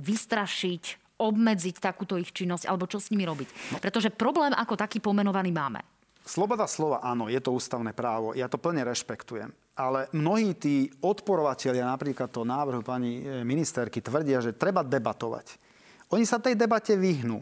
vystrašiť, 0.00 1.14
obmedziť 1.20 1.76
takúto 1.84 2.16
ich 2.16 2.32
činnosť, 2.32 2.64
alebo 2.64 2.88
čo 2.88 2.96
s 2.96 3.12
nimi 3.12 3.28
robiť. 3.28 3.76
No. 3.76 3.78
Pretože 3.84 4.08
problém 4.08 4.56
ako 4.56 4.80
taký 4.80 5.04
pomenovaný 5.04 5.52
máme. 5.52 5.84
Sloboda 6.24 6.64
slova, 6.64 7.04
áno, 7.04 7.28
je 7.28 7.40
to 7.44 7.52
ústavné 7.52 7.92
právo. 7.92 8.32
Ja 8.32 8.48
to 8.48 8.56
plne 8.56 8.84
rešpektujem. 8.88 9.52
Ale 9.76 10.08
mnohí 10.16 10.56
tí 10.56 10.88
odporovatelia 11.00 11.84
napríklad 11.84 12.28
to 12.32 12.44
návrhu 12.44 12.84
pani 12.84 13.20
e, 13.20 13.44
ministerky 13.44 14.00
tvrdia, 14.04 14.40
že 14.40 14.56
treba 14.56 14.84
debatovať. 14.84 15.56
Oni 16.12 16.24
sa 16.24 16.40
tej 16.40 16.56
debate 16.56 16.96
vyhnú. 16.96 17.40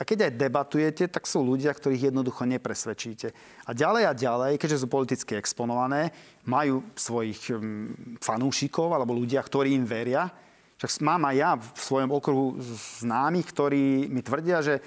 A 0.00 0.08
keď 0.08 0.32
aj 0.32 0.40
debatujete, 0.40 1.04
tak 1.12 1.28
sú 1.28 1.44
ľudia, 1.44 1.76
ktorých 1.76 2.08
jednoducho 2.08 2.48
nepresvedčíte. 2.48 3.36
A 3.68 3.76
ďalej 3.76 4.08
a 4.08 4.16
ďalej, 4.16 4.52
keďže 4.56 4.80
sú 4.80 4.86
politicky 4.88 5.36
exponované, 5.36 6.08
majú 6.48 6.80
svojich 6.96 7.52
mm, 7.52 8.16
fanúšikov 8.24 8.96
alebo 8.96 9.12
ľudia, 9.12 9.44
ktorí 9.44 9.76
im 9.76 9.84
veria. 9.84 10.32
Však 10.80 11.04
mám 11.04 11.28
aj 11.28 11.36
ja 11.36 11.50
v 11.60 11.68
svojom 11.76 12.10
okruhu 12.16 12.56
známych, 13.04 13.44
ktorí 13.52 14.08
mi 14.08 14.24
tvrdia, 14.24 14.64
že 14.64 14.80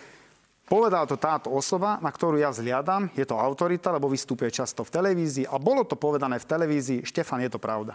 povedal 0.65 1.05
to 1.05 1.21
táto 1.21 1.53
osoba, 1.53 2.01
na 2.01 2.09
ktorú 2.09 2.41
ja 2.41 2.49
vzliadam, 2.49 3.13
je 3.13 3.29
to 3.29 3.37
autorita, 3.37 3.93
lebo 3.93 4.09
vystupuje 4.09 4.49
často 4.49 4.81
v 4.81 4.89
televízii 4.97 5.45
a 5.45 5.61
bolo 5.61 5.85
to 5.85 5.93
povedané 5.93 6.41
v 6.41 6.49
televízii, 6.49 7.05
Štefan, 7.05 7.45
je 7.45 7.53
to 7.53 7.61
pravda. 7.61 7.93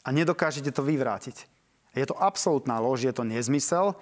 A 0.00 0.08
nedokážete 0.16 0.72
to 0.72 0.80
vyvrátiť. 0.80 1.44
Je 1.92 2.08
to 2.08 2.16
absolútna 2.16 2.80
lož, 2.80 3.04
je 3.04 3.12
to 3.12 3.28
nezmysel 3.28 3.92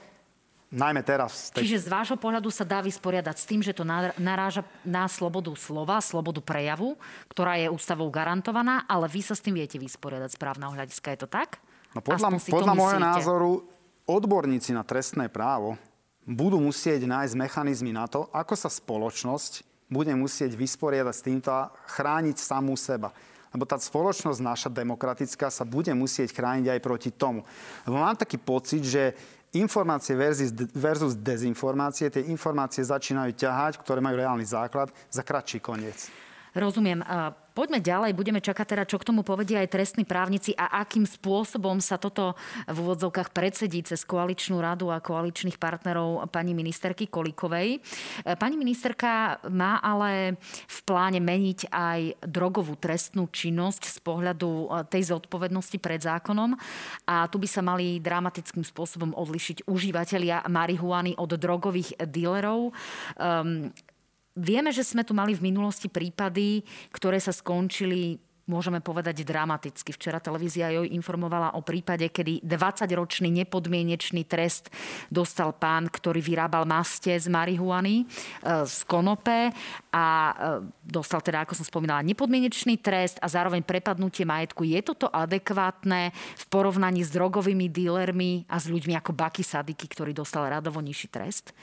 najmä 0.75 1.01
teraz. 1.07 1.55
Tej... 1.55 1.65
Čiže 1.65 1.87
z 1.87 1.89
vášho 1.89 2.19
pohľadu 2.19 2.51
sa 2.51 2.67
dá 2.67 2.83
vysporiadať 2.83 3.37
s 3.39 3.47
tým, 3.47 3.63
že 3.63 3.71
to 3.71 3.87
naráža 4.19 4.67
na 4.83 5.07
slobodu 5.07 5.55
slova, 5.55 6.03
slobodu 6.03 6.43
prejavu, 6.43 6.99
ktorá 7.31 7.55
je 7.63 7.71
ústavou 7.71 8.11
garantovaná, 8.11 8.83
ale 8.91 9.07
vy 9.07 9.23
sa 9.23 9.39
s 9.39 9.41
tým 9.41 9.55
viete 9.55 9.79
vysporiadať 9.79 10.35
z 10.35 10.39
právneho 10.43 10.75
hľadiska. 10.75 11.15
Je 11.15 11.21
to 11.23 11.29
tak? 11.31 11.63
No 11.95 12.03
podľa, 12.03 12.43
podľa 12.51 12.75
môjho 12.75 13.01
názoru 13.01 13.51
odborníci 14.05 14.75
na 14.75 14.83
trestné 14.83 15.31
právo 15.31 15.79
budú 16.27 16.59
musieť 16.59 17.07
nájsť 17.07 17.35
mechanizmy 17.39 17.95
na 17.95 18.11
to, 18.11 18.27
ako 18.35 18.59
sa 18.59 18.67
spoločnosť 18.67 19.63
bude 19.87 20.11
musieť 20.17 20.57
vysporiadať 20.57 21.15
s 21.15 21.23
týmto 21.23 21.51
a 21.53 21.71
chrániť 21.87 22.37
samú 22.41 22.75
seba. 22.75 23.15
Lebo 23.55 23.63
tá 23.63 23.79
spoločnosť 23.79 24.41
naša 24.43 24.71
demokratická 24.73 25.47
sa 25.47 25.63
bude 25.63 25.95
musieť 25.95 26.35
chrániť 26.35 26.75
aj 26.75 26.81
proti 26.83 27.11
tomu. 27.15 27.47
Lebo 27.87 28.03
mám 28.03 28.19
taký 28.19 28.35
pocit, 28.35 28.83
že 28.83 29.15
informácie 29.55 30.19
versus, 30.19 30.51
versus 30.75 31.15
dezinformácie, 31.15 32.11
tie 32.11 32.27
informácie 32.27 32.83
začínajú 32.83 33.35
ťahať, 33.39 33.79
ktoré 33.81 34.03
majú 34.03 34.19
reálny 34.19 34.47
základ, 34.47 34.91
za 35.09 35.23
kratší 35.23 35.63
koniec. 35.63 36.11
Rozumiem. 36.55 37.03
Poďme 37.55 37.79
ďalej, 37.79 38.19
budeme 38.19 38.43
čakať 38.43 38.67
teda, 38.75 38.83
čo 38.83 38.99
k 38.99 39.07
tomu 39.07 39.23
povedia 39.23 39.63
aj 39.63 39.71
trestní 39.71 40.03
právnici 40.03 40.59
a 40.59 40.83
akým 40.83 41.07
spôsobom 41.07 41.79
sa 41.79 42.03
toto 42.03 42.35
v 42.67 42.77
úvodzovkách 42.83 43.31
predsedí 43.31 43.79
cez 43.87 44.03
koaličnú 44.03 44.59
radu 44.59 44.91
a 44.91 44.99
koaličných 44.99 45.55
partnerov 45.63 46.27
pani 46.35 46.51
ministerky 46.51 47.07
Kolikovej. 47.07 47.79
Pani 48.27 48.59
ministerka 48.59 49.39
má 49.55 49.79
ale 49.79 50.35
v 50.67 50.79
pláne 50.83 51.23
meniť 51.23 51.71
aj 51.71 52.27
drogovú 52.27 52.75
trestnú 52.75 53.31
činnosť 53.31 53.87
z 53.87 53.99
pohľadu 54.03 54.51
e, 54.51 54.67
tej 54.91 55.15
zodpovednosti 55.15 55.79
pred 55.79 56.03
zákonom 56.03 56.59
a 57.07 57.31
tu 57.31 57.39
by 57.39 57.47
sa 57.47 57.63
mali 57.63 58.03
dramatickým 58.03 58.67
spôsobom 58.67 59.15
odlišiť 59.15 59.71
užívateľia 59.71 60.51
marihuany 60.51 61.15
od 61.23 61.31
drogových 61.39 62.03
dílerov. 62.03 62.75
Um, 63.15 63.71
Vieme, 64.35 64.75
že 64.75 64.83
sme 64.83 65.07
tu 65.07 65.15
mali 65.15 65.31
v 65.31 65.47
minulosti 65.47 65.87
prípady, 65.87 66.67
ktoré 66.91 67.23
sa 67.23 67.31
skončili 67.31 68.19
môžeme 68.45 68.81
povedať 68.85 69.25
dramaticky. 69.25 69.93
Včera 69.93 70.21
televízia 70.21 70.73
joj 70.73 70.93
informovala 70.93 71.57
o 71.57 71.65
prípade, 71.65 72.13
kedy 72.13 72.45
20-ročný 72.45 73.33
nepodmienečný 73.45 74.29
trest 74.29 74.69
dostal 75.09 75.57
pán, 75.57 75.89
ktorý 75.89 76.21
vyrábal 76.21 76.69
maste 76.69 77.17
z 77.17 77.33
marihuany, 77.33 78.05
e, 78.05 78.65
z 78.69 78.81
konope 78.85 79.49
a 79.93 80.05
e, 80.05 80.35
dostal 80.85 81.25
teda, 81.25 81.49
ako 81.49 81.57
som 81.57 81.65
spomínala, 81.65 82.05
nepodmienečný 82.05 82.77
trest 82.85 83.17
a 83.25 83.33
zároveň 83.33 83.65
prepadnutie 83.65 84.29
majetku. 84.29 84.69
Je 84.69 84.81
toto 84.85 85.09
adekvátne 85.09 86.13
v 86.13 86.45
porovnaní 86.53 87.01
s 87.01 87.13
drogovými 87.17 87.73
dílermi 87.73 88.45
a 88.53 88.61
s 88.61 88.69
ľuďmi 88.69 88.93
ako 89.01 89.17
Baky 89.17 89.41
Sadiky, 89.41 89.89
ktorý 89.89 90.13
dostal 90.13 90.45
radovo 90.53 90.85
nižší 90.85 91.09
trest? 91.09 91.57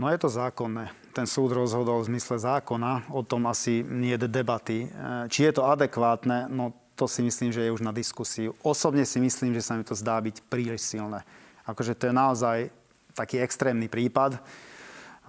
No 0.00 0.08
je 0.08 0.16
to 0.16 0.32
zákonné. 0.32 0.88
Ten 1.12 1.28
súd 1.28 1.52
rozhodol 1.52 2.00
v 2.00 2.16
zmysle 2.16 2.40
zákona, 2.40 3.12
o 3.12 3.20
tom 3.20 3.44
asi 3.44 3.84
nie 3.84 4.16
je 4.16 4.24
debaty. 4.32 4.88
E, 4.88 5.28
či 5.28 5.44
je 5.44 5.52
to 5.52 5.68
adekvátne, 5.68 6.48
no 6.48 6.72
to 6.96 7.04
si 7.04 7.20
myslím, 7.20 7.52
že 7.52 7.68
je 7.68 7.74
už 7.74 7.84
na 7.84 7.92
diskusiu. 7.92 8.56
Osobne 8.64 9.04
si 9.04 9.20
myslím, 9.20 9.52
že 9.52 9.60
sa 9.60 9.76
mi 9.76 9.84
to 9.84 9.92
zdá 9.92 10.16
byť 10.24 10.40
príliš 10.48 10.88
silné. 10.88 11.20
Akože 11.68 11.92
to 11.92 12.08
je 12.08 12.14
naozaj 12.16 12.72
taký 13.12 13.44
extrémny 13.44 13.92
prípad. 13.92 14.40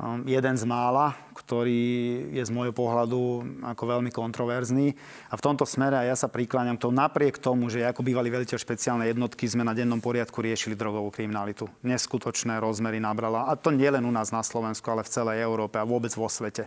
Um, 0.01 0.25
jeden 0.25 0.57
z 0.57 0.65
mála, 0.65 1.13
ktorý 1.37 1.77
je 2.33 2.41
z 2.41 2.49
môjho 2.49 2.73
pohľadu 2.73 3.45
ako 3.61 3.83
veľmi 3.85 4.09
kontroverzný. 4.09 4.97
A 5.29 5.37
v 5.37 5.45
tomto 5.45 5.61
smere 5.61 6.09
ja 6.09 6.17
sa 6.17 6.25
prikláňam 6.25 6.81
to 6.81 6.89
napriek 6.89 7.37
tomu, 7.37 7.69
že 7.69 7.85
ako 7.85 8.01
bývali 8.01 8.33
veliteľ 8.33 8.57
špeciálnej 8.57 9.13
jednotky 9.13 9.45
sme 9.45 9.61
na 9.61 9.77
dennom 9.77 10.01
poriadku 10.01 10.41
riešili 10.41 10.73
drogovú 10.73 11.13
kriminalitu. 11.13 11.69
Neskutočné 11.85 12.57
rozmery 12.57 12.97
nabrala. 12.97 13.45
A 13.45 13.53
to 13.53 13.69
nie 13.69 13.93
len 13.93 14.01
u 14.01 14.09
nás 14.09 14.33
na 14.33 14.41
Slovensku, 14.41 14.89
ale 14.89 15.05
v 15.05 15.13
celej 15.13 15.37
Európe 15.45 15.77
a 15.77 15.85
vôbec 15.85 16.09
vo 16.17 16.25
svete 16.25 16.65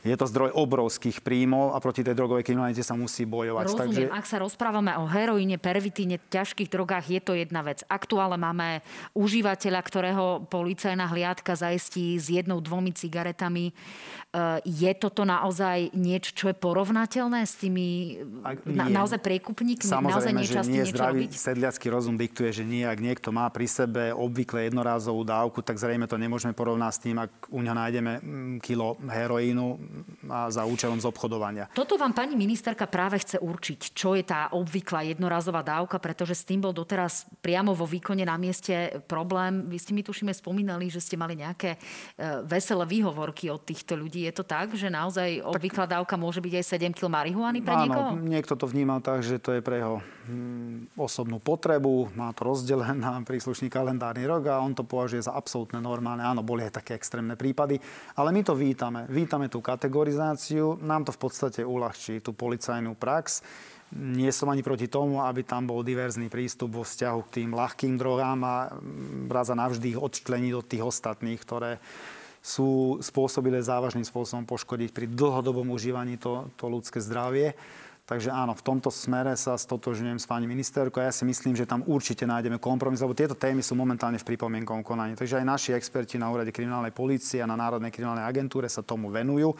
je 0.00 0.16
to 0.16 0.24
zdroj 0.24 0.50
obrovských 0.56 1.20
príjmov 1.20 1.76
a 1.76 1.78
proti 1.78 2.00
tej 2.00 2.16
drogovej 2.16 2.48
kriminalite 2.48 2.80
sa 2.80 2.96
musí 2.96 3.28
bojovať. 3.28 3.64
Rozumiem, 3.68 3.88
Takže... 3.88 4.04
ak 4.16 4.24
sa 4.24 4.36
rozprávame 4.40 4.96
o 4.96 5.04
heroíne, 5.04 5.60
pervitíne, 5.60 6.16
ťažkých 6.32 6.72
drogách, 6.72 7.04
je 7.12 7.20
to 7.20 7.36
jedna 7.36 7.60
vec. 7.60 7.84
Aktuálne 7.84 8.40
máme 8.40 8.80
užívateľa, 9.12 9.80
ktorého 9.84 10.24
policajná 10.48 11.04
hliadka 11.12 11.52
zaistí 11.52 12.16
s 12.16 12.32
jednou, 12.32 12.64
dvomi 12.64 12.96
cigaretami. 12.96 13.76
Eh, 14.30 14.62
je 14.62 14.92
toto 14.94 15.26
naozaj 15.26 15.90
niečo, 15.90 16.30
čo 16.30 16.46
je 16.48 16.56
porovnateľné 16.56 17.42
s 17.42 17.58
tými 17.58 18.14
ak, 18.46 18.62
na, 18.62 18.86
naozaj 18.86 19.18
priekupníkmi? 19.18 19.90
Samozrejme, 19.90 20.46
naozaj 20.46 20.64
že 20.64 20.70
nie 20.70 20.86
zdravý 20.86 21.26
robiť? 21.26 21.34
sedliacký 21.34 21.86
rozum 21.90 22.14
diktuje, 22.14 22.54
že 22.54 22.62
nie, 22.62 22.86
ak 22.86 23.02
niekto 23.02 23.34
má 23.34 23.50
pri 23.50 23.66
sebe 23.66 24.14
obvykle 24.14 24.70
jednorázovú 24.70 25.26
dávku, 25.26 25.66
tak 25.66 25.82
zrejme 25.82 26.06
to 26.06 26.14
nemôžeme 26.14 26.54
porovnať 26.54 26.92
s 26.94 27.02
tým, 27.02 27.16
ak 27.18 27.50
u 27.50 27.58
ňa 27.58 27.74
nájdeme 27.74 28.12
mm, 28.22 28.56
kilo 28.62 28.94
heroínu 29.02 29.89
a 30.30 30.46
za 30.48 30.62
účelom 30.62 31.02
zobchodovania. 31.02 31.66
Toto 31.74 31.98
vám 31.98 32.14
pani 32.14 32.38
ministerka 32.38 32.86
práve 32.86 33.18
chce 33.18 33.42
určiť, 33.42 33.80
čo 33.92 34.14
je 34.14 34.22
tá 34.22 34.52
obvyklá 34.54 35.02
jednorazová 35.06 35.66
dávka, 35.66 35.98
pretože 35.98 36.38
s 36.38 36.46
tým 36.46 36.62
bol 36.62 36.70
doteraz 36.70 37.26
priamo 37.42 37.74
vo 37.74 37.84
výkone 37.84 38.22
na 38.22 38.38
mieste 38.38 39.02
problém. 39.10 39.66
Vy 39.66 39.78
ste 39.82 39.92
mi 39.92 40.06
tušíme 40.06 40.30
spomínali, 40.30 40.86
že 40.86 41.02
ste 41.02 41.18
mali 41.18 41.34
nejaké 41.38 41.76
eh, 41.76 42.42
veselé 42.46 42.86
výhovorky 42.86 43.50
od 43.50 43.62
týchto 43.66 43.98
ľudí. 43.98 44.24
Je 44.24 44.34
to 44.34 44.46
tak, 44.46 44.72
že 44.78 44.86
naozaj 44.86 45.42
obvyklá 45.42 45.90
dávka 45.90 46.14
môže 46.14 46.38
byť 46.38 46.54
aj 46.62 46.64
7 46.78 46.96
kg 46.96 47.10
marihuany 47.10 47.58
pre 47.60 47.74
áno, 47.74 47.84
niekoho? 47.86 48.10
niekto 48.22 48.54
to 48.54 48.66
vnímal 48.70 49.02
tak, 49.02 49.26
že 49.26 49.42
to 49.42 49.58
je 49.58 49.60
pre 49.64 49.82
jeho 49.82 49.98
hm, 50.30 50.94
osobnú 50.94 51.42
potrebu, 51.42 52.14
má 52.14 52.30
to 52.30 52.46
rozdelené 52.46 52.94
na 52.94 53.18
príslušný 53.24 53.66
kalendárny 53.66 54.24
rok 54.28 54.46
a 54.46 54.62
on 54.62 54.76
to 54.76 54.86
považuje 54.86 55.26
za 55.26 55.34
absolútne 55.34 55.82
normálne. 55.82 56.22
Áno, 56.22 56.46
boli 56.46 56.62
aj 56.62 56.82
také 56.82 56.94
extrémne 56.94 57.34
prípady, 57.34 57.80
ale 58.14 58.30
my 58.30 58.40
to 58.46 58.54
vítame. 58.54 59.08
Vítame 59.10 59.50
tú 59.50 59.58
kategorizáciu, 59.80 60.76
nám 60.84 61.08
to 61.08 61.16
v 61.16 61.20
podstate 61.24 61.64
uľahčí 61.64 62.20
tú 62.20 62.36
policajnú 62.36 62.92
prax 63.00 63.40
nie 63.96 64.30
som 64.30 64.46
ani 64.46 64.62
proti 64.62 64.86
tomu, 64.86 65.18
aby 65.18 65.42
tam 65.42 65.66
bol 65.66 65.82
diverzný 65.82 66.30
prístup 66.30 66.78
vo 66.78 66.86
vzťahu 66.86 67.18
k 67.26 67.42
tým 67.42 67.50
ľahkým 67.58 67.98
drogám 67.98 68.38
a 68.46 68.56
hm, 68.70 69.26
raz 69.26 69.50
a 69.50 69.58
navždy 69.58 69.96
ich 69.96 70.00
odčleniť 70.00 70.52
od 70.54 70.66
tých 70.66 70.86
ostatných, 70.86 71.40
ktoré 71.42 71.82
sú 72.40 73.02
spôsobile 73.04 73.60
závažným 73.60 74.06
spôsobom 74.06 74.48
poškodiť 74.48 74.96
pri 74.96 75.10
dlhodobom 75.10 75.74
užívaní 75.74 76.16
to, 76.16 76.48
to 76.56 76.72
ľudské 76.72 77.02
zdravie. 77.02 77.52
Takže 78.10 78.34
áno, 78.34 78.58
v 78.58 78.66
tomto 78.66 78.90
smere 78.90 79.38
sa 79.38 79.54
stotožňujem 79.54 80.18
s 80.18 80.26
pani 80.26 80.42
ministerkou 80.50 80.98
a 80.98 81.06
ja 81.06 81.14
si 81.14 81.22
myslím, 81.22 81.54
že 81.54 81.62
tam 81.62 81.86
určite 81.86 82.26
nájdeme 82.26 82.58
kompromis, 82.58 82.98
lebo 82.98 83.14
tieto 83.14 83.38
témy 83.38 83.62
sú 83.62 83.78
momentálne 83.78 84.18
v 84.18 84.26
pripomienkom 84.34 84.82
konaní. 84.82 85.14
Takže 85.14 85.38
aj 85.38 85.46
naši 85.46 85.70
experti 85.78 86.18
na 86.18 86.26
úrade 86.26 86.50
kriminálnej 86.50 86.90
policie 86.90 87.38
a 87.38 87.46
na 87.46 87.54
Národnej 87.54 87.94
kriminálnej 87.94 88.26
agentúre 88.26 88.66
sa 88.66 88.82
tomu 88.82 89.14
venujú. 89.14 89.54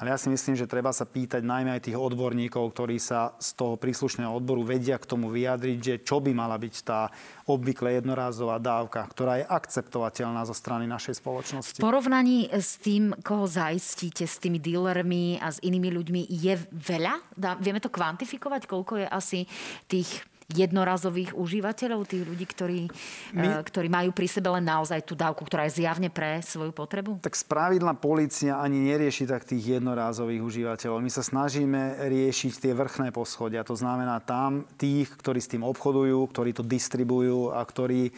Ale 0.00 0.10
ja 0.10 0.18
si 0.18 0.26
myslím, 0.26 0.58
že 0.58 0.66
treba 0.66 0.90
sa 0.90 1.06
pýtať 1.06 1.46
najmä 1.46 1.78
aj 1.78 1.86
tých 1.86 1.98
odborníkov, 1.98 2.74
ktorí 2.74 2.98
sa 2.98 3.38
z 3.38 3.54
toho 3.54 3.78
príslušného 3.78 4.30
odboru 4.30 4.66
vedia 4.66 4.98
k 4.98 5.06
tomu 5.06 5.30
vyjadriť, 5.30 5.78
že 5.78 5.94
čo 6.02 6.18
by 6.18 6.34
mala 6.34 6.58
byť 6.58 6.74
tá 6.82 7.08
obvykle 7.46 8.00
jednorázová 8.02 8.58
dávka, 8.58 9.06
ktorá 9.06 9.38
je 9.38 9.46
akceptovateľná 9.46 10.42
zo 10.48 10.56
strany 10.56 10.90
našej 10.90 11.22
spoločnosti. 11.22 11.78
V 11.78 11.86
porovnaní 11.86 12.50
s 12.50 12.80
tým, 12.82 13.14
koho 13.22 13.46
zaistíte, 13.46 14.26
s 14.26 14.42
tými 14.42 14.58
dílermi 14.58 15.38
a 15.38 15.54
s 15.54 15.62
inými 15.62 15.94
ľuďmi, 15.94 16.26
je 16.26 16.54
veľa? 16.72 17.38
Vieme 17.62 17.78
to 17.78 17.92
kvantifikovať, 17.92 18.66
koľko 18.66 19.04
je 19.04 19.06
asi 19.06 19.40
tých 19.86 20.10
jednorazových 20.52 21.32
užívateľov, 21.32 22.04
tých 22.04 22.24
ľudí, 22.28 22.44
ktorí, 22.44 22.80
My... 23.32 23.64
ktorí 23.64 23.88
majú 23.88 24.12
pri 24.12 24.28
sebe 24.28 24.52
len 24.52 24.64
naozaj 24.68 25.00
tú 25.04 25.16
dávku, 25.16 25.44
ktorá 25.48 25.64
je 25.68 25.80
zjavne 25.80 26.12
pre 26.12 26.44
svoju 26.44 26.72
potrebu? 26.76 27.24
Tak 27.24 27.32
spravidla 27.32 27.96
policia 27.96 28.60
ani 28.60 28.92
nerieši 28.92 29.24
tak 29.24 29.48
tých 29.48 29.80
jednorázových 29.80 30.44
užívateľov. 30.44 31.00
My 31.00 31.12
sa 31.12 31.24
snažíme 31.24 32.04
riešiť 32.04 32.52
tie 32.60 32.72
vrchné 32.76 33.08
poschodia. 33.08 33.64
To 33.64 33.76
znamená 33.76 34.20
tam 34.20 34.68
tých, 34.76 35.08
ktorí 35.16 35.40
s 35.40 35.48
tým 35.48 35.64
obchodujú, 35.64 36.20
ktorí 36.28 36.50
to 36.52 36.64
distribujú 36.66 37.56
a 37.56 37.64
ktorí 37.64 38.12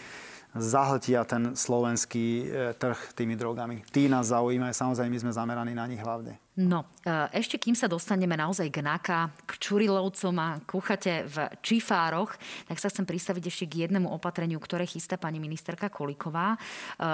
zahltia 0.57 1.23
ten 1.29 1.53
slovenský 1.53 2.27
e, 2.49 2.73
trh 2.81 3.13
tými 3.13 3.37
drogami. 3.37 3.85
Tí 3.93 4.09
nás 4.09 4.33
zaujímajú, 4.33 4.73
samozrejme 4.73 5.13
my 5.13 5.23
sme 5.29 5.33
zameraní 5.37 5.77
na 5.77 5.85
nich 5.85 6.01
hlavne. 6.01 6.41
No, 6.57 6.89
e, 7.05 7.37
ešte 7.37 7.61
kým 7.61 7.77
sa 7.77 7.85
dostaneme 7.85 8.33
naozaj 8.33 8.73
k 8.73 8.81
NAKA, 8.81 9.29
k 9.45 9.61
Čurilovcom 9.61 10.33
a 10.41 10.57
kuchate 10.65 11.29
v 11.29 11.53
Čifároch, 11.61 12.33
tak 12.65 12.81
sa 12.81 12.89
chcem 12.89 13.05
pristaviť 13.05 13.45
ešte 13.45 13.65
k 13.69 13.85
jednému 13.85 14.09
opatreniu, 14.09 14.57
ktoré 14.57 14.89
chystá 14.89 15.21
pani 15.21 15.37
ministerka 15.37 15.93
Koliková. 15.93 16.57
E, 16.57 16.59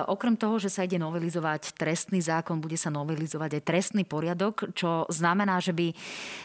okrem 0.06 0.38
toho, 0.38 0.62
že 0.62 0.70
sa 0.70 0.86
ide 0.86 0.94
novelizovať 1.02 1.74
trestný 1.74 2.22
zákon, 2.22 2.62
bude 2.62 2.78
sa 2.78 2.94
novelizovať 2.94 3.58
aj 3.58 3.66
trestný 3.66 4.06
poriadok, 4.06 4.78
čo 4.78 5.10
znamená, 5.10 5.58
že 5.58 5.74
by 5.74 5.90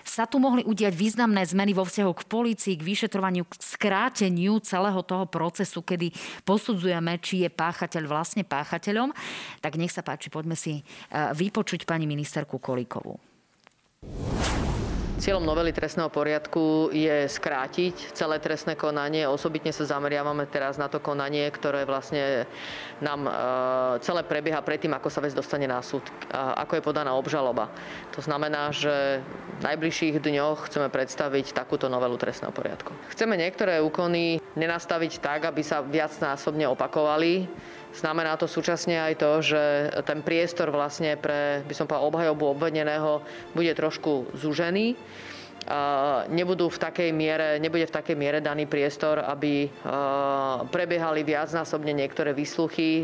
sa 0.02 0.26
tu 0.26 0.42
mohli 0.42 0.66
udiať 0.66 0.98
významné 0.98 1.46
zmeny 1.46 1.78
vo 1.78 1.86
vzťahu 1.86 2.12
k 2.18 2.26
policii, 2.26 2.82
k 2.82 2.88
vyšetrovaniu, 2.98 3.46
k 3.46 3.62
skráteniu 3.62 4.58
celého 4.66 5.06
toho 5.06 5.30
procesu, 5.30 5.86
kedy 5.86 6.10
posudzujeme, 6.50 7.22
či 7.22 7.46
je 7.46 7.54
páchateľ 7.54 8.10
vlastne 8.10 8.42
páchateľom. 8.42 9.14
Tak 9.62 9.78
nech 9.78 9.94
sa 9.94 10.02
páči, 10.02 10.34
poďme 10.34 10.58
si 10.58 10.82
e, 10.82 10.84
vypočuť 11.38 11.86
pani 11.86 12.10
ministerku 12.10 12.58
Kolikovú. 12.58 12.87
Kolíkovú. 12.88 13.20
Cieľom 15.18 15.50
novely 15.50 15.74
trestného 15.74 16.14
poriadku 16.14 16.94
je 16.94 17.26
skrátiť 17.26 18.14
celé 18.14 18.38
trestné 18.38 18.78
konanie. 18.78 19.26
Osobitne 19.26 19.74
sa 19.74 19.84
zameriavame 19.84 20.46
teraz 20.46 20.78
na 20.78 20.88
to 20.88 21.02
konanie, 21.02 21.50
ktoré 21.50 21.90
vlastne 21.90 22.46
nám 23.02 23.26
e, 23.26 23.32
celé 24.06 24.22
prebieha 24.22 24.62
predtým, 24.62 24.94
ako 24.94 25.10
sa 25.10 25.20
vec 25.26 25.34
dostane 25.34 25.66
na 25.66 25.82
súd, 25.82 26.06
ako 26.32 26.78
je 26.78 26.86
podaná 26.86 27.18
obžaloba. 27.18 27.74
To 28.14 28.22
znamená, 28.22 28.70
že 28.70 29.20
v 29.58 29.62
najbližších 29.66 30.22
dňoch 30.22 30.70
chceme 30.70 30.88
predstaviť 30.94 31.50
takúto 31.50 31.90
novelu 31.90 32.14
trestného 32.14 32.54
poriadku. 32.54 32.94
Chceme 33.10 33.42
niektoré 33.42 33.82
úkony 33.82 34.38
nenastaviť 34.54 35.18
tak, 35.18 35.50
aby 35.50 35.66
sa 35.66 35.82
viacnásobne 35.82 36.70
opakovali 36.70 37.50
Znamená 37.96 38.36
to 38.38 38.46
súčasne 38.46 39.00
aj 39.00 39.14
to, 39.20 39.32
že 39.42 39.64
ten 40.04 40.26
priestor 40.26 40.70
vlastne 40.70 41.16
pre, 41.16 41.64
by 41.66 41.74
som 41.74 41.88
povedal, 41.90 42.10
obhajobu 42.10 42.58
obvedeného 42.58 43.24
bude 43.56 43.74
trošku 43.74 44.32
zúžený. 44.38 44.94
Nebudú 46.32 46.72
v 46.72 46.80
takej 46.80 47.12
miere, 47.12 47.60
nebude 47.60 47.84
v 47.84 47.92
takej 47.92 48.16
miere 48.16 48.40
daný 48.40 48.72
priestor, 48.72 49.20
aby 49.20 49.68
prebiehali 50.72 51.28
viacnásobne 51.28 51.92
niektoré 51.92 52.32
výsluchy, 52.32 53.04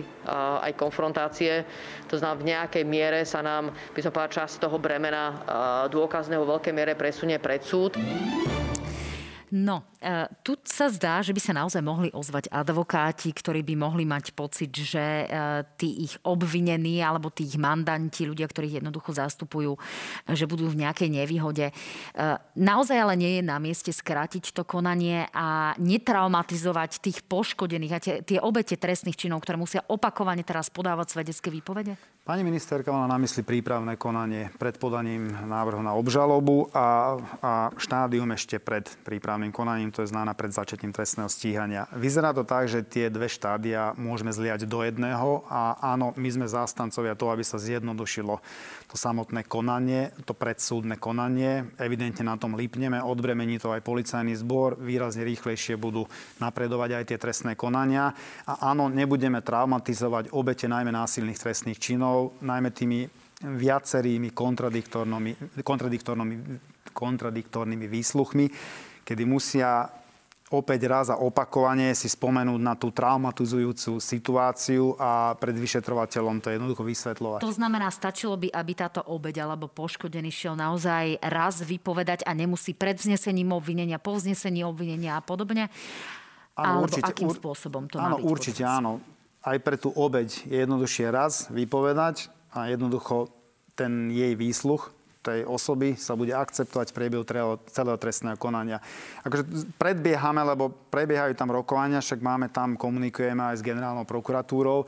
aj 0.63 0.71
konfrontácie. 0.79 1.67
To 2.07 2.15
znamená, 2.15 2.39
v 2.39 2.47
nejakej 2.55 2.83
miere 2.87 3.19
sa 3.27 3.43
nám, 3.43 3.75
by 3.91 3.99
som 3.99 4.15
povedal, 4.15 4.47
časť 4.47 4.63
toho 4.63 4.79
bremena 4.79 5.43
dôkazného 5.91 6.47
v 6.47 6.51
veľkej 6.55 6.71
miere 6.71 6.95
presunie 6.95 7.35
pred 7.35 7.59
súd. 7.67 7.99
No, 9.53 9.85
e, 10.01 10.25
tu 10.41 10.57
sa 10.65 10.89
zdá, 10.89 11.21
že 11.21 11.29
by 11.29 11.37
sa 11.37 11.53
naozaj 11.53 11.85
mohli 11.85 12.09
ozvať 12.09 12.49
advokáti, 12.49 13.29
ktorí 13.29 13.61
by 13.61 13.77
mohli 13.77 14.01
mať 14.01 14.33
pocit, 14.33 14.73
že 14.73 14.97
e, 14.97 15.25
tí 15.77 16.09
ich 16.09 16.17
obvinení 16.25 16.97
alebo 17.05 17.29
tí 17.29 17.45
ich 17.45 17.61
mandanti, 17.61 18.25
ľudia, 18.25 18.49
ktorých 18.49 18.81
jednoducho 18.81 19.13
zastupujú, 19.13 19.77
že 20.33 20.49
budú 20.49 20.73
v 20.73 20.81
nejakej 20.81 21.05
nevýhode. 21.05 21.69
E, 21.69 21.73
naozaj 22.57 22.97
ale 22.97 23.13
nie 23.13 23.37
je 23.37 23.43
na 23.45 23.61
mieste 23.61 23.93
skrátiť 23.93 24.57
to 24.57 24.65
konanie 24.65 25.29
a 25.29 25.77
netraumatizovať 25.77 27.05
tých 27.05 27.21
poškodených 27.21 27.93
a 27.93 28.01
tie, 28.01 28.15
tie 28.25 28.41
obete 28.41 28.73
trestných 28.73 29.21
činov, 29.21 29.45
ktoré 29.45 29.61
musia 29.61 29.85
opakovane 29.85 30.41
teraz 30.41 30.73
podávať 30.73 31.13
svedecké 31.13 31.53
výpovede? 31.53 31.93
Pani 32.23 32.39
ministerka 32.39 32.87
mala 32.87 33.11
na 33.11 33.19
mysli 33.19 33.43
prípravné 33.43 33.99
konanie 33.99 34.47
pred 34.55 34.79
podaním 34.79 35.27
návrhu 35.27 35.83
na 35.83 35.91
obžalobu 35.91 36.71
a, 36.71 37.19
a 37.43 37.51
štádium 37.75 38.31
ešte 38.31 38.63
pred 38.63 38.87
prípravným 39.03 39.51
konaním, 39.51 39.91
to 39.91 40.07
je 40.07 40.15
znána 40.15 40.31
pred 40.31 40.55
začetím 40.55 40.95
trestného 40.95 41.27
stíhania. 41.27 41.83
Vyzerá 41.91 42.31
to 42.31 42.47
tak, 42.47 42.71
že 42.71 42.87
tie 42.87 43.11
dve 43.11 43.27
štádia 43.27 43.91
môžeme 43.99 44.31
zliať 44.31 44.63
do 44.71 44.87
jedného 44.87 45.43
a 45.51 45.75
áno, 45.83 46.15
my 46.15 46.29
sme 46.31 46.47
zástancovia 46.47 47.11
toho, 47.19 47.35
aby 47.35 47.43
sa 47.43 47.59
zjednodušilo 47.59 48.39
to 48.87 48.95
samotné 48.95 49.43
konanie, 49.43 50.15
to 50.23 50.31
predsúdne 50.31 50.95
konanie. 50.95 51.75
Evidentne 51.75 52.23
na 52.23 52.39
tom 52.39 52.55
lípneme, 52.55 53.03
odbremení 53.03 53.59
to 53.59 53.75
aj 53.75 53.83
policajný 53.83 54.31
zbor, 54.39 54.79
výrazne 54.79 55.27
rýchlejšie 55.27 55.75
budú 55.75 56.07
napredovať 56.39 57.03
aj 57.03 57.03
tie 57.03 57.17
trestné 57.19 57.59
konania. 57.59 58.15
A 58.47 58.71
áno, 58.71 58.87
nebudeme 58.87 59.43
traumatizovať 59.43 60.31
obete 60.31 60.71
najmä 60.71 60.95
násilných 60.95 61.35
trestných 61.35 61.83
činov, 61.83 62.12
občanov, 62.13 62.37
najmä 62.41 62.69
tými 62.71 62.99
viacerými 63.43 64.29
kontradiktornými, 64.31 65.61
kontradiktornými, 65.65 66.35
kontradiktornými 66.93 67.87
výsluchmi, 67.89 68.45
kedy 69.03 69.23
musia 69.27 69.89
opäť 70.53 70.85
raz 70.85 71.09
a 71.09 71.17
opakovane 71.17 71.97
si 71.97 72.05
spomenúť 72.05 72.61
na 72.61 72.77
tú 72.77 72.93
traumatizujúcu 72.93 73.97
situáciu 73.97 74.93
a 75.01 75.33
pred 75.33 75.57
vyšetrovateľom 75.57 76.45
to 76.45 76.53
jednoducho 76.53 76.85
vysvetľovať. 76.85 77.41
To 77.41 77.51
znamená, 77.51 77.89
stačilo 77.89 78.37
by, 78.37 78.53
aby 78.53 78.71
táto 78.77 79.01
obeď 79.01 79.49
alebo 79.49 79.65
poškodený 79.65 80.29
šiel 80.29 80.53
naozaj 80.53 81.17
raz 81.25 81.65
vypovedať 81.65 82.21
a 82.29 82.37
nemusí 82.37 82.77
pred 82.77 83.01
vznesením 83.01 83.49
obvinenia, 83.49 83.97
po 83.97 84.13
vznesení 84.13 84.61
obvinenia 84.61 85.17
a 85.17 85.25
podobne? 85.25 85.73
Áno, 86.53 86.85
alebo 86.85 86.85
určite, 86.85 87.09
akým 87.09 87.33
spôsobom 87.33 87.89
to 87.89 87.97
áno, 87.97 88.21
má 88.21 88.21
byť? 88.21 88.29
určite 88.29 88.61
áno 88.61 89.01
aj 89.43 89.57
pre 89.59 89.75
tú 89.75 89.91
obeď 89.91 90.47
je 90.47 90.57
jednoduchšie 90.63 91.07
raz 91.11 91.51
vypovedať 91.51 92.31
a 92.55 92.71
jednoducho 92.71 93.29
ten 93.75 94.07
jej 94.09 94.33
výsluch 94.39 94.95
tej 95.23 95.47
osoby 95.47 95.95
sa 95.95 96.19
bude 96.19 96.35
akceptovať 96.35 96.91
v 96.91 96.97
priebehu 96.99 97.23
celého 97.71 97.95
trestného 97.95 98.35
konania. 98.35 98.83
Akože 99.23 99.71
predbiehame, 99.79 100.43
lebo 100.43 100.67
prebiehajú 100.91 101.31
tam 101.39 101.55
rokovania, 101.55 102.03
však 102.03 102.19
máme 102.19 102.51
tam, 102.51 102.75
komunikujeme 102.75 103.39
aj 103.39 103.63
s 103.63 103.65
generálnou 103.65 104.03
prokuratúrou 104.03 104.83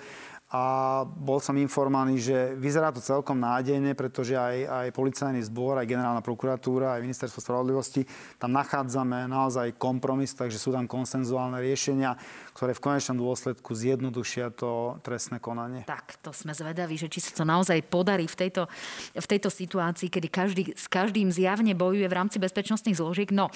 a 0.55 1.03
bol 1.03 1.43
som 1.43 1.59
informovaný, 1.59 2.15
že 2.23 2.55
vyzerá 2.55 2.95
to 2.95 3.03
celkom 3.03 3.35
nádejne, 3.43 3.91
pretože 3.91 4.39
aj, 4.39 4.87
aj 4.87 4.87
policajný 4.95 5.43
zbor, 5.43 5.75
aj 5.75 5.89
generálna 5.89 6.23
prokuratúra, 6.23 6.95
aj 6.95 7.03
ministerstvo 7.03 7.43
spravodlivosti, 7.43 8.07
tam 8.39 8.55
nachádzame 8.55 9.27
naozaj 9.27 9.75
kompromis, 9.75 10.31
takže 10.31 10.55
sú 10.55 10.71
tam 10.71 10.87
konsenzuálne 10.87 11.59
riešenia, 11.59 12.15
ktoré 12.55 12.71
v 12.71 12.83
konečnom 12.87 13.19
dôsledku 13.19 13.75
zjednodušia 13.75 14.55
to 14.55 14.95
trestné 15.03 15.43
konanie. 15.43 15.83
Tak, 15.83 16.23
to 16.23 16.31
sme 16.31 16.55
zvedaví, 16.55 16.95
že 16.95 17.11
či 17.11 17.19
sa 17.19 17.35
to 17.35 17.43
naozaj 17.43 17.75
podarí 17.91 18.23
v 18.23 18.47
tejto, 18.47 18.71
v 19.11 19.27
tejto 19.27 19.51
situácii, 19.51 20.07
kedy 20.07 20.27
každý 20.31 20.63
s 20.71 20.87
každým 20.87 21.35
zjavne 21.35 21.75
bojuje 21.75 22.07
v 22.07 22.15
rámci 22.15 22.39
bezpečnostných 22.39 22.95
zložiek. 22.95 23.29
No, 23.35 23.51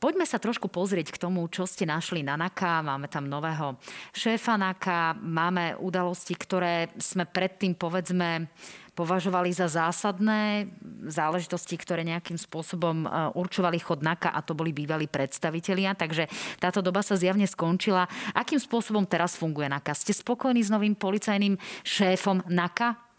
poďme 0.00 0.24
sa 0.24 0.40
trošku 0.40 0.72
pozrieť 0.72 1.12
k 1.12 1.20
tomu, 1.20 1.44
čo 1.52 1.68
ste 1.68 1.84
našli 1.84 2.24
na 2.24 2.40
NAKA. 2.40 2.80
Máme 2.80 3.12
tam 3.12 3.28
nového 3.28 3.76
šéfa 4.16 4.56
NAKA, 4.56 5.20
máme 5.20 5.76
udalosti, 5.90 6.38
ktoré 6.38 6.94
sme 7.02 7.26
predtým, 7.26 7.74
povedzme, 7.74 8.46
považovali 8.94 9.50
za 9.50 9.66
zásadné 9.66 10.70
záležitosti, 11.08 11.74
ktoré 11.74 12.06
nejakým 12.06 12.36
spôsobom 12.36 13.04
e, 13.04 13.08
určovali 13.34 13.80
chod 13.82 14.06
NAKA 14.06 14.30
a 14.30 14.40
to 14.44 14.54
boli 14.54 14.70
bývalí 14.70 15.10
predstavitelia. 15.10 15.98
Takže 15.98 16.30
táto 16.62 16.84
doba 16.84 17.02
sa 17.02 17.18
zjavne 17.18 17.48
skončila. 17.48 18.06
Akým 18.36 18.60
spôsobom 18.62 19.08
teraz 19.08 19.34
funguje 19.34 19.66
NAKA? 19.72 19.96
Ste 19.96 20.12
spokojní 20.14 20.62
s 20.62 20.70
novým 20.70 20.94
policajným 20.94 21.56
šéfom 21.82 22.44
NAKA? 22.46 23.09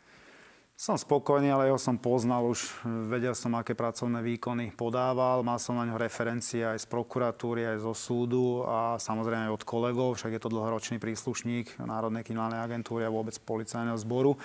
Som 0.81 0.97
spokojný, 0.97 1.53
ale 1.53 1.69
jeho 1.69 1.77
som 1.77 1.93
poznal 1.93 2.41
už, 2.41 2.81
vedel 3.05 3.37
som, 3.37 3.53
aké 3.53 3.77
pracovné 3.77 4.17
výkony 4.25 4.73
podával, 4.73 5.45
mal 5.45 5.61
som 5.61 5.77
na 5.77 5.85
ňo 5.85 6.01
referencie 6.01 6.65
aj 6.65 6.81
z 6.81 6.89
prokuratúry, 6.89 7.69
aj 7.69 7.85
zo 7.85 7.93
súdu 7.93 8.65
a 8.65 8.97
samozrejme 8.97 9.45
aj 9.45 9.61
od 9.61 9.63
kolegov, 9.69 10.17
však 10.17 10.33
je 10.33 10.41
to 10.41 10.49
dlhoročný 10.49 10.97
príslušník 10.97 11.77
Národnej 11.85 12.25
kriminálnej 12.25 12.65
agentúry 12.65 13.05
a 13.05 13.13
vôbec 13.13 13.37
policajného 13.45 13.93
zboru. 14.01 14.41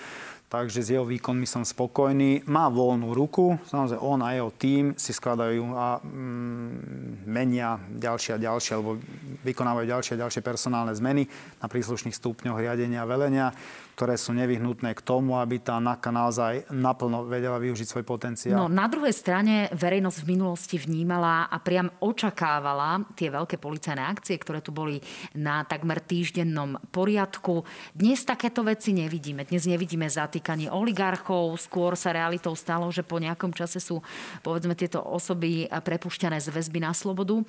Takže 0.47 0.79
s 0.79 0.95
jeho 0.95 1.03
výkonmi 1.03 1.43
som 1.43 1.67
spokojný. 1.67 2.47
Má 2.47 2.71
voľnú 2.71 3.11
ruku, 3.11 3.59
samozrejme 3.67 3.99
on 3.99 4.19
a 4.23 4.31
jeho 4.31 4.51
tým 4.55 4.83
si 4.95 5.11
skladajú 5.11 5.75
a 5.75 5.99
mm, 5.99 7.27
menia 7.27 7.75
ďalšie 7.91 8.39
a 8.39 8.39
ďalšie, 8.39 8.71
alebo 8.79 8.95
vykonávajú 9.43 9.85
ďalšie 9.91 10.15
a 10.15 10.21
ďalšie 10.23 10.39
personálne 10.39 10.95
zmeny 10.95 11.27
na 11.59 11.67
príslušných 11.67 12.15
stupňoch 12.15 12.63
riadenia 12.63 13.03
a 13.03 13.09
velenia, 13.11 13.51
ktoré 13.99 14.13
sú 14.13 14.31
nevyhnutné 14.37 14.93
k 14.93 15.01
tomu, 15.01 15.41
aby 15.41 15.57
tá 15.57 15.81
NAKA 15.81 16.09
naozaj 16.13 16.53
naplno 16.69 17.25
vedela 17.25 17.57
využiť 17.57 17.87
svoj 17.89 18.05
potenciál. 18.05 18.55
No, 18.55 18.69
na 18.69 18.85
druhej 18.85 19.09
strane 19.09 19.73
verejnosť 19.73 20.21
v 20.21 20.29
minulosti 20.37 20.77
vnímala 20.77 21.49
a 21.49 21.57
priam 21.57 21.89
očakávala 21.99 23.03
tie 23.17 23.33
veľké 23.33 23.57
policajné 23.57 23.99
akcie, 24.05 24.37
ktoré 24.37 24.61
tu 24.61 24.69
boli 24.69 25.01
na 25.33 25.65
takmer 25.65 25.97
týždennom 25.97 26.77
poriadku. 26.93 27.65
Dnes 27.97 28.21
takéto 28.21 28.61
veci 28.61 28.93
nevidíme. 28.93 29.49
Dnes 29.49 29.65
nevidíme 29.65 30.05
zatýkanie 30.37 30.69
oligarchov, 30.69 31.57
skôr 31.57 31.97
sa 31.97 32.13
realitou 32.13 32.53
stalo, 32.53 32.85
že 32.93 33.01
po 33.01 33.17
nejakom 33.17 33.49
čase 33.57 33.81
sú 33.81 34.05
povedzme 34.45 34.77
tieto 34.77 35.01
osoby 35.01 35.65
prepušťané 35.65 36.37
z 36.37 36.53
väzby 36.53 36.77
na 36.77 36.93
slobodu. 36.93 37.41
E, 37.41 37.45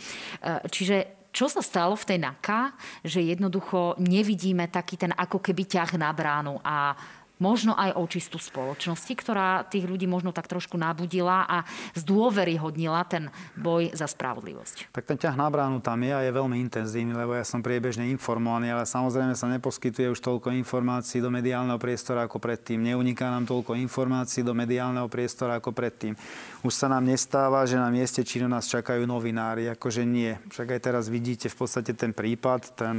čiže 0.73 1.29
čo 1.29 1.45
sa 1.53 1.61
stalo 1.61 1.93
v 1.93 2.09
tej 2.09 2.19
NAKA, 2.25 2.73
že 3.05 3.21
jednoducho 3.21 4.01
nevidíme 4.01 4.65
taký 4.73 4.97
ten 4.97 5.13
ako 5.13 5.45
keby 5.45 5.69
ťah 5.69 6.01
na 6.01 6.09
bránu 6.17 6.57
a 6.65 6.97
možno 7.39 7.75
aj 7.75 7.95
očistú 7.99 8.39
spoločnosti, 8.39 9.13
ktorá 9.15 9.67
tých 9.67 9.87
ľudí 9.87 10.07
možno 10.07 10.31
tak 10.35 10.47
trošku 10.51 10.79
nabudila 10.79 11.47
a 11.47 11.65
zdôveryhodnila 11.95 13.03
ten 13.07 13.31
boj 13.59 13.91
za 13.95 14.07
spravodlivosť. 14.07 14.93
Tak 14.93 15.07
ten 15.07 15.19
ťah 15.19 15.39
na 15.39 15.49
bránu 15.51 15.79
tam 15.83 16.03
je 16.03 16.13
a 16.15 16.23
je 16.23 16.33
veľmi 16.35 16.59
intenzívny, 16.63 17.15
lebo 17.15 17.35
ja 17.35 17.47
som 17.47 17.63
priebežne 17.63 18.11
informovaný, 18.11 18.75
ale 18.75 18.85
samozrejme 18.85 19.35
sa 19.39 19.51
neposkytuje 19.51 20.13
už 20.13 20.21
toľko 20.21 20.53
informácií 20.55 21.23
do 21.23 21.31
mediálneho 21.31 21.79
priestora 21.79 22.27
ako 22.27 22.43
predtým. 22.43 22.83
Neuniká 22.83 23.31
nám 23.31 23.47
toľko 23.47 23.79
informácií 23.79 24.43
do 24.43 24.53
mediálneho 24.53 25.07
priestora 25.07 25.59
ako 25.59 25.71
predtým. 25.73 26.19
Už 26.67 26.75
sa 26.75 26.91
nám 26.91 27.07
nestáva, 27.07 27.63
že 27.65 27.79
na 27.79 27.89
mieste 27.89 28.27
činu 28.27 28.51
nás 28.51 28.67
čakajú 28.67 29.07
novinári, 29.07 29.71
akože 29.73 30.03
nie. 30.03 30.35
Však 30.51 30.75
aj 30.75 30.81
teraz 30.83 31.05
vidíte 31.07 31.47
v 31.47 31.57
podstate 31.57 31.95
ten 31.95 32.11
prípad, 32.11 32.61
ten 32.75 32.97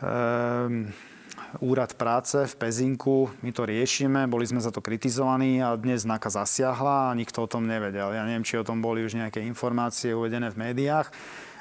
um, 0.00 0.88
úrad 1.64 1.96
práce 1.96 2.44
v 2.46 2.54
Pezinku, 2.54 3.32
my 3.40 3.50
to 3.50 3.64
riešime, 3.64 4.28
boli 4.28 4.44
sme 4.44 4.60
za 4.60 4.68
to 4.68 4.84
kritizovaní 4.84 5.64
a 5.64 5.72
dnes 5.74 6.04
NAKA 6.04 6.44
zasiahla 6.44 7.10
a 7.10 7.16
nikto 7.16 7.44
o 7.44 7.50
tom 7.50 7.64
nevedel. 7.64 8.12
Ja 8.12 8.22
neviem, 8.28 8.44
či 8.44 8.60
o 8.60 8.66
tom 8.66 8.84
boli 8.84 9.04
už 9.04 9.16
nejaké 9.16 9.40
informácie 9.42 10.12
uvedené 10.12 10.52
v 10.52 10.60
médiách 10.70 11.08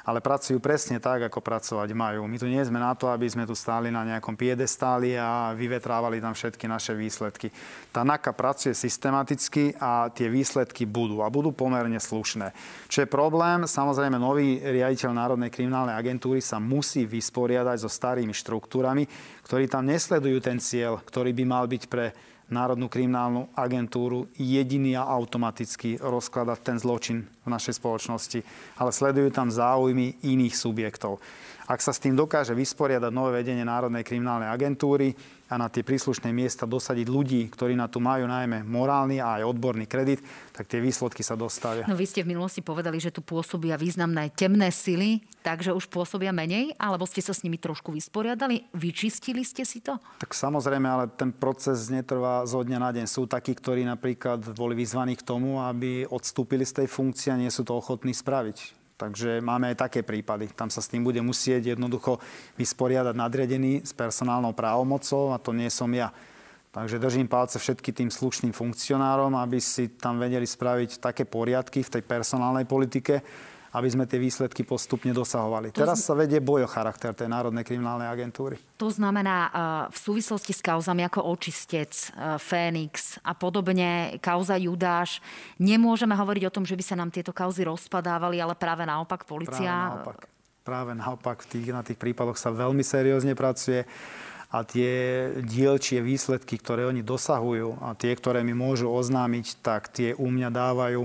ale 0.07 0.23
pracujú 0.23 0.63
presne 0.63 1.03
tak, 1.03 1.27
ako 1.27 1.43
pracovať 1.43 1.91
majú. 1.91 2.23
My 2.31 2.39
tu 2.39 2.47
nie 2.47 2.63
sme 2.63 2.79
na 2.79 2.95
to, 2.95 3.11
aby 3.11 3.27
sme 3.27 3.43
tu 3.43 3.51
stáli 3.51 3.91
na 3.91 4.07
nejakom 4.07 4.39
piedestáli 4.39 5.19
a 5.19 5.51
vyvetrávali 5.51 6.23
tam 6.23 6.31
všetky 6.31 6.63
naše 6.63 6.95
výsledky. 6.95 7.51
Tá 7.91 8.07
NAKA 8.07 8.31
pracuje 8.31 8.71
systematicky 8.71 9.75
a 9.75 10.07
tie 10.07 10.31
výsledky 10.31 10.87
budú 10.87 11.19
a 11.19 11.27
budú 11.27 11.51
pomerne 11.51 11.99
slušné. 11.99 12.55
Čo 12.87 13.03
je 13.03 13.11
problém, 13.11 13.67
samozrejme 13.67 14.15
nový 14.15 14.63
riaditeľ 14.63 15.11
Národnej 15.11 15.51
kriminálnej 15.51 15.99
agentúry 15.99 16.39
sa 16.39 16.55
musí 16.55 17.03
vysporiadať 17.03 17.83
so 17.83 17.91
starými 17.91 18.31
štruktúrami, 18.31 19.03
ktorí 19.43 19.67
tam 19.67 19.91
nesledujú 19.91 20.39
ten 20.39 20.63
cieľ, 20.63 21.03
ktorý 21.03 21.35
by 21.35 21.43
mal 21.43 21.67
byť 21.67 21.83
pre 21.91 22.15
Národnú 22.47 22.87
kriminálnu 22.87 23.51
agentúru 23.51 24.31
jediný 24.39 24.95
a 24.95 25.03
automaticky 25.03 25.99
rozkladať 25.99 26.59
ten 26.63 26.77
zločin 26.79 27.27
v 27.43 27.47
našej 27.51 27.75
spoločnosti, 27.75 28.39
ale 28.79 28.95
sledujú 28.95 29.35
tam 29.35 29.51
záujmy 29.51 30.23
iných 30.23 30.55
subjektov. 30.55 31.19
Ak 31.67 31.83
sa 31.83 31.91
s 31.91 31.99
tým 31.99 32.15
dokáže 32.15 32.55
vysporiadať 32.55 33.11
nové 33.11 33.43
vedenie 33.43 33.67
Národnej 33.67 34.07
kriminálnej 34.07 34.47
agentúry, 34.47 35.11
a 35.47 35.55
na 35.55 35.71
tie 35.71 35.83
príslušné 35.83 36.29
miesta 36.35 36.67
dosadiť 36.67 37.07
ľudí, 37.07 37.41
ktorí 37.47 37.73
na 37.73 37.87
tu 37.87 38.03
majú 38.03 38.27
najmä 38.27 38.67
morálny 38.67 39.23
a 39.23 39.39
aj 39.39 39.47
odborný 39.47 39.87
kredit, 39.87 40.19
tak 40.51 40.67
tie 40.67 40.83
výsledky 40.83 41.23
sa 41.23 41.39
dostavia. 41.39 41.87
No 41.87 41.95
vy 41.95 42.03
ste 42.03 42.21
v 42.27 42.35
minulosti 42.35 42.59
povedali, 42.59 42.99
že 42.99 43.15
tu 43.15 43.23
pôsobia 43.23 43.79
významné 43.79 44.29
temné 44.35 44.69
sily, 44.69 45.23
takže 45.41 45.71
už 45.71 45.87
pôsobia 45.87 46.35
menej, 46.35 46.75
alebo 46.75 47.07
ste 47.07 47.23
sa 47.23 47.31
s 47.31 47.41
nimi 47.47 47.55
trošku 47.55 47.95
vysporiadali? 47.95 48.67
Vyčistili 48.75 49.47
ste 49.47 49.63
si 49.63 49.79
to? 49.79 49.95
Tak 50.19 50.35
samozrejme, 50.35 50.85
ale 50.85 51.05
ten 51.09 51.31
proces 51.31 51.87
netrvá 51.87 52.43
zo 52.43 52.61
dňa 52.61 52.79
na 52.83 52.91
deň. 52.91 53.05
Sú 53.07 53.25
takí, 53.25 53.55
ktorí 53.55 53.87
napríklad 53.87 54.43
boli 54.53 54.75
vyzvaní 54.75 55.15
k 55.15 55.23
tomu, 55.23 55.63
aby 55.63 56.03
odstúpili 56.05 56.67
z 56.67 56.83
tej 56.83 56.87
funkcie 56.91 57.31
a 57.31 57.39
nie 57.39 57.49
sú 57.49 57.63
to 57.63 57.73
ochotní 57.73 58.11
spraviť. 58.11 58.76
Takže 58.97 59.45
máme 59.45 59.69
aj 59.73 59.87
také 59.87 60.01
prípady. 60.01 60.49
Tam 60.57 60.73
sa 60.73 60.81
s 60.81 60.89
tým 60.89 61.05
bude 61.05 61.21
musieť 61.21 61.77
jednoducho 61.77 62.17
vysporiadať 62.57 63.13
nadriadený 63.13 63.85
s 63.85 63.93
personálnou 63.93 64.57
právomocou 64.57 65.31
a 65.31 65.37
to 65.37 65.53
nie 65.53 65.69
som 65.69 65.93
ja. 65.93 66.09
Takže 66.73 67.01
držím 67.01 67.29
palce 67.29 67.61
všetky 67.61 67.93
tým 67.93 68.09
slušným 68.09 68.53
funkcionárom, 68.53 69.33
aby 69.37 69.61
si 69.61 69.93
tam 69.97 70.17
vedeli 70.17 70.45
spraviť 70.45 70.97
také 71.01 71.25
poriadky 71.25 71.85
v 71.85 71.93
tej 71.97 72.03
personálnej 72.05 72.65
politike, 72.65 73.21
aby 73.75 73.87
sme 73.91 74.07
tie 74.07 74.19
výsledky 74.21 74.63
postupne 74.63 75.11
dosahovali. 75.11 75.75
To 75.75 75.83
Teraz 75.83 76.07
sa 76.07 76.15
vedie 76.15 76.39
boj 76.39 76.63
o 76.65 76.69
charakter 76.69 77.11
tej 77.11 77.27
Národnej 77.27 77.67
kriminálnej 77.67 78.07
agentúry. 78.07 78.55
To 78.79 78.87
znamená 78.87 79.37
e, 79.37 79.49
v 79.91 79.97
súvislosti 79.97 80.55
s 80.55 80.61
kauzami 80.63 81.03
ako 81.03 81.27
Očistec, 81.27 81.91
e, 81.91 82.37
Fénix 82.39 83.19
a 83.23 83.35
podobne, 83.35 84.15
kauza 84.23 84.55
Judáš, 84.55 85.19
nemôžeme 85.59 86.15
hovoriť 86.15 86.43
o 86.47 86.53
tom, 86.53 86.63
že 86.63 86.79
by 86.79 86.83
sa 86.83 86.95
nám 86.95 87.11
tieto 87.11 87.35
kauzy 87.35 87.67
rozpadávali, 87.67 88.39
ale 88.39 88.55
práve 88.55 88.87
naopak 88.87 89.27
policia... 89.27 89.67
Práve 89.67 89.91
naopak. 89.99 90.19
Práve 90.67 90.91
naopak 90.99 91.37
v 91.43 91.47
tých, 91.47 91.67
na 91.71 91.79
tých 91.79 91.95
prípadoch 91.95 92.35
sa 92.35 92.51
veľmi 92.51 92.83
seriózne 92.83 93.39
pracuje 93.39 93.87
a 94.47 94.63
tie 94.63 95.27
dielčie 95.43 95.99
výsledky, 95.99 96.55
ktoré 96.59 96.87
oni 96.87 97.03
dosahujú 97.03 97.83
a 97.83 97.95
tie, 97.95 98.15
ktoré 98.15 98.43
mi 98.47 98.55
môžu 98.55 98.87
oznámiť, 98.87 99.59
tak 99.59 99.91
tie 99.91 100.15
u 100.15 100.27
mňa 100.31 100.49
dávajú 100.51 101.03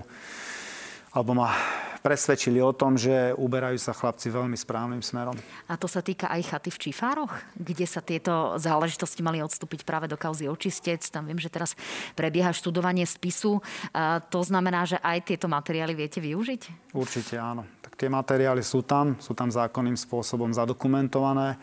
alebo 1.13 1.31
ma 1.37 1.53
presvedčili 2.03 2.59
o 2.59 2.75
tom, 2.75 2.99
že 2.99 3.33
uberajú 3.39 3.79
sa 3.79 3.95
chlapci 3.95 4.29
veľmi 4.29 4.59
správnym 4.59 5.01
smerom. 5.01 5.39
A 5.71 5.79
to 5.79 5.87
sa 5.87 6.03
týka 6.03 6.27
aj 6.29 6.51
chaty 6.51 6.71
v 6.75 6.81
Čifároch, 6.91 7.33
kde 7.55 7.87
sa 7.87 8.03
tieto 8.03 8.59
záležitosti 8.59 9.23
mali 9.23 9.39
odstúpiť 9.39 9.87
práve 9.87 10.11
do 10.11 10.19
kauzy 10.19 10.51
očistec. 10.51 11.01
Tam 11.09 11.31
viem, 11.31 11.39
že 11.39 11.49
teraz 11.49 11.79
prebieha 12.19 12.51
študovanie 12.51 13.07
spisu. 13.07 13.63
A 13.95 14.19
to 14.19 14.43
znamená, 14.43 14.83
že 14.83 14.99
aj 14.99 15.31
tieto 15.31 15.47
materiály 15.47 15.95
viete 15.95 16.19
využiť? 16.19 16.93
Určite 16.93 17.39
áno. 17.39 17.63
Tak 17.81 17.95
tie 17.95 18.11
materiály 18.11 18.67
sú 18.67 18.83
tam, 18.83 19.15
sú 19.23 19.33
tam 19.33 19.49
zákonným 19.49 19.95
spôsobom 19.95 20.51
zadokumentované 20.51 21.57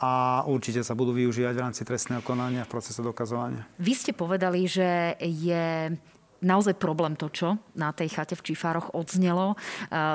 a 0.00 0.44
určite 0.48 0.80
sa 0.80 0.96
budú 0.96 1.12
využívať 1.12 1.54
v 1.56 1.64
rámci 1.64 1.82
trestného 1.84 2.24
konania 2.24 2.64
v 2.64 2.72
procese 2.72 3.04
dokazovania. 3.04 3.68
Vy 3.76 3.92
ste 3.92 4.12
povedali, 4.16 4.64
že 4.64 5.16
je 5.20 5.92
naozaj 6.40 6.76
problém 6.76 7.16
to, 7.16 7.28
čo 7.32 7.56
na 7.76 7.92
tej 7.92 8.12
chate 8.12 8.34
v 8.36 8.44
Čifároch 8.52 8.92
odznelo. 8.96 9.54
E, 9.54 9.56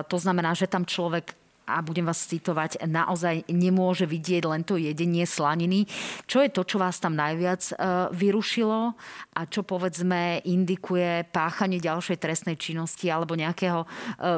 to 0.06 0.18
znamená, 0.18 0.54
že 0.58 0.70
tam 0.70 0.86
človek 0.86 1.34
a 1.66 1.82
budem 1.82 2.06
vás 2.06 2.30
citovať, 2.30 2.86
naozaj 2.86 3.50
nemôže 3.50 4.06
vidieť 4.06 4.46
len 4.46 4.62
to 4.62 4.78
jedenie 4.78 5.26
slaniny. 5.26 5.90
Čo 6.30 6.46
je 6.46 6.54
to, 6.54 6.62
čo 6.62 6.78
vás 6.78 7.02
tam 7.02 7.18
najviac 7.18 7.62
e, 7.66 7.74
vyrušilo 8.14 8.94
a 9.34 9.42
čo 9.50 9.66
povedzme 9.66 10.46
indikuje 10.46 11.26
páchanie 11.34 11.82
ďalšej 11.82 12.22
trestnej 12.22 12.56
činnosti 12.62 13.10
alebo 13.10 13.34
nejakého 13.34 13.82
e, 13.82 13.88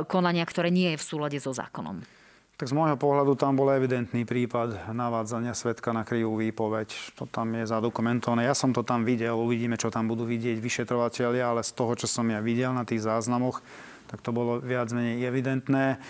konania, 0.08 0.48
ktoré 0.48 0.72
nie 0.72 0.96
je 0.96 1.00
v 1.04 1.08
súlade 1.08 1.38
so 1.44 1.52
zákonom? 1.52 2.17
Tak 2.58 2.74
z 2.74 2.74
môjho 2.74 2.98
pohľadu 2.98 3.38
tam 3.38 3.54
bol 3.54 3.70
evidentný 3.70 4.26
prípad 4.26 4.90
navádzania 4.90 5.54
svetka 5.54 5.94
na 5.94 6.02
krivú 6.02 6.42
výpoveď. 6.42 6.90
To 7.22 7.30
tam 7.30 7.54
je 7.54 7.70
zadokumentované. 7.70 8.50
Ja 8.50 8.58
som 8.58 8.74
to 8.74 8.82
tam 8.82 9.06
videl, 9.06 9.38
uvidíme, 9.38 9.78
čo 9.78 9.94
tam 9.94 10.10
budú 10.10 10.26
vidieť 10.26 10.58
vyšetrovateľia, 10.58 11.54
ale 11.54 11.62
z 11.62 11.78
toho, 11.78 11.94
čo 11.94 12.10
som 12.10 12.26
ja 12.26 12.42
videl 12.42 12.74
na 12.74 12.82
tých 12.82 13.06
záznamoch, 13.06 13.62
tak 14.10 14.26
to 14.26 14.34
bolo 14.34 14.58
viac 14.58 14.90
menej 14.90 15.30
evidentné. 15.30 16.02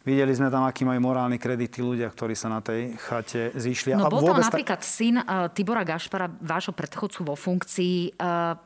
Videli 0.00 0.32
sme 0.32 0.48
tam, 0.48 0.64
aký 0.64 0.88
majú 0.88 1.04
morálny 1.04 1.36
kredit 1.36 1.76
tí 1.76 1.84
ľudia, 1.84 2.08
ktorí 2.08 2.32
sa 2.32 2.48
na 2.48 2.64
tej 2.64 2.96
chate 2.96 3.52
zišli. 3.52 3.92
No 3.92 4.08
a 4.08 4.08
bol 4.08 4.24
tam 4.24 4.40
napríklad 4.40 4.80
ta... 4.80 4.88
syn 4.88 5.20
uh, 5.20 5.52
Tibora 5.52 5.84
Gašpara, 5.84 6.32
vášho 6.40 6.72
predchodcu 6.72 7.28
vo 7.28 7.36
funkcii, 7.36 8.16
uh, 8.16 8.56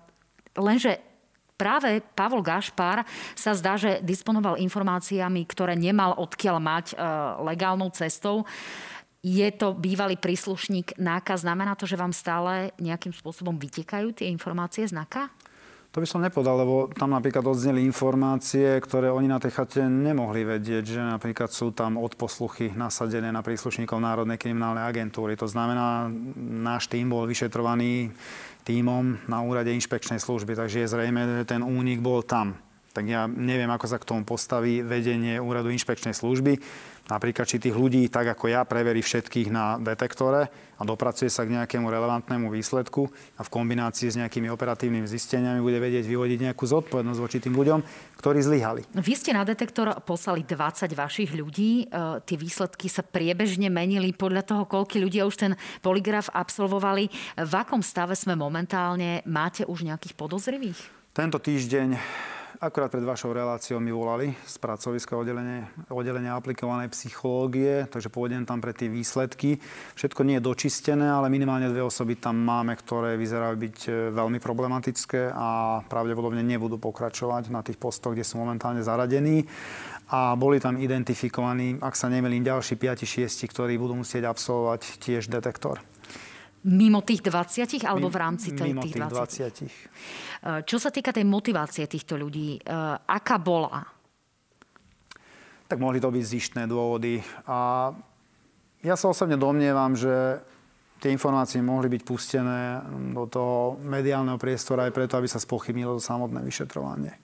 lenže 0.55 1.14
práve 1.55 2.03
Pavol 2.15 2.43
Gašpar 2.43 3.07
sa 3.39 3.55
zdá, 3.55 3.79
že 3.79 4.03
disponoval 4.03 4.59
informáciami, 4.59 5.43
ktoré 5.47 5.79
nemal 5.79 6.19
odkiaľ 6.19 6.57
mať 6.59 6.87
e, 6.93 6.97
legálnou 7.47 7.91
cestou. 7.95 8.43
Je 9.25 9.49
to 9.57 9.73
bývalý 9.73 10.21
príslušník 10.21 11.01
NAKA. 11.01 11.41
Znamená 11.41 11.73
to, 11.79 11.89
že 11.89 11.97
vám 11.97 12.13
stále 12.13 12.77
nejakým 12.77 13.17
spôsobom 13.17 13.57
vytekajú 13.57 14.13
tie 14.13 14.29
informácie 14.29 14.85
z 14.85 14.93
NAKA? 14.93 15.33
To 15.95 16.03
by 16.03 16.11
som 16.11 16.27
nepovedal, 16.27 16.59
lebo 16.59 16.91
tam 16.91 17.15
napríklad 17.15 17.47
odzneli 17.47 17.87
informácie, 17.87 18.83
ktoré 18.83 19.15
oni 19.15 19.31
na 19.31 19.39
tej 19.39 19.55
chate 19.55 19.87
nemohli 19.87 20.43
vedieť, 20.43 20.99
že 20.99 20.99
napríklad 20.99 21.55
sú 21.55 21.71
tam 21.71 22.03
odposluchy 22.03 22.75
nasadené 22.75 23.31
na 23.31 23.47
príslušníkov 23.47 24.03
Národnej 24.03 24.35
kriminálnej 24.35 24.83
agentúry. 24.83 25.39
To 25.39 25.47
znamená, 25.47 26.11
náš 26.35 26.91
tým 26.91 27.15
bol 27.15 27.31
vyšetrovaný 27.31 28.11
týmom 28.67 29.23
na 29.31 29.39
úrade 29.47 29.71
inšpekčnej 29.71 30.19
služby, 30.19 30.59
takže 30.59 30.83
je 30.83 30.91
zrejme, 30.91 31.47
že 31.47 31.47
ten 31.47 31.63
únik 31.63 32.03
bol 32.03 32.27
tam. 32.27 32.59
Tak 32.91 33.07
ja 33.07 33.31
neviem, 33.31 33.71
ako 33.71 33.87
sa 33.87 34.03
k 34.03 34.07
tomu 34.11 34.27
postaví 34.27 34.83
vedenie 34.83 35.39
úradu 35.39 35.71
inšpekčnej 35.71 36.15
služby. 36.15 36.59
Napríklad, 37.05 37.45
či 37.45 37.61
tých 37.61 37.77
ľudí, 37.77 38.09
tak 38.09 38.33
ako 38.33 38.49
ja, 38.49 38.65
preverí 38.65 39.05
všetkých 39.05 39.53
na 39.53 39.77
detektore 39.77 40.49
a 40.81 40.83
dopracuje 40.89 41.29
sa 41.29 41.45
k 41.45 41.53
nejakému 41.53 41.85
relevantnému 41.85 42.49
výsledku 42.49 43.13
a 43.37 43.45
v 43.45 43.53
kombinácii 43.53 44.09
s 44.09 44.17
nejakými 44.17 44.49
operatívnymi 44.49 45.05
zisteniami 45.05 45.61
bude 45.61 45.77
vedieť 45.85 46.09
vyvodiť 46.09 46.39
nejakú 46.49 46.65
zodpovednosť 46.65 47.21
voči 47.21 47.39
tým 47.45 47.55
ľuďom, 47.61 47.81
ktorí 48.25 48.41
zlyhali. 48.41 48.89
Vy 48.97 49.15
ste 49.21 49.37
na 49.37 49.45
detektor 49.45 49.93
poslali 50.01 50.49
20 50.49 50.97
vašich 50.97 51.37
ľudí. 51.37 51.93
E, 51.93 52.25
tie 52.25 52.41
výsledky 52.41 52.89
sa 52.89 53.05
priebežne 53.05 53.69
menili 53.69 54.17
podľa 54.17 54.41
toho, 54.49 54.63
koľko 54.65 54.97
ľudí 54.97 55.21
už 55.21 55.37
ten 55.37 55.53
poligraf 55.85 56.33
absolvovali. 56.33 57.13
V 57.37 57.53
akom 57.53 57.85
stave 57.85 58.17
sme 58.17 58.33
momentálne? 58.33 59.21
Máte 59.29 59.69
už 59.69 59.85
nejakých 59.85 60.17
podozrivých? 60.17 60.81
Tento 61.13 61.37
týždeň 61.37 62.01
Akurát 62.61 62.87
pred 62.87 63.03
vašou 63.03 63.35
reláciou 63.35 63.83
mi 63.83 63.91
volali 63.91 64.31
z 64.47 64.63
pracoviska 64.63 65.19
oddelenia, 65.19 65.67
oddelenia 65.91 66.39
aplikovanej 66.39 66.87
psychológie, 66.95 67.91
takže 67.91 68.15
pôjdem 68.15 68.47
tam 68.47 68.63
pre 68.63 68.71
tie 68.71 68.87
výsledky. 68.87 69.59
Všetko 69.99 70.23
nie 70.23 70.39
je 70.39 70.47
dočistené, 70.47 71.03
ale 71.03 71.35
minimálne 71.35 71.67
dve 71.67 71.83
osoby 71.83 72.15
tam 72.15 72.39
máme, 72.39 72.79
ktoré 72.79 73.19
vyzerajú 73.19 73.57
byť 73.59 73.79
e, 73.87 73.91
veľmi 74.15 74.39
problematické 74.39 75.35
a 75.35 75.83
pravdepodobne 75.91 76.47
nebudú 76.47 76.79
pokračovať 76.79 77.51
na 77.51 77.67
tých 77.67 77.75
postoch, 77.75 78.15
kde 78.15 78.23
sú 78.23 78.39
momentálne 78.39 78.87
zaradení. 78.87 79.43
A 80.15 80.39
boli 80.39 80.63
tam 80.63 80.79
identifikovaní, 80.79 81.83
ak 81.83 81.99
sa 81.99 82.07
nemýlim, 82.07 82.47
ďalší 82.47 82.79
5-6, 82.79 83.51
ktorí 83.51 83.75
budú 83.83 83.99
musieť 83.99 84.31
absolvovať 84.31 85.03
tiež 85.03 85.27
detektor. 85.27 85.83
Mimo 86.65 87.05
tých 87.05 87.21
20 87.21 87.85
alebo 87.85 88.09
v 88.09 88.17
rámci 88.17 88.57
tých, 88.57 88.73
tých 88.73 88.97
20? 88.97 89.61
20. 89.61 89.69
E, 89.69 89.73
čo 90.65 90.77
sa 90.81 90.89
týka 90.89 91.13
tej 91.13 91.29
motivácie 91.29 91.85
týchto 91.85 92.17
ľudí, 92.17 92.57
e, 92.57 92.61
aká 93.05 93.37
bola? 93.37 93.85
Tak 95.69 95.77
mohli 95.77 96.01
to 96.01 96.09
byť 96.09 96.25
zištné 96.25 96.63
dôvody. 96.69 97.21
A 97.49 97.93
ja 98.85 98.95
sa 98.97 99.09
osobne 99.09 99.41
domnievam, 99.41 99.97
že 99.97 100.41
tie 101.01 101.13
informácie 101.13 101.61
mohli 101.61 101.89
byť 101.93 102.03
pustené 102.05 102.81
do 103.13 103.29
toho 103.29 103.81
mediálneho 103.85 104.41
priestora 104.41 104.89
aj 104.89 104.93
preto, 104.97 105.21
aby 105.21 105.29
sa 105.29 105.41
spochybnilo 105.41 106.01
samotné 106.01 106.41
vyšetrovanie. 106.41 107.24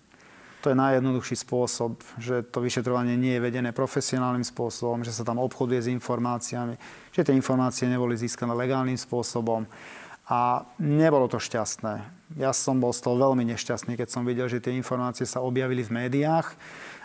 To 0.61 0.69
je 0.69 0.77
najjednoduchší 0.77 1.41
spôsob, 1.41 2.05
že 2.21 2.45
to 2.45 2.61
vyšetrovanie 2.61 3.17
nie 3.17 3.41
je 3.41 3.45
vedené 3.49 3.73
profesionálnym 3.73 4.45
spôsobom, 4.45 5.01
že 5.01 5.09
sa 5.09 5.25
tam 5.25 5.41
obchoduje 5.41 5.81
s 5.81 5.89
informáciami, 5.89 6.77
že 7.17 7.25
tie 7.25 7.33
informácie 7.33 7.89
neboli 7.89 8.13
získané 8.13 8.53
legálnym 8.53 9.01
spôsobom. 9.01 9.65
A 10.29 10.69
nebolo 10.77 11.27
to 11.33 11.41
šťastné. 11.41 12.05
Ja 12.37 12.53
som 12.53 12.79
bol 12.79 12.93
z 12.93 13.03
toho 13.03 13.19
veľmi 13.19 13.43
nešťastný, 13.51 13.97
keď 13.97 14.09
som 14.13 14.23
videl, 14.23 14.47
že 14.47 14.63
tie 14.63 14.77
informácie 14.77 15.25
sa 15.25 15.43
objavili 15.43 15.83
v 15.83 16.07
médiách 16.07 16.55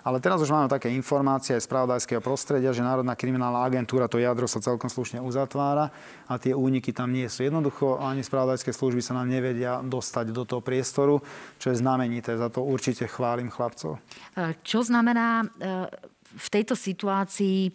ale 0.06 0.22
teraz 0.22 0.38
už 0.38 0.54
máme 0.54 0.70
také 0.70 0.94
informácie 0.94 1.58
aj 1.58 1.66
z 1.66 1.72
pravdajského 1.74 2.22
prostredia, 2.22 2.70
že 2.70 2.86
Národná 2.86 3.18
kriminálna 3.18 3.66
agentúra 3.66 4.06
to 4.06 4.22
jadro 4.22 4.46
sa 4.46 4.62
celkom 4.62 4.86
slušne 4.86 5.18
uzatvára 5.18 5.90
a 6.30 6.38
tie 6.38 6.54
úniky 6.54 6.94
tam 6.94 7.10
nie 7.10 7.26
sú. 7.26 7.42
Jednoducho 7.42 7.98
ani 7.98 8.22
spravodajské 8.22 8.70
služby 8.70 9.02
sa 9.02 9.18
nám 9.18 9.34
nevedia 9.34 9.82
dostať 9.82 10.30
do 10.30 10.46
toho 10.46 10.62
priestoru, 10.62 11.26
čo 11.58 11.74
je 11.74 11.82
znamenité. 11.82 12.38
Za 12.38 12.54
to 12.54 12.62
určite 12.62 13.10
chválim 13.10 13.50
chlapcov. 13.50 13.98
E, 14.38 14.54
čo 14.62 14.86
znamená 14.86 15.42
e, 15.42 15.46
v 16.22 16.48
tejto 16.54 16.78
situácii, 16.78 17.60
e, 17.66 17.72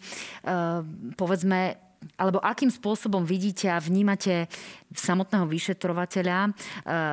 povedzme, 1.19 1.90
alebo 2.17 2.41
akým 2.41 2.69
spôsobom 2.69 3.21
vidíte 3.21 3.69
a 3.69 3.81
vnímate 3.81 4.49
samotného 4.93 5.45
vyšetrovateľa, 5.45 6.37
e, 6.45 6.51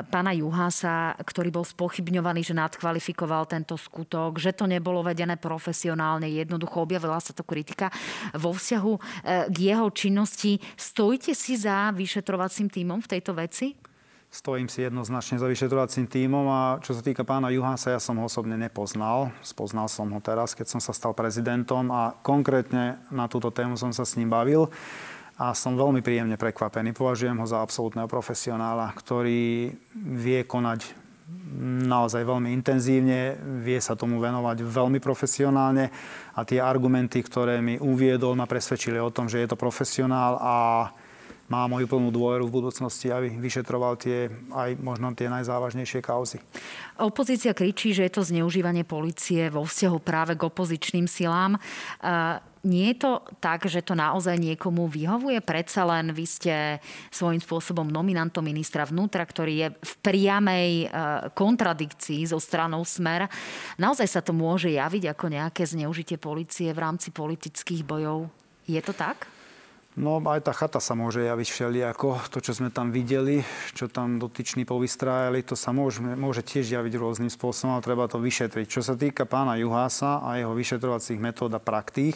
pána 0.09 0.33
Juhasa, 0.35 1.15
ktorý 1.21 1.53
bol 1.53 1.65
spochybňovaný, 1.65 2.45
že 2.45 2.57
nadkvalifikoval 2.57 3.49
tento 3.49 3.77
skutok, 3.77 4.41
že 4.41 4.57
to 4.57 4.65
nebolo 4.65 5.05
vedené 5.05 5.37
profesionálne, 5.37 6.29
jednoducho 6.29 6.85
objavila 6.85 7.21
sa 7.21 7.33
to 7.33 7.45
kritika 7.45 7.93
vo 8.37 8.53
vzťahu 8.53 8.93
e, 8.93 9.01
k 9.49 9.57
jeho 9.57 9.87
činnosti. 9.93 10.61
Stojíte 10.77 11.33
si 11.33 11.57
za 11.57 11.93
vyšetrovacím 11.95 12.69
týmom 12.69 13.01
v 13.01 13.11
tejto 13.17 13.33
veci? 13.37 13.88
Stojím 14.29 14.69
si 14.69 14.85
jednoznačne 14.85 15.41
za 15.41 15.49
vyšetrovacím 15.49 16.05
tímom 16.05 16.45
a 16.53 16.61
čo 16.85 16.93
sa 16.93 17.01
týka 17.01 17.25
pána 17.25 17.49
Juhasa, 17.49 17.97
ja 17.97 18.01
som 18.01 18.21
ho 18.21 18.29
osobne 18.29 18.61
nepoznal. 18.61 19.33
Spoznal 19.41 19.89
som 19.89 20.13
ho 20.13 20.21
teraz, 20.21 20.53
keď 20.53 20.77
som 20.77 20.81
sa 20.85 20.93
stal 20.93 21.17
prezidentom 21.17 21.89
a 21.89 22.13
konkrétne 22.21 23.01
na 23.09 23.25
túto 23.25 23.49
tému 23.49 23.81
som 23.81 23.89
sa 23.89 24.05
s 24.05 24.21
ním 24.21 24.29
bavil 24.29 24.69
a 25.41 25.57
som 25.57 25.81
veľmi 25.81 26.05
príjemne 26.05 26.37
prekvapený. 26.37 26.93
Považujem 26.93 27.41
ho 27.41 27.49
za 27.49 27.65
absolútneho 27.65 28.05
profesionála, 28.05 28.93
ktorý 29.01 29.73
vie 29.97 30.45
konať 30.45 30.93
naozaj 31.89 32.21
veľmi 32.29 32.53
intenzívne, 32.53 33.33
vie 33.65 33.81
sa 33.81 33.97
tomu 33.97 34.21
venovať 34.21 34.61
veľmi 34.61 35.01
profesionálne 35.01 35.89
a 36.37 36.41
tie 36.45 36.61
argumenty, 36.61 37.25
ktoré 37.25 37.65
mi 37.65 37.81
uviedol, 37.81 38.37
ma 38.37 38.45
presvedčili 38.45 39.01
o 39.01 39.09
tom, 39.09 39.25
že 39.25 39.41
je 39.41 39.49
to 39.49 39.57
profesionál 39.57 40.37
a 40.37 40.57
má 41.49 41.65
moju 41.65 41.89
plnú 41.89 42.13
dôveru 42.13 42.45
v 42.45 42.57
budúcnosti, 42.61 43.09
aby 43.09 43.33
vyšetroval 43.33 43.97
tie 43.97 44.29
aj 44.53 44.77
možno 44.79 45.13
tie 45.17 45.33
najzávažnejšie 45.33 46.01
kauzy. 46.05 46.39
Opozícia 47.01 47.57
kričí, 47.57 47.97
že 47.97 48.05
je 48.07 48.13
to 48.13 48.23
zneužívanie 48.23 48.85
policie 48.85 49.49
vo 49.49 49.65
vzťahu 49.65 49.99
práve 50.05 50.37
k 50.37 50.45
opozičným 50.45 51.09
silám. 51.09 51.57
Nie 52.67 52.93
je 52.93 53.01
to 53.01 53.23
tak, 53.39 53.71
že 53.71 53.87
to 53.87 53.95
naozaj 53.95 54.35
niekomu 54.35 54.91
vyhovuje? 54.91 55.39
Predsa 55.41 55.87
len 55.87 56.11
vy 56.11 56.27
ste 56.27 56.55
svojím 57.09 57.39
spôsobom 57.39 57.87
nominantom 57.87 58.43
ministra 58.43 58.83
vnútra, 58.83 59.23
ktorý 59.23 59.55
je 59.55 59.69
v 59.79 59.93
priamej 60.03 60.71
e, 60.83 60.87
kontradikcii 61.39 62.27
so 62.27 62.43
stranou 62.43 62.83
Smer. 62.83 63.31
Naozaj 63.79 64.09
sa 64.11 64.21
to 64.21 64.35
môže 64.35 64.75
javiť 64.75 65.15
ako 65.15 65.27
nejaké 65.31 65.63
zneužitie 65.71 66.19
policie 66.19 66.75
v 66.75 66.83
rámci 66.83 67.15
politických 67.15 67.87
bojov? 67.87 68.27
Je 68.67 68.83
to 68.83 68.91
tak? 68.91 69.38
No 69.99 70.23
aj 70.23 70.47
tá 70.47 70.55
chata 70.55 70.79
sa 70.79 70.95
môže 70.95 71.27
javiť 71.27 71.49
všelijako. 71.51 72.31
To, 72.31 72.39
čo 72.39 72.55
sme 72.55 72.71
tam 72.71 72.95
videli, 72.95 73.43
čo 73.75 73.91
tam 73.91 74.23
dotyční 74.23 74.63
povystrájali, 74.63 75.43
to 75.43 75.59
sa 75.59 75.75
môže, 75.75 75.99
môže 75.99 76.47
tiež 76.47 76.71
javiť 76.71 76.95
rôznym 76.95 77.27
spôsobom, 77.27 77.75
ale 77.75 77.83
treba 77.83 78.07
to 78.07 78.23
vyšetriť. 78.23 78.71
Čo 78.71 78.87
sa 78.87 78.95
týka 78.95 79.27
pána 79.27 79.59
Juhása 79.59 80.23
a 80.23 80.39
jeho 80.39 80.55
vyšetrovacích 80.55 81.19
metód 81.19 81.51
a 81.51 81.59
praktík, 81.59 82.15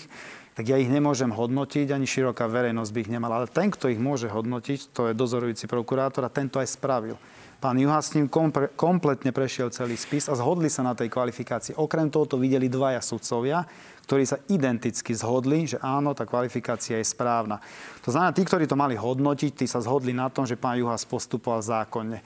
tak 0.55 0.71
ja 0.71 0.79
ich 0.79 0.87
nemôžem 0.87 1.35
hodnotiť, 1.35 1.91
ani 1.91 2.07
široká 2.07 2.47
verejnosť 2.47 2.91
by 2.95 2.99
ich 3.03 3.11
nemala. 3.11 3.43
Ale 3.43 3.49
ten, 3.51 3.67
kto 3.67 3.91
ich 3.91 3.99
môže 3.99 4.31
hodnotiť, 4.31 4.95
to 4.95 5.11
je 5.11 5.19
dozorujúci 5.19 5.67
prokurátor 5.67 6.23
a 6.23 6.31
tento 6.31 6.63
aj 6.63 6.71
spravil. 6.71 7.19
Pán 7.63 7.79
Juhás 7.79 8.11
s 8.11 8.19
ním 8.19 8.27
kompre, 8.27 8.75
kompletne 8.75 9.31
prešiel 9.31 9.71
celý 9.71 9.95
spis 9.95 10.27
a 10.27 10.35
zhodli 10.35 10.67
sa 10.67 10.83
na 10.83 10.99
tej 10.99 11.07
kvalifikácii. 11.07 11.79
Okrem 11.79 12.11
toho 12.11 12.27
to 12.27 12.35
videli 12.35 12.67
dvaja 12.67 12.99
sudcovia, 12.99 13.63
ktorí 14.03 14.27
sa 14.27 14.43
identicky 14.51 15.15
zhodli, 15.15 15.71
že 15.71 15.79
áno, 15.79 16.11
tá 16.11 16.27
kvalifikácia 16.27 16.99
je 16.99 17.07
správna. 17.07 17.63
To 18.03 18.11
znamená, 18.11 18.35
tí, 18.35 18.43
ktorí 18.43 18.67
to 18.67 18.75
mali 18.75 18.99
hodnotiť, 18.99 19.63
tí 19.63 19.71
sa 19.71 19.79
zhodli 19.79 20.11
na 20.11 20.27
tom, 20.27 20.43
že 20.43 20.59
pán 20.59 20.75
Juhás 20.75 21.07
postupoval 21.07 21.63
zákonne. 21.63 22.19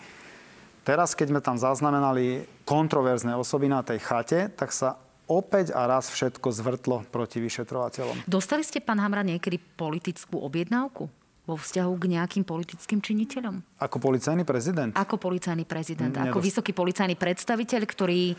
Teraz, 0.89 1.13
keď 1.13 1.37
sme 1.37 1.41
tam 1.45 1.61
zaznamenali 1.61 2.49
kontroverzné 2.65 3.37
osoby 3.37 3.69
na 3.69 3.85
tej 3.85 4.01
chate, 4.01 4.49
tak 4.57 4.73
sa 4.73 4.97
opäť 5.29 5.77
a 5.77 5.85
raz 5.85 6.09
všetko 6.09 6.49
zvrtlo 6.49 7.05
proti 7.13 7.45
vyšetrovateľom. 7.45 8.25
Dostali 8.25 8.65
ste, 8.65 8.81
pán 8.81 9.05
Hamra, 9.05 9.21
niekedy 9.21 9.61
politickú 9.61 10.41
objednávku? 10.41 11.26
Vo 11.47 11.55
vzťahu 11.55 11.93
k 11.97 12.05
nejakým 12.19 12.45
politickým 12.45 12.99
činiteľom? 12.99 13.79
Ako 13.79 14.03
policajný 14.03 14.43
prezident? 14.43 14.91
Ako 14.99 15.17
policajný 15.17 15.63
prezident, 15.63 16.11
Nedost... 16.11 16.35
ako 16.35 16.39
vysoký 16.43 16.73
policajný 16.75 17.15
predstaviteľ, 17.15 17.81
ktorý 17.87 18.35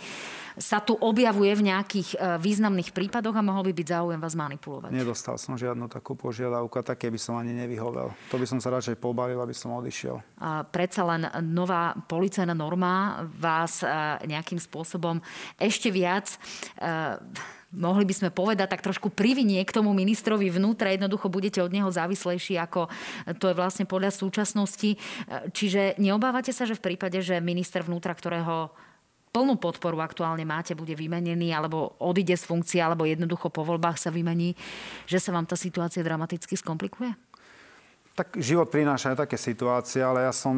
sa 0.58 0.82
tu 0.82 0.98
objavuje 0.98 1.54
v 1.54 1.70
nejakých 1.70 2.10
e, 2.18 2.42
významných 2.42 2.90
prípadoch 2.90 3.38
a 3.38 3.46
mohol 3.46 3.70
by 3.70 3.74
byť 3.78 3.88
záujem 3.94 4.20
vás 4.20 4.34
manipulovať. 4.34 4.90
Nedostal 4.90 5.38
som 5.38 5.54
žiadnu 5.54 5.86
takú 5.86 6.18
požiadavku 6.18 6.74
a 6.82 6.84
také 6.84 7.14
by 7.14 7.20
som 7.22 7.38
ani 7.38 7.54
nevyhovel. 7.54 8.10
To 8.34 8.36
by 8.42 8.46
som 8.50 8.58
sa 8.58 8.74
radšej 8.74 8.98
pobavil, 8.98 9.38
aby 9.38 9.54
som 9.54 9.78
odišiel. 9.78 10.18
A 10.42 10.66
predsa 10.66 11.06
len 11.06 11.30
nová 11.54 11.94
policajná 12.10 12.58
norma 12.58 13.24
vás 13.38 13.86
e, 13.86 13.88
nejakým 14.26 14.58
spôsobom 14.58 15.22
ešte 15.62 15.94
viac 15.94 16.34
e, 16.34 16.38
mohli 17.76 18.08
by 18.08 18.14
sme 18.16 18.30
povedať, 18.32 18.72
tak 18.72 18.86
trošku 18.86 19.12
privinie 19.12 19.60
k 19.68 19.76
tomu 19.76 19.92
ministrovi 19.92 20.48
vnútra. 20.48 20.96
Jednoducho 20.96 21.28
budete 21.28 21.60
od 21.60 21.72
neho 21.72 21.92
závislejší, 21.92 22.56
ako 22.64 22.88
to 23.42 23.52
je 23.52 23.56
vlastne 23.60 23.84
podľa 23.84 24.16
súčasnosti. 24.16 24.96
Čiže 25.52 26.00
neobávate 26.00 26.56
sa, 26.56 26.64
že 26.64 26.80
v 26.80 26.94
prípade, 26.94 27.20
že 27.20 27.44
minister 27.44 27.84
vnútra, 27.84 28.16
ktorého 28.16 28.72
plnú 29.36 29.60
podporu 29.60 30.00
aktuálne 30.02 30.48
máte, 30.48 30.74
bude 30.74 30.96
vymenený, 30.96 31.54
alebo 31.54 31.94
odíde 32.00 32.34
z 32.34 32.48
funkcie, 32.48 32.80
alebo 32.82 33.06
jednoducho 33.06 33.52
po 33.52 33.62
voľbách 33.62 34.00
sa 34.00 34.10
vymení, 34.10 34.56
že 35.06 35.20
sa 35.22 35.36
vám 35.36 35.46
tá 35.46 35.54
situácia 35.54 36.02
dramaticky 36.02 36.58
skomplikuje? 36.58 37.14
Tak 38.18 38.42
život 38.42 38.74
prináša 38.74 39.14
aj 39.14 39.30
také 39.30 39.38
situácie, 39.38 40.02
ale 40.02 40.26
ja 40.26 40.34
som 40.34 40.58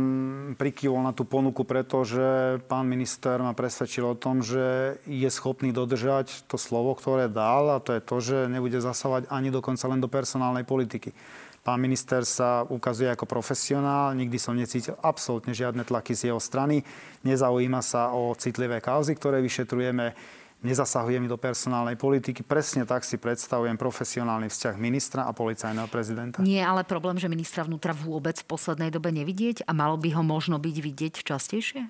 prikývol 0.56 1.04
na 1.04 1.12
tú 1.12 1.28
ponuku, 1.28 1.68
pretože 1.68 2.56
pán 2.72 2.88
minister 2.88 3.36
ma 3.44 3.52
presvedčil 3.52 4.08
o 4.08 4.16
tom, 4.16 4.40
že 4.40 4.96
je 5.04 5.28
schopný 5.28 5.76
dodržať 5.76 6.48
to 6.48 6.56
slovo, 6.56 6.96
ktoré 6.96 7.28
dal 7.28 7.76
a 7.76 7.84
to 7.84 7.92
je 7.92 8.00
to, 8.00 8.16
že 8.24 8.38
nebude 8.48 8.80
zasávať 8.80 9.28
ani 9.28 9.52
dokonca 9.52 9.92
len 9.92 10.00
do 10.00 10.08
personálnej 10.08 10.64
politiky. 10.64 11.12
Pán 11.60 11.84
minister 11.84 12.24
sa 12.24 12.64
ukazuje 12.64 13.12
ako 13.12 13.28
profesionál, 13.28 14.16
nikdy 14.16 14.40
som 14.40 14.56
necítil 14.56 14.96
absolútne 15.04 15.52
žiadne 15.52 15.84
tlaky 15.84 16.16
z 16.16 16.32
jeho 16.32 16.40
strany, 16.40 16.88
nezaujíma 17.28 17.84
sa 17.84 18.16
o 18.16 18.32
citlivé 18.40 18.80
kauzy, 18.80 19.20
ktoré 19.20 19.44
vyšetrujeme, 19.44 20.16
nezasahujem 20.60 21.28
do 21.28 21.40
personálnej 21.40 21.96
politiky. 21.96 22.44
Presne 22.44 22.84
tak 22.84 23.08
si 23.08 23.16
predstavujem 23.16 23.80
profesionálny 23.80 24.52
vzťah 24.52 24.76
ministra 24.76 25.22
a 25.26 25.32
policajného 25.32 25.88
prezidenta. 25.88 26.44
Nie 26.44 26.68
ale 26.68 26.84
problém, 26.84 27.16
že 27.16 27.32
ministra 27.32 27.64
vnútra 27.64 27.96
vôbec 27.96 28.40
v 28.44 28.50
poslednej 28.50 28.92
dobe 28.92 29.12
nevidieť 29.16 29.64
a 29.68 29.72
malo 29.72 29.96
by 29.96 30.12
ho 30.16 30.24
možno 30.24 30.60
byť 30.60 30.76
vidieť 30.84 31.14
častejšie? 31.24 31.88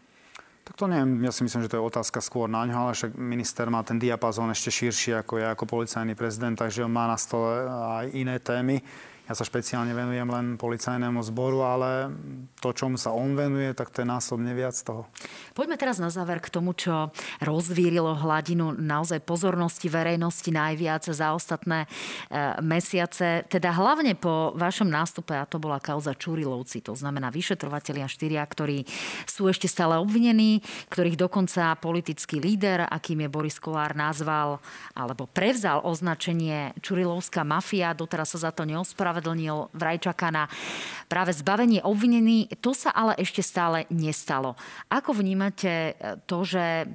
Tak 0.70 0.78
to 0.78 0.86
neviem, 0.86 1.26
ja 1.26 1.34
si 1.34 1.41
myslím, 1.41 1.65
že 1.65 1.72
to 1.74 1.82
je 1.82 1.88
otázka 1.89 2.22
skôr 2.22 2.45
na 2.45 2.61
ňo, 2.61 2.78
ale 2.86 2.93
však 2.93 3.17
minister 3.17 3.65
má 3.74 3.82
ten 3.82 3.97
diapazón 3.97 4.53
ešte 4.53 4.70
širší 4.70 5.17
ako 5.17 5.41
ja 5.41 5.57
ako 5.57 5.65
policajný 5.65 6.13
prezident, 6.13 6.53
takže 6.53 6.86
on 6.86 6.93
má 6.93 7.09
na 7.09 7.17
stole 7.17 7.65
aj 7.65 8.13
iné 8.13 8.38
témy. 8.38 8.78
Ja 9.30 9.38
sa 9.38 9.46
špeciálne 9.46 9.94
venujem 9.94 10.26
len 10.26 10.46
policajnému 10.58 11.22
zboru, 11.22 11.62
ale 11.62 12.10
to, 12.58 12.74
čomu 12.74 12.98
sa 12.98 13.14
on 13.14 13.38
venuje, 13.38 13.78
tak 13.78 13.94
to 13.94 14.02
je 14.02 14.10
násobne 14.10 14.58
viac 14.58 14.74
toho. 14.82 15.06
Poďme 15.54 15.78
teraz 15.78 16.02
na 16.02 16.10
záver 16.10 16.42
k 16.42 16.50
tomu, 16.50 16.74
čo 16.74 17.14
rozvírilo 17.38 18.18
hladinu 18.18 18.74
naozaj 18.74 19.22
pozornosti 19.22 19.86
verejnosti 19.86 20.50
najviac 20.50 21.14
za 21.14 21.38
ostatné 21.38 21.86
e, 21.86 21.88
mesiace. 22.66 23.46
Teda 23.46 23.70
hlavne 23.70 24.18
po 24.18 24.58
vašom 24.58 24.90
nástupe, 24.90 25.38
a 25.38 25.46
to 25.46 25.62
bola 25.62 25.78
kauza 25.78 26.18
Čurilovci, 26.18 26.82
to 26.82 26.98
znamená 26.98 27.30
vyšetrovatelia 27.30 28.10
štyria, 28.10 28.42
ktorí 28.42 28.90
sú 29.30 29.46
ešte 29.46 29.70
stále 29.70 30.02
obvinení, 30.02 30.66
ktorých 30.90 31.22
dokonca 31.22 31.78
politický 31.78 32.42
líder, 32.42 32.90
akým 32.90 33.22
je 33.22 33.30
Boris 33.30 33.62
Kolár, 33.62 33.94
nazval 33.94 34.58
alebo 34.98 35.30
prevzal 35.30 35.86
označenie 35.86 36.74
Čurilovská 36.82 37.46
mafia, 37.46 37.94
doteraz 37.94 38.34
sa 38.34 38.50
za 38.50 38.52
to 38.58 38.66
neospravedlnil 38.66 39.18
ospravedlnil 39.20 39.76
Vrajčaka 39.76 40.32
na 40.32 40.47
práve 41.11 41.36
zbavenie 41.36 41.84
obvinený. 41.84 42.47
To 42.63 42.72
sa 42.72 42.95
ale 42.95 43.20
ešte 43.20 43.43
stále 43.43 43.84
nestalo. 43.91 44.55
Ako 44.88 45.11
vnímate 45.11 45.91
e, 45.91 45.93
to, 46.24 46.47
že 46.47 46.88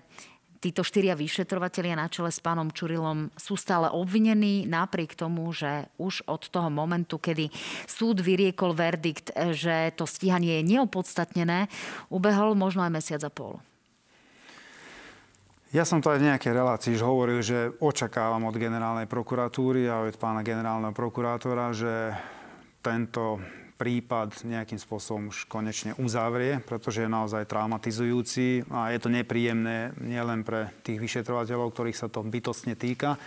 títo 0.64 0.80
štyria 0.80 1.12
vyšetrovatelia 1.12 1.92
na 1.92 2.08
čele 2.08 2.32
s 2.32 2.40
pánom 2.40 2.72
Čurilom 2.72 3.28
sú 3.36 3.60
stále 3.60 3.92
obvinení 3.92 4.64
napriek 4.64 5.12
tomu, 5.12 5.52
že 5.52 5.92
už 6.00 6.24
od 6.24 6.48
toho 6.48 6.72
momentu, 6.72 7.20
kedy 7.20 7.52
súd 7.84 8.24
vyriekol 8.24 8.72
verdikt, 8.72 9.36
e, 9.36 9.52
že 9.52 9.92
to 9.92 10.08
stíhanie 10.08 10.64
je 10.64 10.68
neopodstatnené, 10.72 11.68
ubehol 12.08 12.56
možno 12.56 12.80
aj 12.88 12.92
mesiac 12.96 13.20
a 13.20 13.28
pol. 13.28 13.60
Ja 15.74 15.82
som 15.82 15.98
to 15.98 16.14
aj 16.14 16.22
v 16.22 16.30
nejakej 16.30 16.54
relácii 16.54 16.94
hovoril, 17.02 17.42
že 17.42 17.74
očakávam 17.82 18.46
od 18.46 18.54
generálnej 18.54 19.10
prokuratúry 19.10 19.90
a 19.90 20.06
od 20.06 20.14
pána 20.14 20.46
generálneho 20.46 20.94
prokurátora, 20.94 21.74
že 21.74 22.14
tento 22.78 23.42
prípad 23.74 24.46
nejakým 24.46 24.78
spôsobom 24.78 25.34
už 25.34 25.50
konečne 25.50 25.98
uzavrie, 25.98 26.62
pretože 26.62 27.02
je 27.02 27.10
naozaj 27.10 27.50
traumatizujúci 27.50 28.70
a 28.70 28.94
je 28.94 29.02
to 29.02 29.10
nepríjemné 29.10 29.98
nielen 29.98 30.46
pre 30.46 30.70
tých 30.86 31.02
vyšetrovateľov, 31.02 31.74
ktorých 31.74 31.98
sa 31.98 32.06
to 32.06 32.22
bytostne 32.22 32.78
týka, 32.78 33.18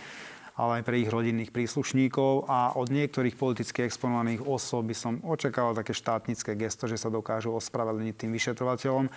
ale 0.56 0.80
aj 0.80 0.88
pre 0.88 1.04
ich 1.04 1.12
rodinných 1.12 1.52
príslušníkov 1.52 2.48
a 2.48 2.80
od 2.80 2.88
niektorých 2.88 3.36
politicky 3.36 3.84
exponovaných 3.84 4.40
osôb 4.40 4.88
by 4.88 4.96
som 4.96 5.20
očakával 5.20 5.76
také 5.76 5.92
štátnické 5.92 6.56
gesto, 6.56 6.88
že 6.88 6.96
sa 6.96 7.12
dokážu 7.12 7.52
ospravedlniť 7.52 8.14
tým 8.16 8.32
vyšetrovateľom. 8.32 9.12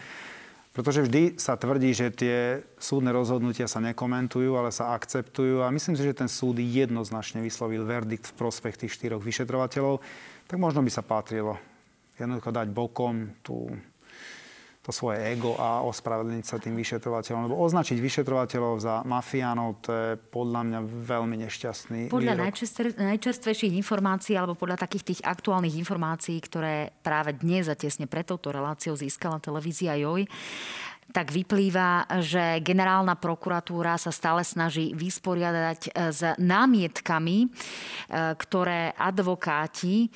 Pretože 0.71 1.03
vždy 1.03 1.35
sa 1.35 1.59
tvrdí, 1.59 1.91
že 1.91 2.15
tie 2.15 2.63
súdne 2.79 3.11
rozhodnutia 3.11 3.67
sa 3.67 3.83
nekomentujú, 3.83 4.55
ale 4.55 4.71
sa 4.71 4.95
akceptujú. 4.95 5.67
A 5.67 5.73
myslím 5.73 5.99
si, 5.99 6.07
že 6.07 6.15
ten 6.15 6.31
súd 6.31 6.63
jednoznačne 6.63 7.43
vyslovil 7.43 7.83
verdikt 7.83 8.31
v 8.31 8.37
prospech 8.39 8.79
tých 8.79 8.95
štyroch 8.95 9.19
vyšetrovateľov. 9.19 9.99
Tak 10.47 10.55
možno 10.55 10.79
by 10.79 10.91
sa 10.91 11.03
patrilo 11.03 11.59
jednoducho 12.15 12.55
dať 12.55 12.67
bokom 12.71 13.35
tú 13.43 13.67
to 14.81 14.89
svoje 14.89 15.21
ego 15.29 15.53
a 15.61 15.85
ospravedlniť 15.85 16.45
sa 16.45 16.57
tým 16.57 16.73
vyšetrovateľom. 16.73 17.45
Lebo 17.45 17.61
označiť 17.61 18.01
vyšetrovateľov 18.01 18.73
za 18.81 19.05
mafiánov, 19.05 19.77
to 19.85 19.89
je 19.93 20.09
podľa 20.17 20.61
mňa 20.65 20.79
veľmi 21.05 21.35
nešťastný 21.45 21.99
Podľa 22.09 22.49
najčer- 22.49 22.97
najčerstvejších 22.97 23.77
informácií, 23.77 24.33
alebo 24.33 24.57
podľa 24.57 24.81
takých 24.81 25.13
tých 25.13 25.21
aktuálnych 25.21 25.77
informácií, 25.77 26.41
ktoré 26.41 26.89
práve 27.05 27.37
dnes 27.37 27.69
a 27.69 27.77
tesne 27.77 28.09
pred 28.09 28.25
touto 28.25 28.49
reláciou 28.49 28.97
získala 28.97 29.37
televízia 29.37 29.93
JOJ, 30.01 30.25
tak 31.11 31.29
vyplýva, 31.29 32.07
že 32.23 32.63
generálna 32.63 33.19
prokuratúra 33.19 33.99
sa 33.99 34.09
stále 34.15 34.47
snaží 34.47 34.95
vysporiadať 34.95 35.91
s 35.91 36.21
námietkami, 36.39 37.37
e, 37.45 37.47
ktoré 38.39 38.95
advokáti 38.95 40.07
e, 40.07 40.09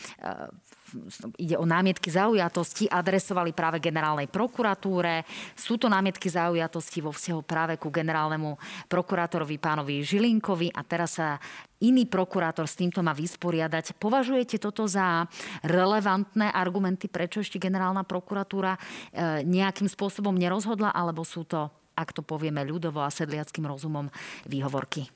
ide 1.38 1.56
o 1.60 1.66
námietky 1.68 2.10
zaujatosti, 2.12 2.88
adresovali 2.89 3.52
práve 3.52 3.84
generálnej 3.84 4.32
prokuratúre. 4.32 5.28
Sú 5.54 5.76
to 5.76 5.91
námietky 5.91 6.32
zaujatosti 6.32 7.00
vo 7.04 7.12
vzťahu 7.12 7.41
práve 7.43 7.74
ku 7.78 7.91
generálnemu 7.91 8.58
prokurátorovi 8.88 9.58
pánovi 9.60 10.02
Žilinkovi 10.02 10.72
a 10.74 10.82
teraz 10.84 11.20
sa 11.20 11.39
iný 11.84 12.08
prokurátor 12.08 12.66
s 12.66 12.80
týmto 12.80 13.04
má 13.04 13.12
vysporiadať. 13.12 14.00
Považujete 14.00 14.58
toto 14.58 14.88
za 14.88 15.28
relevantné 15.62 16.50
argumenty, 16.50 17.12
prečo 17.12 17.43
ešte 17.43 17.60
generálna 17.60 18.08
prokuratúra 18.08 18.76
e, 18.76 18.80
nejakým 19.43 19.91
spôsobom 19.91 20.34
nerozhodla, 20.34 20.96
alebo 20.96 21.28
sú 21.28 21.43
to, 21.43 21.68
ak 21.93 22.16
to 22.16 22.24
povieme 22.24 22.64
ľudovo 22.64 23.04
a 23.04 23.12
sedliackým 23.12 23.68
rozumom, 23.68 24.08
výhovorky? 24.48 25.08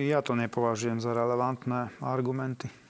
Ja 0.00 0.24
to 0.24 0.32
nepovažujem 0.32 1.04
za 1.04 1.12
relevantné 1.12 2.00
argumenty. 2.00 2.85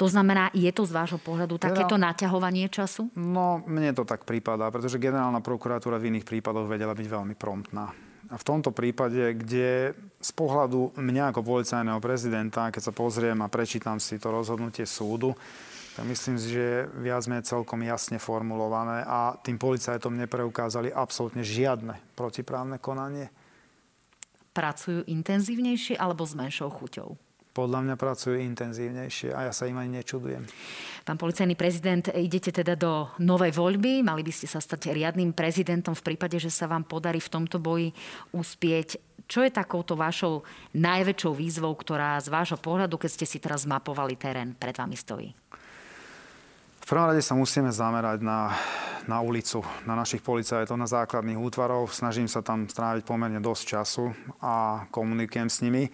To 0.00 0.06
znamená, 0.08 0.48
je 0.56 0.68
to 0.72 0.88
z 0.88 0.92
vášho 0.92 1.20
pohľadu 1.20 1.60
takéto 1.60 1.94
Generál... 1.94 2.16
naťahovanie 2.16 2.66
času? 2.72 3.12
No, 3.12 3.60
mne 3.68 3.92
to 3.92 4.08
tak 4.08 4.24
prípada, 4.24 4.72
pretože 4.72 4.96
generálna 4.96 5.44
prokuratúra 5.44 6.00
v 6.00 6.14
iných 6.14 6.24
prípadoch 6.24 6.64
vedela 6.64 6.96
byť 6.96 7.06
veľmi 7.06 7.34
promptná. 7.36 7.92
A 8.32 8.40
v 8.40 8.46
tomto 8.48 8.72
prípade, 8.72 9.36
kde 9.36 9.92
z 10.16 10.30
pohľadu 10.32 10.96
mňa 10.96 11.36
ako 11.36 11.44
policajného 11.44 12.00
prezidenta, 12.00 12.72
keď 12.72 12.82
sa 12.88 12.92
pozriem 12.96 13.36
a 13.44 13.52
prečítam 13.52 14.00
si 14.00 14.16
to 14.16 14.32
rozhodnutie 14.32 14.88
súdu, 14.88 15.36
tak 15.92 16.08
myslím 16.08 16.40
si, 16.40 16.56
že 16.56 16.88
viac 16.96 17.28
menej 17.28 17.44
celkom 17.44 17.84
jasne 17.84 18.16
formulované 18.16 19.04
a 19.04 19.36
tým 19.36 19.60
policajtom 19.60 20.16
nepreukázali 20.16 20.88
absolútne 20.88 21.44
žiadne 21.44 22.16
protiprávne 22.16 22.80
konanie. 22.80 23.28
Pracujú 24.56 25.04
intenzívnejšie 25.04 26.00
alebo 26.00 26.24
s 26.24 26.32
menšou 26.32 26.72
chuťou? 26.72 27.31
Podľa 27.52 27.84
mňa 27.84 27.96
pracujú 28.00 28.40
intenzívnejšie 28.40 29.36
a 29.36 29.48
ja 29.48 29.52
sa 29.52 29.68
im 29.68 29.76
ani 29.76 30.00
nečudujem. 30.00 30.48
Pán 31.04 31.20
policajný 31.20 31.52
prezident, 31.52 32.08
idete 32.14 32.48
teda 32.48 32.74
do 32.78 33.12
novej 33.20 33.52
voľby, 33.52 34.00
mali 34.00 34.24
by 34.24 34.32
ste 34.32 34.48
sa 34.48 34.58
stať 34.58 34.94
riadnym 34.94 35.36
prezidentom 35.36 35.92
v 35.92 36.14
prípade, 36.14 36.40
že 36.40 36.48
sa 36.48 36.64
vám 36.70 36.88
podarí 36.88 37.20
v 37.20 37.32
tomto 37.32 37.60
boji 37.60 37.92
uspieť. 38.32 38.96
Čo 39.28 39.44
je 39.44 39.52
takouto 39.52 39.94
vašou 39.94 40.42
najväčšou 40.76 41.32
výzvou, 41.36 41.72
ktorá 41.76 42.18
z 42.20 42.28
vášho 42.32 42.58
pohľadu, 42.58 42.98
keď 42.98 43.10
ste 43.10 43.26
si 43.28 43.38
teraz 43.38 43.68
mapovali 43.68 44.16
terén, 44.16 44.56
pred 44.56 44.74
vami 44.74 44.96
stojí? 44.96 45.30
V 46.82 46.86
prvom 46.90 47.14
rade 47.14 47.22
sa 47.22 47.38
musíme 47.38 47.70
zamerať 47.70 48.26
na, 48.26 48.50
na 49.06 49.22
ulicu, 49.22 49.62
na 49.86 49.94
našich 49.94 50.18
policajtov, 50.18 50.74
na 50.74 50.90
základných 50.90 51.38
útvarov. 51.38 51.94
Snažím 51.94 52.26
sa 52.26 52.42
tam 52.42 52.66
stráviť 52.66 53.06
pomerne 53.06 53.38
dosť 53.38 53.62
času 53.64 54.10
a 54.42 54.84
komunikujem 54.90 55.46
s 55.46 55.62
nimi 55.62 55.86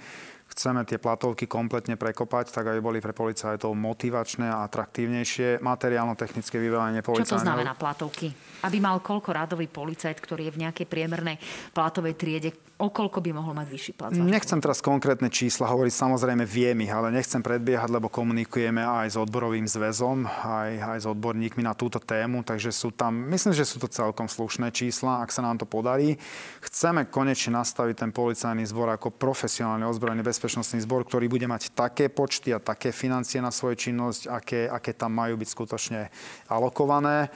chceme 0.49 0.85
tie 0.89 0.99
platovky 0.99 1.45
kompletne 1.45 1.95
prekopať, 1.95 2.51
tak 2.53 2.73
aby 2.73 2.81
boli 2.81 2.99
pre 2.99 3.13
policajtov 3.13 3.73
motivačné 3.77 4.49
a 4.49 4.65
atraktívnejšie. 4.65 5.61
Materiálno-technické 5.61 6.57
vybavenie 6.59 7.05
policajtov. 7.05 7.39
Čo 7.39 7.41
to 7.41 7.47
znamená 7.47 7.73
platovky? 7.77 8.33
Aby 8.65 8.79
mal 8.83 8.99
koľko 8.99 9.31
rádový 9.33 9.69
policajt, 9.71 10.19
ktorý 10.19 10.51
je 10.51 10.55
v 10.57 10.63
nejakej 10.67 10.87
priemernej 10.89 11.37
platovej 11.73 12.15
triede, 12.17 12.51
o 12.79 12.87
koľko 12.95 13.19
by 13.19 13.31
mohol 13.35 13.59
mať 13.59 13.69
vyšší 13.75 13.93
plat? 13.99 14.11
Nechcem 14.15 14.63
teraz 14.63 14.79
konkrétne 14.79 15.27
čísla 15.27 15.67
hovoriť, 15.67 15.91
samozrejme 15.91 16.47
viem 16.47 16.79
ich, 16.87 16.93
ale 16.95 17.11
nechcem 17.11 17.43
predbiehať, 17.43 17.91
lebo 17.91 18.07
komunikujeme 18.07 18.81
aj 18.81 19.13
s 19.13 19.17
odborovým 19.19 19.67
zväzom, 19.67 20.25
aj, 20.27 20.71
aj 20.95 20.99
s 21.03 21.07
odborníkmi 21.11 21.67
na 21.67 21.75
túto 21.75 21.99
tému, 21.99 22.47
takže 22.47 22.71
sú 22.71 22.95
tam, 22.95 23.15
myslím, 23.35 23.51
že 23.51 23.67
sú 23.67 23.83
to 23.83 23.91
celkom 23.91 24.31
slušné 24.31 24.71
čísla, 24.71 25.27
ak 25.27 25.35
sa 25.35 25.43
nám 25.43 25.59
to 25.59 25.67
podarí. 25.67 26.15
Chceme 26.63 27.11
konečne 27.11 27.59
nastaviť 27.59 28.07
ten 28.07 28.11
policajný 28.15 28.63
zbor 28.63 28.95
ako 28.95 29.11
profesionálny 29.11 29.83
ozbrojený 29.83 30.23
bezpečnostný 30.23 30.79
zbor, 30.87 31.03
ktorý 31.03 31.27
bude 31.27 31.51
mať 31.51 31.75
také 31.75 32.07
počty 32.07 32.55
a 32.55 32.63
také 32.63 32.95
financie 32.95 33.43
na 33.43 33.51
svoju 33.51 33.91
činnosť, 33.91 34.31
aké, 34.31 34.61
aké 34.71 34.95
tam 34.95 35.19
majú 35.19 35.35
byť 35.35 35.49
skutočne 35.51 36.01
alokované 36.47 37.35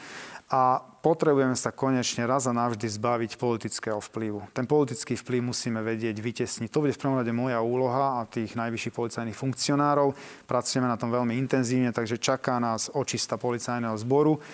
a 0.53 0.85
potrebujeme 1.01 1.57
sa 1.57 1.73
konečne 1.73 2.29
raz 2.29 2.45
a 2.45 2.53
navždy 2.53 2.85
zbaviť 2.85 3.41
politického 3.41 3.97
vplyvu. 4.05 4.53
Ten 4.53 4.69
politický 4.69 5.17
vplyv 5.17 5.41
musíme 5.49 5.81
vedieť 5.81 6.21
vytesniť. 6.21 6.69
To 6.69 6.85
bude 6.85 6.93
v 6.93 7.01
prvom 7.01 7.17
rade 7.17 7.33
moja 7.33 7.65
úloha 7.65 8.21
a 8.21 8.29
tých 8.29 8.53
najvyšších 8.53 8.93
policajných 8.93 9.39
funkcionárov. 9.41 10.13
Pracujeme 10.45 10.85
na 10.85 11.01
tom 11.01 11.09
veľmi 11.09 11.41
intenzívne, 11.41 11.89
takže 11.89 12.21
čaká 12.21 12.61
nás 12.61 12.93
očista 12.93 13.41
policajného 13.41 13.97
zboru. 13.97 14.45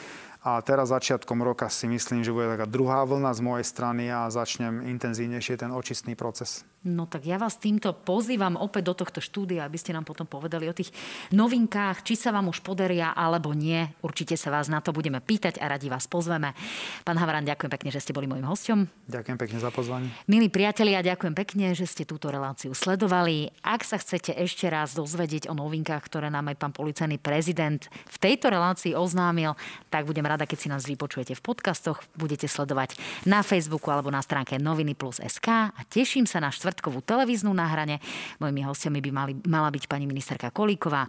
A 0.46 0.62
teraz 0.62 0.94
začiatkom 0.94 1.42
roka 1.42 1.66
si 1.66 1.90
myslím, 1.90 2.22
že 2.22 2.30
bude 2.30 2.46
taká 2.46 2.62
druhá 2.62 3.02
vlna 3.02 3.34
z 3.34 3.42
mojej 3.42 3.66
strany 3.66 4.06
a 4.06 4.30
začnem 4.30 4.86
intenzívnejšie 4.86 5.58
ten 5.58 5.74
očistný 5.74 6.14
proces. 6.14 6.62
No 6.86 7.10
tak 7.10 7.26
ja 7.26 7.42
vás 7.42 7.58
týmto 7.58 7.90
pozývam 7.90 8.54
opäť 8.54 8.86
do 8.86 8.94
tohto 8.94 9.18
štúdia, 9.18 9.66
aby 9.66 9.74
ste 9.74 9.90
nám 9.90 10.06
potom 10.06 10.30
povedali 10.30 10.70
o 10.70 10.76
tých 10.76 10.94
novinkách, 11.34 12.06
či 12.06 12.14
sa 12.14 12.30
vám 12.30 12.46
už 12.54 12.62
podaria 12.62 13.10
alebo 13.18 13.50
nie. 13.50 13.82
Určite 13.98 14.38
sa 14.38 14.54
vás 14.54 14.70
na 14.70 14.78
to 14.78 14.94
budeme 14.94 15.18
pýtať 15.18 15.58
a 15.58 15.66
radi 15.66 15.90
vás 15.90 16.06
pozveme. 16.06 16.54
Pán 17.02 17.18
Havran, 17.18 17.42
ďakujem 17.42 17.72
pekne, 17.74 17.90
že 17.90 17.98
ste 17.98 18.14
boli 18.14 18.30
môjim 18.30 18.46
hostom. 18.46 18.86
Ďakujem 19.10 19.38
pekne 19.42 19.58
za 19.58 19.74
pozvanie. 19.74 20.06
Milí 20.30 20.46
priatelia, 20.46 21.02
ďakujem 21.02 21.34
pekne, 21.34 21.74
že 21.74 21.82
ste 21.82 22.06
túto 22.06 22.30
reláciu 22.30 22.70
sledovali. 22.70 23.50
Ak 23.66 23.82
sa 23.82 23.98
chcete 23.98 24.30
ešte 24.38 24.70
raz 24.70 24.94
dozvedieť 24.94 25.50
o 25.50 25.58
novinkách, 25.58 26.06
ktoré 26.06 26.30
nám 26.30 26.54
aj 26.54 26.62
pán 26.62 26.70
policajný 26.70 27.18
prezident 27.18 27.90
v 28.06 28.16
tejto 28.22 28.54
relácii 28.54 28.94
oznámil, 28.94 29.58
tak 29.90 30.06
budem 30.06 30.22
rada, 30.22 30.46
keď 30.46 30.58
si 30.62 30.70
nás 30.70 30.86
vypočujete 30.86 31.34
v 31.34 31.42
podcastoch, 31.42 32.06
budete 32.14 32.46
sledovať 32.46 32.94
na 33.26 33.42
Facebooku 33.42 33.90
alebo 33.90 34.14
na 34.14 34.22
stránke 34.22 34.62
noviny 34.62 34.94
plus 34.94 35.18
SK 35.18 35.74
a 35.74 35.80
teším 35.90 36.22
sa 36.22 36.38
na 36.38 36.54
štvrtkovú 36.68 37.00
televíznu 37.00 37.48
náhrane. 37.56 37.96
Mojimi 38.36 38.60
hostiami 38.68 39.00
by 39.00 39.10
mali, 39.10 39.32
mala 39.48 39.72
byť 39.72 39.88
pani 39.88 40.04
ministerka 40.04 40.52
Kolíková 40.52 41.08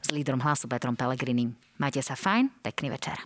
s 0.00 0.08
lídrom 0.08 0.40
hlasu 0.40 0.64
Petrom 0.64 0.96
Pelegrinim. 0.96 1.52
Majte 1.76 2.00
sa 2.00 2.16
fajn, 2.16 2.64
pekný 2.64 2.88
večer. 2.88 3.20